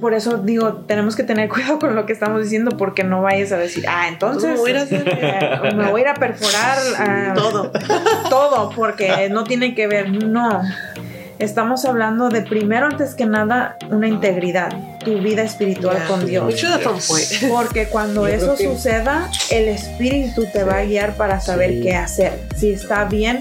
Por 0.04 0.14
eso 0.14 0.38
digo, 0.38 0.84
tenemos 0.86 1.16
que 1.16 1.24
tener 1.24 1.48
cuidado 1.54 1.80
con 1.80 1.96
lo 1.96 2.06
que 2.06 2.12
estamos 2.12 2.44
diciendo 2.44 2.72
porque 2.78 3.06
no 3.06 3.22
vayas 3.22 3.54
a 3.54 3.58
decir, 3.58 3.86
ah, 3.88 4.10
entonces 4.10 4.50
Me 4.52 4.58
voy 4.58 4.72
a 4.72 4.74
ir 4.74 4.78
a 4.78 4.82
hacer- 4.82 5.08
eh, 5.08 5.74
me 5.76 5.90
voy 5.90 6.02
a 6.02 6.04
ir 6.04 6.08
a 6.10 6.14
perforar 6.16 6.78
ah, 7.00 7.34
Todo. 7.34 7.72
todo 8.30 8.70
porque 8.76 9.30
no 9.30 9.46
tiene 9.46 9.74
que 9.76 9.88
ver. 9.88 10.12
No. 10.12 10.62
estamos 11.40 11.86
hablando 11.86 12.28
de 12.30 12.42
primero, 12.42 12.86
antes 12.88 13.16
que 13.16 13.26
nada, 13.26 13.78
una 13.90 14.08
integridad, 14.10 14.72
tu 15.06 15.20
vida 15.20 15.44
espiritual 15.44 15.96
Yeah. 15.98 16.08
con 16.08 16.26
Dios. 16.26 16.60
some 16.60 17.00
point. 17.08 17.50
Porque 17.50 17.88
cuando 17.88 18.28
Yo 18.28 18.34
eso 18.34 18.56
que- 18.56 18.66
suceda, 18.66 19.30
el 19.52 19.70
espíritu 19.70 20.46
te 20.52 20.64
va 20.66 20.80
a 20.80 20.84
guiar 20.84 21.16
para 21.16 21.40
saber 21.40 21.72
Sí. 21.72 21.82
qué 21.82 21.96
hacer, 21.96 22.40
si 22.58 22.72
está 22.74 23.06
bien 23.06 23.40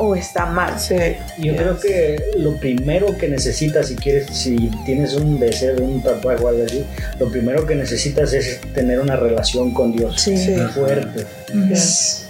o 0.00 0.16
está 0.16 0.46
mal. 0.46 0.80
Sí. 0.80 0.96
Yo 1.38 1.54
creo 1.54 1.78
que 1.78 2.18
lo 2.38 2.56
primero 2.56 3.16
que 3.18 3.28
necesitas 3.28 3.88
si 3.88 3.96
quieres, 3.96 4.26
si 4.32 4.70
tienes 4.86 5.14
un 5.14 5.38
deseo 5.38 5.76
de 5.76 5.82
un 5.82 6.02
tatuaje 6.02 6.42
o 6.42 6.48
algo 6.48 6.64
así, 6.64 6.84
lo 7.18 7.30
primero 7.30 7.66
que 7.66 7.74
necesitas 7.74 8.32
es 8.32 8.60
tener 8.74 8.98
una 8.98 9.16
relación 9.16 9.72
con 9.74 9.92
Dios 9.92 10.20
Sí. 10.20 10.36
Sí. 10.36 10.54
fuerte. 10.74 11.26
Yes. 11.68 12.26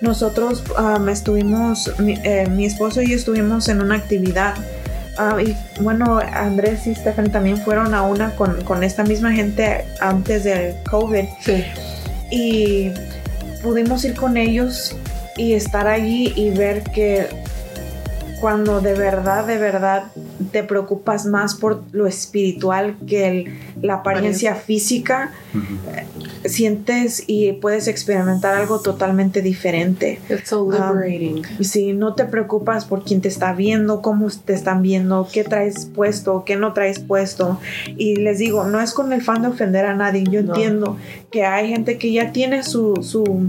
Nosotros 0.00 0.62
um, 0.78 1.08
estuvimos, 1.08 1.92
mi, 1.98 2.18
eh, 2.24 2.46
mi 2.50 2.66
esposo 2.66 3.00
y 3.00 3.10
yo 3.10 3.16
estuvimos 3.16 3.68
en 3.68 3.80
una 3.80 3.94
actividad. 3.96 4.54
ah, 5.16 5.36
y 5.40 5.56
bueno, 5.80 6.18
Andrés 6.32 6.86
y 6.86 6.94
Stephanie 6.94 7.30
también 7.30 7.56
fueron 7.58 7.94
a 7.94 8.02
una 8.02 8.34
con, 8.36 8.62
con 8.64 8.84
esta 8.84 9.02
misma 9.04 9.32
gente 9.32 9.84
antes 10.00 10.44
del 10.44 10.74
COVID. 10.90 11.24
Sí. 11.40 11.64
Y 12.30 12.90
pudimos 13.62 14.04
ir 14.04 14.14
con 14.14 14.36
ellos 14.36 14.94
y 15.38 15.54
estar 15.54 15.86
allí 15.86 16.32
y 16.36 16.50
ver 16.50 16.82
que 16.82 17.26
cuando 18.40 18.80
de 18.80 18.94
verdad, 18.94 19.46
de 19.46 19.58
verdad 19.58 20.04
te 20.52 20.62
preocupas 20.62 21.26
más 21.26 21.56
por 21.56 21.82
lo 21.90 22.06
espiritual 22.06 22.94
que 23.08 23.26
el- 23.28 23.58
la 23.82 23.94
apariencia 23.94 24.54
física, 24.54 25.32
eh, 25.54 26.48
sientes 26.48 27.24
y 27.26 27.52
puedes 27.54 27.88
experimentar 27.88 28.54
algo 28.54 28.78
totalmente 28.80 29.42
diferente. 29.42 30.20
It's 30.30 30.50
so 30.50 30.62
Um, 30.62 30.72
liberating. 30.72 31.42
Si 31.64 31.92
no 31.94 32.14
te 32.14 32.26
preocupas 32.26 32.84
por 32.84 33.02
quién 33.02 33.20
te 33.20 33.26
está 33.28 33.52
viendo, 33.54 34.02
cómo 34.02 34.28
te 34.44 34.52
están 34.54 34.82
viendo, 34.82 35.26
qué 35.32 35.42
traes 35.42 35.86
puesto, 35.86 36.44
qué 36.46 36.54
no 36.54 36.72
traes 36.72 37.00
puesto. 37.00 37.58
Y 37.96 38.16
les 38.16 38.38
digo, 38.38 38.64
no 38.64 38.80
es 38.80 38.92
con 38.94 39.12
el 39.12 39.20
fan 39.22 39.42
de 39.42 39.48
ofender 39.48 39.84
a 39.84 39.94
nadie. 39.96 40.22
Yo 40.30 40.42
No. 40.44 40.54
entiendo 40.54 40.96
que 41.32 41.44
hay 41.44 41.68
gente 41.70 41.98
que 41.98 42.12
ya 42.12 42.30
tiene 42.30 42.62
su, 42.62 43.02
su 43.02 43.48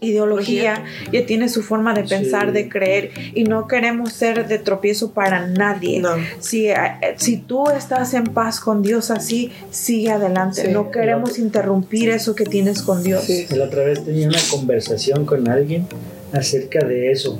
ideología, 0.00 0.84
ya 1.12 1.26
tiene 1.26 1.48
su 1.48 1.62
forma 1.62 1.94
de 1.94 2.04
pensar, 2.04 2.46
Sí. 2.48 2.52
de 2.52 2.68
creer 2.68 3.10
y 3.34 3.44
no 3.44 3.66
queremos 3.66 4.12
ser 4.12 4.46
de 4.48 4.58
tropiezo 4.58 5.12
para 5.12 5.46
nadie. 5.46 6.00
No. 6.00 6.10
Si, 6.40 6.68
eh, 6.68 6.76
si 7.16 7.36
tú 7.38 7.68
estás 7.70 8.14
en 8.14 8.24
paz 8.24 8.60
con 8.60 8.82
Dios 8.82 9.10
así, 9.10 9.50
sigue 9.70 10.10
adelante. 10.10 10.62
Sí. 10.62 10.68
no 10.72 10.90
queremos 10.90 11.38
interrumpir 11.38 12.10
eso 12.10 12.34
que 12.34 12.44
tienes 12.44 12.82
con 12.82 13.02
Dios. 13.02 13.24
Sí. 13.24 13.46
La 13.54 13.64
otra 13.64 13.84
vez 13.84 14.04
tenía 14.04 14.28
una 14.28 14.38
conversación 14.50 15.24
con 15.24 15.48
alguien 15.48 15.86
acerca 16.32 16.80
de 16.86 17.10
eso, 17.10 17.38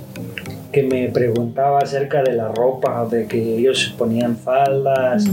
que 0.73 0.83
me 0.83 1.09
preguntaba 1.09 1.79
acerca 1.81 2.23
de 2.23 2.33
la 2.33 2.49
ropa, 2.49 3.07
de 3.11 3.27
que 3.27 3.39
ellos 3.57 3.95
ponían 3.99 4.37
faldas 4.37 5.25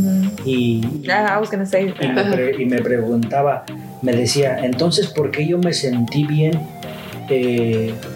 y, 0.45 0.81
Ah, 1.09 1.41
me, 1.41 2.23
pre- 2.35 2.55
y 2.61 2.65
me 2.65 2.81
preguntaba, 2.81 3.65
me 4.01 4.13
decía, 4.13 4.59
entonces, 4.63 5.07
¿por 5.07 5.31
qué 5.31 5.47
yo 5.47 5.57
me 5.57 5.73
sentí 5.73 6.25
bien 6.25 6.53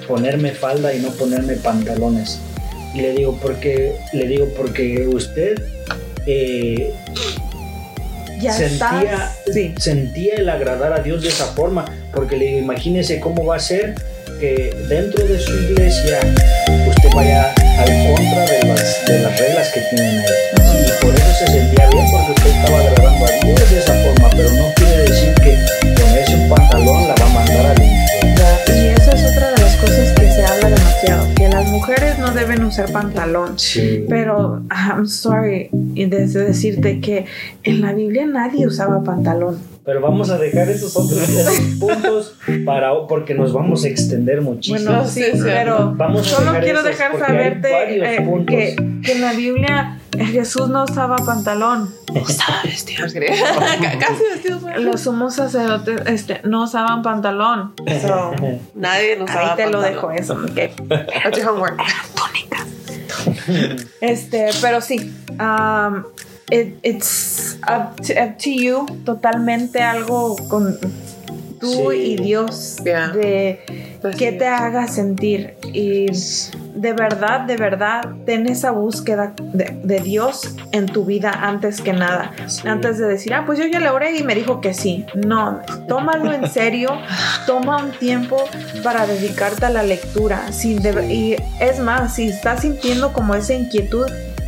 ponerme 0.07 0.51
falda 0.51 0.93
y 0.93 0.99
no 0.99 1.09
ponerme 1.11 1.55
pantalones? 1.55 2.39
Y 2.93 3.01
le 3.01 3.13
digo, 3.13 3.37
porque, 3.41 3.95
le 4.13 4.27
digo, 4.27 4.47
porque 4.57 5.07
usted 5.07 5.61
eh, 6.25 6.93
ya 8.39 8.53
sentía. 8.53 9.31
Sí. 9.53 9.73
sentía 9.77 10.35
el 10.35 10.49
agradar 10.49 10.93
a 10.93 11.01
Dios 11.01 11.21
de 11.21 11.29
esa 11.29 11.45
forma, 11.47 11.85
porque 12.13 12.37
le 12.37 12.45
digo, 12.45 12.59
imagínese 12.59 13.19
cómo 13.19 13.45
va 13.45 13.57
a 13.57 13.59
ser 13.59 13.95
que 14.39 14.73
dentro 14.87 15.25
de 15.25 15.37
su 15.37 15.51
iglesia 15.53 16.19
usted 16.87 17.09
vaya 17.13 17.53
al 17.77 18.15
contra 18.15 18.45
de 18.45 18.67
las, 18.67 19.05
de 19.05 19.19
las 19.19 19.39
reglas 19.39 19.67
que 19.73 19.81
tienen 19.89 20.19
ahí. 20.19 20.27
Y 20.87 21.05
por 21.05 21.13
eso 21.13 21.33
se 21.39 21.47
sentía 21.47 21.89
bien, 21.89 22.05
porque 22.11 22.31
usted 22.31 22.49
estaba 22.49 22.79
agradando 22.79 23.08
usar 32.79 32.91
pantalón. 32.91 33.59
Sí. 33.59 34.05
Pero, 34.07 34.63
I'm 34.69 35.05
sorry, 35.05 35.69
y 35.95 36.05
desde 36.05 36.43
decirte 36.43 36.99
que 36.99 37.25
en 37.63 37.81
la 37.81 37.93
Biblia 37.93 38.25
nadie 38.25 38.67
usaba 38.67 39.03
pantalón. 39.03 39.57
Pero 39.85 40.01
vamos 40.01 40.29
a 40.29 40.37
dejar 40.37 40.69
esos 40.69 40.95
otros 40.95 41.19
puntos 41.79 42.35
para 42.65 42.91
porque 43.07 43.33
nos 43.33 43.53
vamos 43.53 43.85
a 43.85 43.87
extender 43.87 44.41
muchísimo. 44.41 44.91
Bueno, 44.91 45.07
sí, 45.07 45.23
pero 45.41 45.93
Vamos 45.95 46.27
a 46.27 46.35
solo 46.35 46.51
dejar 46.51 46.63
quiero 46.63 46.83
dejar 46.83 47.11
porque 47.11 47.25
hay 47.25 47.37
saberte 47.37 47.71
varios 47.71 48.07
eh, 48.07 48.21
puntos. 48.21 48.55
que, 48.55 48.75
que 49.03 49.11
en 49.13 49.21
la 49.21 49.33
Biblia 49.33 49.98
Jesús 50.17 50.69
no 50.69 50.83
usaba 50.83 51.17
pantalón. 51.17 51.93
Estaba 52.15 52.61
vestido. 52.63 53.05
Ca- 53.07 53.99
Casi 53.99 54.23
vestido. 54.33 54.59
Los 54.79 55.01
sumos 55.01 55.35
sacerdotes 55.35 56.01
este, 56.07 56.41
no 56.43 56.63
usaban 56.63 57.01
pantalón. 57.03 57.73
So, 58.01 58.31
Nadie 58.75 59.17
nos 59.17 59.29
ahí 59.29 59.49
te 59.55 59.69
lo 59.69 59.81
dejo 59.81 60.11
eso. 60.11 60.33
ok. 60.33 60.87
That's 61.23 61.37
your 61.37 61.49
homework. 61.49 61.79
Este, 64.01 64.49
pero 64.61 64.81
sí. 64.81 65.13
um, 65.39 66.03
it- 66.51 66.77
it's 66.83 67.57
up 67.67 67.95
to, 68.05 68.13
up 68.21 68.37
to 68.37 68.49
you. 68.49 68.85
Totalmente 69.05 69.81
algo 69.81 70.35
con 70.47 70.77
tú 71.59 71.91
Sí. 71.91 71.97
y 71.97 72.15
Dios. 72.17 72.77
Yeah. 72.83 73.09
De 73.09 73.59
Pues 74.01 74.15
qué 74.15 74.31
sí. 74.31 74.37
te 74.37 74.47
haga 74.47 74.87
sentir. 74.87 75.55
Y 75.73 76.05
de 76.75 76.93
verdad, 76.93 77.41
de 77.41 77.57
verdad, 77.57 78.01
ten 78.25 78.47
esa 78.47 78.71
búsqueda 78.71 79.33
de, 79.37 79.77
de 79.83 79.99
Dios 79.99 80.55
en 80.71 80.85
tu 80.85 81.03
vida 81.05 81.31
antes 81.31 81.81
que 81.81 81.91
nada. 81.93 82.31
Sí. 82.47 82.67
Antes 82.67 82.97
de 82.97 83.07
decir, 83.07 83.33
ah, 83.33 83.43
pues 83.45 83.59
yo 83.59 83.65
ya 83.65 83.79
le 83.79 83.89
oré 83.89 84.15
y 84.17 84.23
me 84.23 84.35
dijo 84.35 84.61
que 84.61 84.73
sí. 84.73 85.05
No, 85.15 85.59
tómalo 85.87 86.31
en 86.33 86.49
serio. 86.51 86.89
Toma 87.45 87.83
un 87.83 87.91
tiempo 87.91 88.37
para 88.83 89.05
dedicarte 89.05 89.65
a 89.65 89.69
la 89.69 89.83
lectura. 89.83 90.51
Si 90.51 90.75
de- 90.75 91.13
y 91.13 91.35
es 91.59 91.79
más, 91.79 92.15
si 92.15 92.29
estás 92.29 92.61
sintiendo 92.61 93.11
como 93.13 93.35
esa 93.35 93.53
inquietud, 93.53 94.05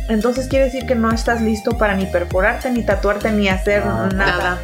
entonces 0.08 0.46
quiere 0.48 0.66
decir 0.66 0.86
que 0.86 0.94
no 0.94 1.10
estás 1.12 1.40
listo 1.40 1.76
para 1.78 1.94
ni 1.94 2.06
perforarte, 2.06 2.70
ni 2.70 2.82
tatuarte, 2.82 3.30
ni 3.32 3.48
hacer 3.48 3.82
Ah. 3.86 4.08
nada. 4.14 4.58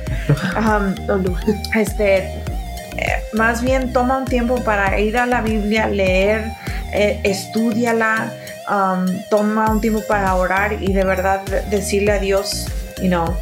No. 1.08 1.36
este, 1.74 2.16
eh, 2.18 3.22
más 3.32 3.62
bien 3.62 3.92
toma 3.92 4.18
un 4.18 4.24
tiempo 4.24 4.56
para 4.64 4.98
ir 4.98 5.16
a 5.18 5.26
la 5.26 5.40
Biblia, 5.40 5.86
leer, 5.88 6.44
eh, 6.92 7.20
estudiala, 7.24 8.32
um, 8.68 9.06
toma 9.30 9.70
un 9.70 9.80
tiempo 9.80 10.02
para 10.08 10.34
orar 10.34 10.74
y 10.82 10.92
de 10.92 11.04
verdad 11.04 11.40
de- 11.42 11.62
decirle 11.76 12.12
a 12.12 12.18
Dios, 12.18 12.66
you 13.00 13.08
know, 13.08 13.34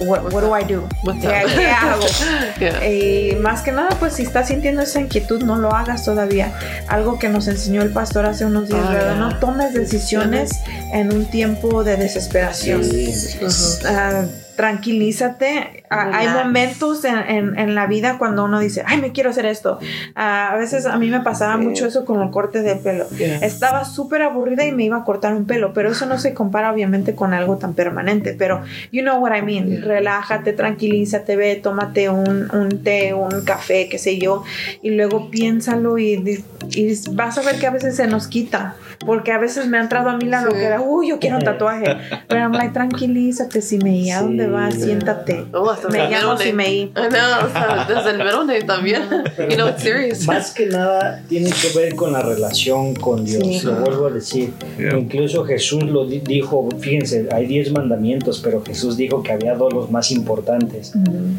what, 0.00 0.32
what 0.32 0.42
do 0.42 0.54
I 0.56 0.62
do? 0.64 0.86
¿Qué, 1.20 1.28
qué 1.54 1.66
hago? 1.70 2.04
Yeah. 2.60 2.86
Y 2.86 3.36
más 3.40 3.62
que 3.62 3.72
nada, 3.72 3.90
pues 3.98 4.12
si 4.14 4.22
estás 4.22 4.48
sintiendo 4.48 4.82
esa 4.82 5.00
inquietud, 5.00 5.42
no 5.42 5.56
lo 5.56 5.72
hagas 5.74 6.04
todavía. 6.04 6.52
Algo 6.86 7.18
que 7.18 7.28
nos 7.28 7.48
enseñó 7.48 7.82
el 7.82 7.90
pastor 7.90 8.26
hace 8.26 8.44
unos 8.44 8.68
días, 8.68 8.82
Ah, 8.86 8.92
¿verdad? 8.92 9.14
ya. 9.14 9.18
No 9.18 9.38
tomes 9.38 9.72
decisiones 9.74 10.60
en 10.92 11.12
un 11.12 11.24
tiempo 11.26 11.82
de 11.82 11.96
desesperación. 11.96 12.84
Sí. 12.84 13.38
Ujú. 13.40 13.86
Ah, 13.88 14.24
tranquilízate. 14.56 15.84
Hay 15.90 16.28
momentos 16.28 17.04
en, 17.04 17.16
en- 17.18 17.58
en 17.58 17.74
la 17.74 17.86
vida 17.86 18.16
cuando 18.18 18.44
uno 18.44 18.60
dice, 18.60 18.82
ay, 18.86 19.00
me 19.00 19.12
quiero 19.12 19.30
hacer 19.30 19.44
esto. 19.46 19.78
Ah, 20.14 20.50
a 20.52 20.56
veces 20.56 20.86
a 20.86 20.96
mí 20.98 21.08
me 21.10 21.20
pasaba 21.20 21.56
mucho 21.56 21.86
eso 21.86 22.04
con 22.04 22.22
el 22.22 22.30
corte 22.30 22.62
de 22.62 22.76
pelo. 22.76 23.06
Estaba 23.42 23.84
súper 23.84 24.22
aburrida 24.22 24.64
y 24.64 24.72
me 24.72 24.84
iba 24.84 24.96
a 24.98 25.04
cortar 25.04 25.34
un 25.34 25.44
pelo, 25.46 25.72
pero 25.72 25.90
eso 25.90 26.06
no 26.06 26.18
se 26.18 26.34
compara 26.34 26.72
obviamente 26.72 27.14
con 27.14 27.34
algo 27.34 27.56
tan 27.58 27.74
permanente. 27.74 28.34
Pero, 28.38 28.62
you 28.90 29.02
know 29.02 29.18
what 29.20 29.36
I 29.36 29.42
mean. 29.42 29.82
Relájate, 29.82 30.52
tranquilízate, 30.52 31.36
ve, 31.36 31.56
tómate 31.56 32.08
un, 32.08 32.48
un 32.54 32.82
té, 32.82 33.12
un 33.14 33.42
café, 33.44 33.88
qué 33.88 33.98
sé 33.98 34.18
yo, 34.18 34.44
y 34.82 34.90
luego 34.90 35.30
piénsalo 35.30 35.98
y, 35.98 36.42
y 36.70 36.94
vas 37.12 37.36
a 37.38 37.42
ver 37.42 37.58
que 37.58 37.66
a 37.66 37.70
veces 37.70 37.96
se 37.96 38.06
nos 38.06 38.26
quita. 38.28 38.76
Porque 39.04 39.32
a 39.32 39.38
veces 39.38 39.66
me 39.66 39.78
ha 39.78 39.80
entrado 39.82 40.10
a 40.10 40.16
mí 40.16 40.26
la 40.26 40.40
Sí. 40.40 40.46
loquera, 40.46 40.80
uy, 40.80 41.08
yo 41.08 41.18
quiero 41.18 41.36
un 41.38 41.42
tatuaje. 41.42 41.96
Pero 42.28 42.40
I'm 42.40 42.52
like, 42.52 42.72
tranquilízate, 42.72 43.60
Simeí, 43.60 44.10
¿a 44.12 44.20
dónde 44.22 44.41
Sí. 44.41 44.41
Vas? 44.46 44.74
Siéntate. 44.74 45.44
Oh, 45.52 45.70
hasta 45.70 45.88
Me 45.88 45.98
llamo 46.08 46.34
middle 46.34 46.52
name. 46.52 46.64
Simeí. 46.64 46.80
I 46.82 46.90
know, 46.92 47.10
hasta 47.54 47.94
desde 47.94 48.10
el 48.10 48.18
name 48.18 48.62
también. 48.62 49.02
You 49.50 49.56
know, 49.56 49.68
it's 49.68 49.82
serious. 49.82 50.26
Más 50.26 50.52
que 50.52 50.66
nada 50.66 51.22
tiene 51.28 51.50
que 51.50 51.78
ver 51.78 51.94
con 51.94 52.12
la 52.12 52.22
relación 52.22 52.94
con 52.94 53.24
Dios, 53.24 53.42
Sí. 53.42 53.60
lo 53.66 53.72
vuelvo 53.76 54.06
a 54.06 54.10
decir. 54.10 54.52
Yeah. 54.78 54.96
Incluso 54.98 55.44
Jesús 55.44 55.82
lo 55.84 56.06
di- 56.06 56.20
dijo, 56.20 56.68
fíjense, 56.78 57.28
hay 57.32 57.46
10 57.46 57.72
mandamientos, 57.72 58.40
pero 58.42 58.62
Jesús 58.64 58.96
dijo 58.96 59.22
que 59.22 59.32
había 59.32 59.54
dos 59.54 59.72
los 59.72 59.90
más 59.90 60.10
importantes. 60.10 60.92
Mm, 60.94 61.36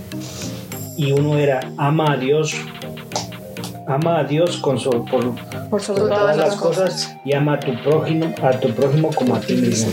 Y 0.96 1.12
uno 1.12 1.38
era, 1.40 1.60
ama 1.78 2.14
a 2.14 2.18
Dios, 2.18 2.54
ama 3.86 4.20
a 4.20 4.24
Dios 4.24 4.58
con 4.58 4.80
su, 4.80 4.90
por, 5.06 5.36
Por 5.70 5.82
sobre 5.82 6.02
por 6.02 6.10
todas 6.10 6.36
todas 6.36 6.38
las 6.38 6.56
cosas 6.56 7.16
y 7.26 7.34
ama 7.34 7.54
a 7.54 7.60
tu 7.60 7.74
prójimo, 7.84 8.34
a 8.42 8.52
tu 8.60 8.70
prójimo 8.74 9.10
como 9.14 9.36
a 9.36 9.40
ti 9.40 9.56
mismo. 9.56 9.92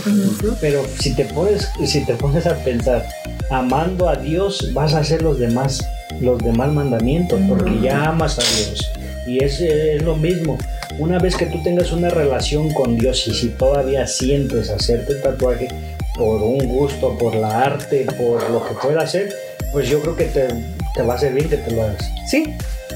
Pero 0.59 0.83
si 0.99 1.13
te 1.13 1.25
pones, 1.25 1.69
si 1.85 2.05
te 2.05 2.13
pones 2.15 2.45
a 2.45 2.55
pensar, 2.55 3.05
amando 3.49 4.07
a 4.07 4.15
Dios, 4.15 4.71
vas 4.73 4.93
a 4.93 4.99
hacer 4.99 5.21
los 5.21 5.39
demás, 5.39 5.85
los 6.19 6.39
demás 6.39 6.71
mandamientos, 6.71 7.39
porque 7.47 7.79
ya 7.81 8.05
amas 8.05 8.39
a 8.39 8.41
Dios. 8.41 8.91
Y 9.27 9.43
es, 9.43 9.59
es 9.61 10.01
lo 10.01 10.15
mismo. 10.15 10.57
una 10.99 11.19
vez 11.19 11.35
que 11.35 11.45
tú 11.45 11.61
tengas 11.63 11.91
una 11.91 12.09
relación 12.09 12.71
con 12.73 12.97
Dios 12.97 13.27
y 13.27 13.33
si 13.33 13.49
todavía 13.49 14.07
sientes 14.07 14.69
hacerte 14.69 15.13
el 15.13 15.21
tatuaje 15.21 15.67
por 16.15 16.41
un 16.41 16.67
gusto, 16.67 17.17
por 17.17 17.35
la 17.35 17.61
arte, 17.63 18.05
por 18.17 18.49
lo 18.49 18.65
que 18.67 18.73
pueda 18.75 19.01
hacer, 19.01 19.33
pues 19.71 19.87
yo 19.87 20.01
creo 20.01 20.15
que 20.15 20.25
te, 20.25 20.47
te 20.93 21.03
va 21.03 21.15
a 21.15 21.17
servir 21.17 21.47
que 21.49 21.57
te 21.57 21.71
lo 21.71 21.83
hagas. 21.83 22.11
Sí, 22.27 22.55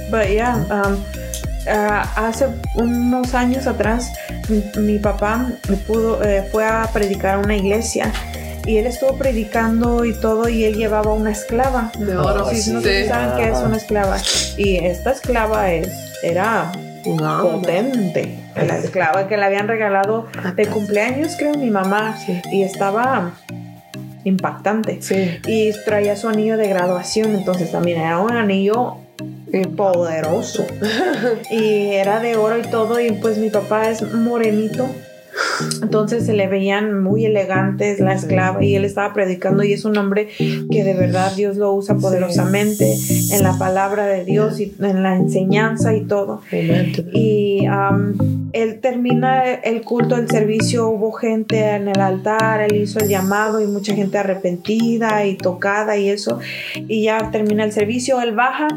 but 0.10 0.28
yeah, 0.30 0.56
um, 0.70 0.98
ah, 1.68 2.04
hace 2.16 2.48
unos 2.76 3.34
años 3.34 3.68
atrás 3.68 4.12
mi, 4.50 4.64
mi 4.82 5.00
papá 5.00 5.48
me 5.70 5.78
pudo, 5.78 6.24
eh, 6.24 6.48
fue 6.52 6.66
a 6.66 6.88
predicar 6.94 7.36
a 7.36 7.40
una 7.40 7.56
iglesia 7.56 8.12
y 8.66 8.78
él 8.78 8.88
estuvo 8.88 9.16
predicando 9.18 10.06
y 10.06 10.14
todo 10.14 10.50
y 10.50 10.64
él 10.64 10.76
llevaba 10.76 11.14
una 11.14 11.32
esclava. 11.32 11.92
De 12.00 12.18
oro, 12.18 12.50
Sí, 12.50 12.62
sí. 12.62 12.72
no 12.72 12.82
sé 12.82 13.04
si 13.04 13.10
saben 13.10 13.38
qué 13.38 13.52
es 13.52 13.60
una 13.60 13.78
esclava. 13.78 14.18
Y 14.58 14.78
esta 14.78 15.12
esclava 15.12 15.72
es, 15.72 15.90
era 16.24 16.72
Wow. 17.06 17.62
potente. 17.62 18.40
La 18.56 18.78
esclava 18.78 19.28
que 19.28 19.38
le 19.38 19.46
habían 19.46 19.68
regalado 19.68 20.26
de 20.56 20.66
cumpleaños, 20.66 21.36
creo, 21.38 21.54
mi 21.54 21.70
mamá. 21.70 22.18
Sí. 22.26 22.42
Y 22.52 22.64
estaba 22.64 23.34
impactante. 24.24 25.00
Sí. 25.02 25.38
Y 25.46 25.72
traía 25.86 26.16
su 26.16 26.28
anillo 26.28 26.58
de 26.58 26.68
graduación, 26.68 27.36
entonces 27.36 27.72
también 27.72 28.02
era 28.02 28.20
un 28.20 28.32
anillo 28.32 28.98
poderoso. 29.64 30.66
y 31.50 31.94
era 31.94 32.20
de 32.20 32.36
oro 32.36 32.58
y 32.58 32.64
todo, 32.64 33.00
y 33.00 33.12
pues 33.14 33.38
mi 33.38 33.50
papá 33.50 33.90
es 33.90 34.02
morenito. 34.02 34.88
Entonces 35.82 36.26
se 36.26 36.34
le 36.34 36.48
veían 36.48 37.04
muy 37.04 37.26
elegantes 37.26 38.00
la 38.00 38.14
esclava 38.14 38.64
y 38.64 38.76
él 38.76 38.86
estaba 38.86 39.14
predicando 39.14 39.64
y 39.64 39.74
es 39.74 39.86
un 39.86 39.98
hombre 39.98 40.30
que 40.38 40.84
de 40.84 40.94
verdad 40.94 41.34
Dios 41.36 41.58
lo 41.58 41.74
usa 41.74 41.96
poderosamente 41.96 42.98
en 43.32 43.44
la 43.44 43.58
palabra 43.58 44.06
de 44.06 44.26
Dios 44.26 44.60
y 44.60 44.74
en 44.80 45.04
la 45.04 45.16
enseñanza 45.16 45.94
y 45.96 46.06
todo. 46.06 46.42
Y 47.14 47.66
am, 47.66 48.50
él 48.54 48.80
termina 48.80 49.54
el 49.54 49.82
culto, 49.82 50.16
el 50.16 50.30
servicio, 50.30 50.88
hubo 50.88 51.12
gente 51.12 51.60
en 51.60 51.88
el 51.88 52.00
altar, 52.00 52.62
él 52.62 52.76
hizo 52.76 53.00
el 53.00 53.08
llamado 53.08 53.62
y 53.62 53.68
mucha 53.68 53.94
gente 53.96 54.18
arrepentida 54.18 55.26
y 55.26 55.36
tocada 55.36 55.98
y 55.98 56.10
eso. 56.10 56.40
Y 56.88 57.04
ya 57.04 57.32
termina 57.32 57.64
el 57.64 57.72
servicio, 57.72 58.22
él 58.22 58.34
baja 58.34 58.68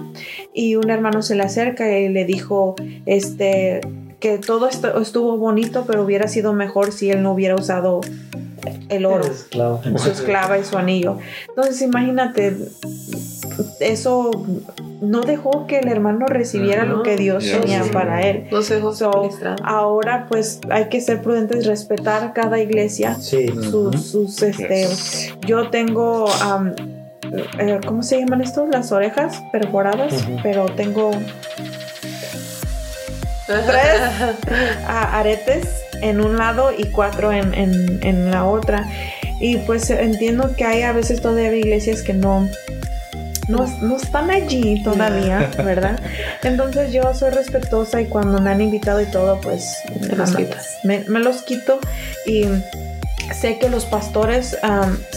y 0.54 0.76
un 0.76 0.90
hermano 0.90 1.22
se 1.22 1.34
le 1.34 1.42
acerca 1.42 1.98
y 1.98 2.08
le 2.08 2.24
dijo, 2.24 2.74
este, 3.06 3.80
que 4.20 4.38
todo 4.38 4.68
esto 4.68 5.00
estuvo 5.00 5.36
bonito, 5.36 5.84
pero 5.86 6.02
hubiera 6.04 6.26
sido 6.28 6.52
mejor 6.52 6.92
si 6.92 7.10
él 7.10 7.22
no 7.22 7.32
hubiera 7.32 7.54
usado 7.54 8.00
el 8.88 9.06
oro 9.06 9.24
Esclavo. 9.24 9.80
su 9.96 10.10
esclava 10.10 10.58
y 10.58 10.64
su 10.64 10.76
anillo. 10.76 11.18
Entonces 11.48 11.80
imagínate, 11.82 12.56
eso 13.80 14.30
no 15.00 15.20
dejó 15.20 15.66
que 15.68 15.78
el 15.78 15.88
hermano 15.88 16.26
recibiera 16.26 16.84
lo 16.84 17.02
que 17.04 17.16
Dios 17.16 17.44
tenía 17.44 17.84
sí. 17.84 17.90
para 17.90 18.22
él. 18.22 18.48
Los 18.50 18.70
hijos 18.70 18.98
So, 18.98 19.10
ministrados. 19.12 19.60
ahora 19.64 20.26
pues 20.28 20.58
hay 20.70 20.88
que 20.88 21.00
ser 21.00 21.22
prudentes, 21.22 21.66
respetar 21.66 22.32
cada 22.32 22.58
iglesia. 22.60 23.14
Sí. 23.14 23.46
Sus, 23.70 24.02
sus, 24.10 24.42
este, 24.42 24.86
Yes. 24.88 25.34
yo 25.46 25.70
tengo, 25.70 26.26
eh, 27.60 27.78
¿cómo 27.86 28.02
se 28.02 28.18
llaman 28.18 28.40
estos? 28.40 28.68
Las 28.68 28.90
orejas 28.90 29.40
perforadas, 29.52 30.12
Ujú. 30.24 30.36
pero 30.42 30.66
tengo 30.66 31.10
tres 33.66 34.00
a- 34.86 35.18
aretes 35.18 35.66
en 36.00 36.20
un 36.20 36.36
lado 36.36 36.70
y 36.76 36.84
cuatro 36.86 37.32
en, 37.32 37.54
en- 37.54 37.98
en 38.02 38.30
la 38.30 38.44
otra. 38.44 38.86
Y 39.40 39.56
pues 39.58 39.88
entiendo 39.90 40.54
que 40.56 40.64
hay 40.64 40.82
a 40.82 40.92
veces 40.92 41.20
todavía 41.20 41.54
iglesias 41.54 42.02
que 42.02 42.12
no, 42.12 42.48
no, 43.48 43.66
no 43.80 43.96
están 43.96 44.30
allí 44.30 44.82
todavía, 44.82 45.50
¿verdad? 45.64 45.98
Entonces 46.42 46.92
yo 46.92 47.14
soy 47.14 47.30
respetuosa 47.30 48.00
y 48.00 48.06
cuando 48.06 48.40
me 48.40 48.50
han 48.50 48.60
invitado 48.60 49.00
y 49.00 49.06
todo, 49.06 49.40
pues 49.40 49.76
Te 50.08 50.16
los. 50.16 50.34
Me, 50.84 51.04
me 51.08 51.20
los 51.20 51.42
quito 51.42 51.78
y 52.26 52.46
sé 53.34 53.58
que 53.58 53.68
los 53.68 53.84
pastores 53.84 54.56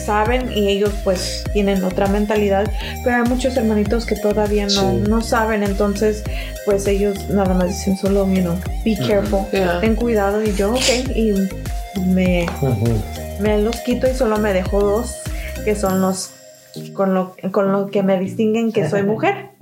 saben 0.05 0.51
y 0.55 0.69
ellos 0.69 0.91
pues 1.03 1.43
tienen 1.53 1.83
otra 1.83 2.07
mentalidad, 2.07 2.69
pero 3.03 3.17
hay 3.17 3.23
muchos 3.29 3.55
hermanitos 3.57 4.05
que 4.05 4.15
todavía 4.15 4.65
no, 4.67 4.71
Sí. 4.91 5.03
no 5.09 5.21
saben, 5.21 5.63
entonces 5.63 6.23
pues 6.65 6.85
ellos 6.87 7.29
nada 7.29 7.53
más 7.53 7.67
dicen 7.69 7.97
solo, 7.97 8.27
you 8.31 8.41
know, 8.41 8.55
be 8.83 8.95
careful, 8.97 9.45
Yeah. 9.51 9.79
ten 9.81 9.95
cuidado 9.95 10.43
y 10.43 10.53
yo, 10.55 10.71
ok, 10.73 11.15
y 11.15 11.33
me, 12.05 12.45
me 13.39 13.57
los 13.59 13.77
quito 13.77 14.07
y 14.09 14.13
solo 14.15 14.37
me 14.37 14.53
dejo 14.53 14.81
dos, 14.81 15.15
que 15.65 15.75
son 15.75 16.01
los 16.01 16.29
con 16.93 17.13
lo, 17.13 17.35
con 17.51 17.71
lo 17.71 17.87
que 17.87 18.03
me 18.03 18.19
distinguen 18.19 18.71
que 18.71 18.89
soy 18.89 19.03
mujer. 19.03 19.51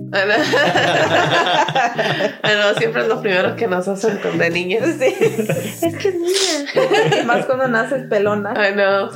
Bueno, 2.42 2.74
siempre 2.78 3.02
es 3.02 3.08
lo 3.08 3.20
primero 3.20 3.54
que 3.54 3.66
nos 3.68 3.86
hacen 3.86 4.18
con 4.18 4.38
de 4.38 4.50
niñas. 4.50 4.82
Sí. 4.98 5.14
es 5.20 5.96
que 5.96 6.08
es 6.08 6.14
niña. 6.14 7.20
Y 7.22 7.26
más 7.26 7.46
cuando 7.46 7.68
naces 7.68 8.06
pelona. 8.08 8.54
I 8.54 8.72
know. 8.72 9.08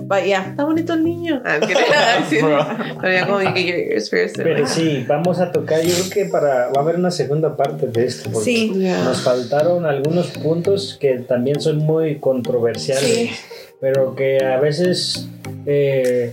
But 0.00 0.24
yeah. 0.24 0.46
Está 0.50 0.64
bonito 0.64 0.94
el 0.94 1.04
niño. 1.04 1.42
Ah, 1.44 1.58
Ay, 1.62 2.24
sí. 2.28 2.38
Pero 3.00 3.12
ya 3.12 3.26
como 3.26 3.38
que 3.54 3.64
your 3.64 3.76
ears 3.76 4.10
pierced. 4.10 4.42
Pero 4.42 4.66
sí, 4.66 5.04
vamos 5.06 5.40
a 5.40 5.52
tocar, 5.52 5.82
yo 5.82 5.94
creo 5.94 6.10
que 6.10 6.24
para, 6.26 6.68
va 6.68 6.72
a 6.76 6.80
haber 6.80 6.96
una 6.96 7.10
segunda 7.10 7.56
parte 7.56 7.86
de 7.86 8.06
esto. 8.06 8.30
porque 8.30 8.44
Sí. 8.44 8.72
Yeah. 8.74 9.04
Nos 9.04 9.22
faltaron 9.22 9.86
algunos 9.86 10.28
puntos 10.28 10.96
que 11.00 11.18
también 11.18 11.60
son 11.60 11.78
muy 11.78 12.18
controversiales, 12.18 13.04
Sí. 13.04 13.30
Pero 13.80 14.14
que 14.14 14.44
a 14.44 14.60
veces 14.60 15.28
eh, 15.66 16.32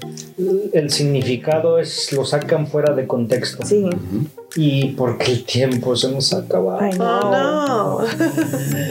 el 0.73 0.89
significado 0.89 1.79
es 1.79 2.11
lo 2.13 2.25
sacan 2.25 2.67
fuera 2.67 2.93
de 2.93 3.07
contexto. 3.07 3.65
Sí. 3.65 3.89
Y 4.55 4.91
porque 4.91 5.31
el 5.31 5.45
tiempo 5.45 5.95
se 5.95 6.11
nos 6.11 6.33
ha 6.33 6.39
acabado. 6.39 6.85
I 6.85 6.91
know. 6.91 8.01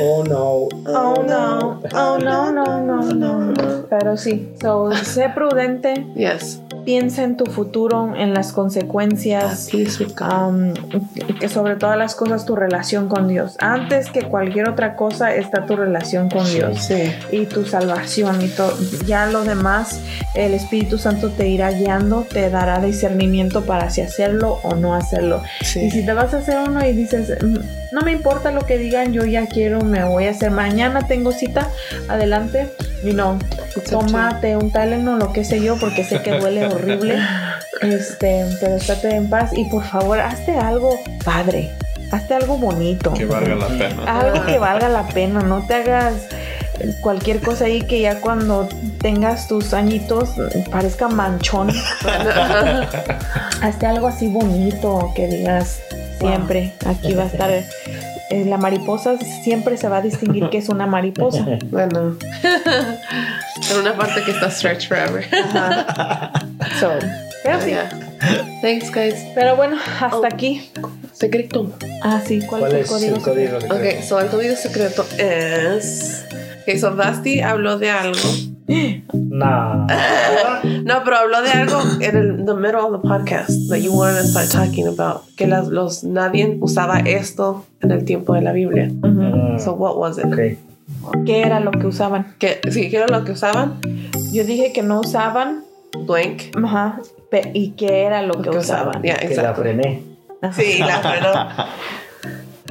Oh 0.01 0.25
no. 0.25 0.69
Oh 0.87 1.25
no. 1.27 1.81
Oh 1.95 2.19
no, 2.19 2.45
oh 2.45 2.53
no, 2.53 2.53
no, 2.53 3.03
no, 3.03 3.53
no. 3.53 3.87
Pero 3.89 4.17
sí, 4.17 4.49
so, 4.61 4.91
sé 5.05 5.31
prudente, 5.35 6.07
Yes. 6.15 6.61
Piensa 6.87 7.25
en 7.25 7.37
tu 7.37 7.47
futuro, 7.47 8.15
en 8.17 8.33
las 8.33 8.53
consecuencias, 8.53 9.69
um, 9.75 10.73
y 11.29 11.33
que 11.35 11.49
sobre 11.49 11.75
todas 11.77 11.99
las 11.99 12.15
cosas 12.15 12.47
tu 12.47 12.55
relación 12.57 13.09
con 13.09 13.27
Dios. 13.27 13.57
Antes 13.59 14.09
que 14.11 14.23
cualquier 14.23 14.69
otra 14.69 14.95
cosa 14.95 15.35
está 15.35 15.67
tu 15.67 15.75
relación 15.77 16.31
con 16.31 16.49
Dios 16.51 16.79
Sí. 16.85 17.13
y 17.33 17.47
tu 17.47 17.67
salvación 17.67 18.41
y 18.41 18.49
todo. 18.49 18.73
Ya 19.05 19.27
lo 19.27 19.45
demás, 19.45 20.01
el 20.35 20.55
Espíritu 20.55 20.97
Santo 20.97 21.31
te 21.31 21.49
irá 21.49 21.73
guiando, 21.73 22.23
te 22.23 22.49
dará 22.51 22.81
discernimiento 22.81 23.65
para 23.65 23.91
si 23.91 24.01
hacerlo 24.01 24.61
o 24.63 24.77
no 24.77 24.95
hacerlo. 24.95 25.43
Y 25.61 25.65
Sí. 25.65 25.91
si 25.91 26.07
te 26.07 26.13
vas 26.13 26.33
a 26.35 26.39
hacer 26.39 26.57
uno 26.69 26.87
y 26.87 26.93
dices, 26.93 27.37
"Mm, 27.43 27.57
no 27.93 28.01
me 28.03 28.13
importa 28.13 28.53
lo 28.53 28.61
que 28.61 28.79
digan, 28.79 29.13
yo 29.13 29.25
ya 29.25 29.47
quiero, 29.47 29.81
me 29.81 30.05
voy 30.05 30.27
a 30.27 30.31
hacer. 30.31 30.53
Mañana 30.53 31.07
tengo 31.09 31.33
cita, 31.33 31.69
adelante. 32.09 32.69
Y 33.05 33.13
no, 33.13 33.39
tómate 33.91 34.57
un 34.57 34.71
Tylenol 34.73 35.17
o 35.23 35.27
lo 35.27 35.33
que 35.33 35.45
sé 35.45 35.61
yo, 35.63 35.77
porque 35.79 36.03
sé 36.03 36.23
que 36.23 36.39
duele 36.39 36.69
horrible. 36.77 37.19
Este, 37.83 38.45
pero 38.61 38.77
estate 38.77 39.17
en 39.17 39.29
paz 39.29 39.51
y 39.55 39.65
por 39.67 39.85
favor, 39.85 40.19
hazte 40.21 40.57
algo 40.57 40.99
padre. 41.25 41.71
Hazte 42.13 42.35
algo 42.35 42.57
bonito. 42.57 43.13
Que 43.15 43.25
valga 43.25 43.55
la 43.57 43.67
pena. 43.69 44.21
Algo 44.21 44.47
que 44.47 44.59
valga 44.59 44.89
la 44.89 45.07
pena, 45.09 45.41
no 45.41 45.67
te 45.67 45.75
hagas 45.75 46.15
cualquier 47.03 47.41
cosa 47.41 47.65
ahí 47.65 47.83
que 47.83 48.01
ya 48.01 48.21
cuando 48.21 48.69
tengas 49.01 49.49
tus 49.49 49.75
añitos 49.75 50.31
parezca 50.71 51.09
manchón. 51.09 51.71
Hazte 53.63 53.87
algo 53.87 54.07
así 54.09 54.29
bonito 54.29 55.13
que 55.15 55.27
digas 55.27 55.81
siempre, 56.21 56.75
aquí 56.87 57.15
va 57.15 57.25
a 57.25 57.27
estar. 57.27 57.51
eh, 57.51 58.45
la 58.47 58.57
mariposa 58.57 59.17
siempre 59.43 59.77
se 59.77 59.89
va 59.89 59.99
a 59.99 60.03
distinguir 60.03 60.49
que 60.51 60.59
es 60.59 60.69
una 60.69 60.87
mariposa. 60.87 61.45
Bueno. 61.71 62.17
en 62.43 63.77
una 63.81 63.97
parte 63.97 64.23
que 64.25 64.31
está 64.33 64.51
stretched 64.51 64.89
forever. 64.89 65.27
Ajá. 65.33 66.33
So, 66.81 66.93
pero 67.45 67.61
sí. 67.61 67.71
Yeah. 67.71 67.89
Thanks, 68.63 68.91
guys. 68.93 69.15
Pero 69.35 69.57
bueno, 69.57 69.77
hasta 70.01 70.27
aquí. 70.27 70.71
Secreto. 71.13 71.71
Ah, 72.03 72.21
sí, 72.25 72.41
¿cuál, 72.47 72.61
¿Cuál 72.61 72.75
es 72.75 72.91
el 72.93 73.15
el 73.15 73.21
código? 73.21 73.23
código? 73.23 73.61
secreto? 73.61 73.75
Ok, 73.75 74.03
so 74.03 74.21
el 74.21 74.29
código 74.29 74.57
secreto 74.57 75.07
es. 75.19 76.25
Ok, 76.63 76.77
so 76.77 76.91
Dusty 76.91 77.41
habló 77.41 77.79
de 77.79 77.91
algo. 77.91 78.19
Nah. 79.13 79.87
No, 80.85 81.03
pero 81.05 81.17
habló 81.19 81.43
de 81.43 81.51
algo 81.51 81.81
en 82.01 82.17
el 82.17 82.45
the 82.45 82.55
middle 82.55 82.81
of 82.81 83.01
the 83.01 83.09
podcast 83.09 83.51
that 83.69 83.79
you 83.79 83.93
wanted 83.93 84.23
to 84.23 84.27
start 84.27 84.51
talking 84.51 84.89
about. 84.89 85.23
Que 85.37 85.47
las, 85.47 85.69
los 85.69 86.03
nadie 86.03 86.57
usaba 86.61 86.99
esto 87.01 87.65
en 87.83 87.93
el 87.93 88.05
tiempo 88.05 88.35
de 88.35 88.41
la 88.41 88.53
Biblia. 88.53 88.91
So 89.59 89.75
what 89.75 89.97
was 89.97 90.19
it? 90.19 90.25
ok. 90.25 91.25
¿Qué 91.27 91.43
era 91.43 91.61
lo 91.61 91.71
que 91.71 91.87
usaban? 91.87 92.35
Que 92.39 92.61
sí, 92.71 92.91
que 92.91 92.97
era 92.97 93.07
lo 93.07 93.25
que 93.25 93.33
usaban. 93.33 93.79
Yo 94.33 94.45
dije 94.45 94.73
que 94.73 94.83
no 94.83 95.01
usaban, 95.01 95.63
Blank. 96.05 96.57
ajá, 96.65 97.01
pe- 97.31 97.51
y 97.55 97.71
qué 97.71 98.03
era 98.05 98.23
lo 98.23 98.41
que 98.43 98.51
que 98.51 98.59
usaban. 98.59 99.03
Yeah, 99.03 99.17
Que 99.17 99.35
la 99.37 99.55
frené. 99.55 100.03
Sí, 100.55 100.79
la 100.79 100.99
frenó. 101.01 101.33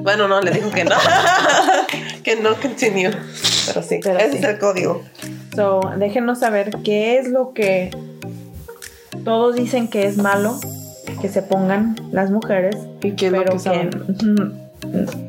Bueno, 0.02 0.28
no, 0.28 0.40
le 0.42 0.52
dijo 0.52 0.70
que 0.72 0.84
no. 0.86 0.96
que 2.24 2.36
no 2.38 2.54
continue. 2.56 3.12
Pero 3.68 3.82
sí, 3.82 4.00
Pero 4.04 4.20
ese 4.20 4.32
sí. 4.34 4.38
es 4.38 4.44
el 4.44 4.60
código. 4.60 5.02
So, 5.56 5.80
déjenos 5.98 6.40
saber 6.40 6.70
qué 6.84 7.18
es 7.18 7.28
lo 7.30 7.54
que 7.54 7.90
todos 9.24 9.56
dicen 9.56 9.88
que 9.88 10.06
es 10.06 10.18
malo 10.18 10.60
que 11.22 11.30
se 11.30 11.42
pongan 11.42 11.96
las 12.12 12.30
mujeres, 12.30 12.76
¿Y 13.02 13.12
qué 13.14 13.28
es 13.28 13.32
lo 13.32 13.38
pero 13.40 13.52
que 13.52 13.58
usaban? 13.58 13.90
que 13.90 14.65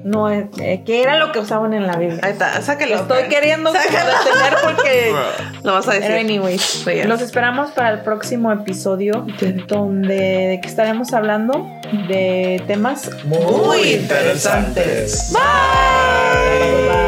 no 0.04 0.28
es, 0.30 0.46
eh, 0.60 0.82
que 0.84 1.02
era 1.02 1.18
lo 1.18 1.32
que 1.32 1.40
usaban 1.40 1.74
en 1.74 1.86
la 1.86 1.96
Biblia. 1.96 2.20
Ahí 2.22 2.32
está, 2.32 2.60
sáquelo. 2.62 2.96
Estoy 2.96 3.24
queriendo 3.24 3.72
detener 3.72 4.56
porque 4.62 5.12
Lo 5.62 5.72
vas 5.72 5.88
a 5.88 5.94
decir. 5.94 6.08
Pero 6.08 6.20
anyways, 6.20 6.84
ya. 6.84 7.06
los 7.06 7.20
esperamos 7.20 7.70
para 7.72 7.90
el 7.90 8.00
próximo 8.00 8.52
episodio 8.52 9.26
donde 9.66 10.14
de 10.14 10.60
que 10.62 10.68
estaremos 10.68 11.12
hablando 11.12 11.66
de 12.08 12.62
temas 12.66 13.10
Muy 13.24 13.94
interesantes. 13.94 15.32
Bye. 15.32 17.05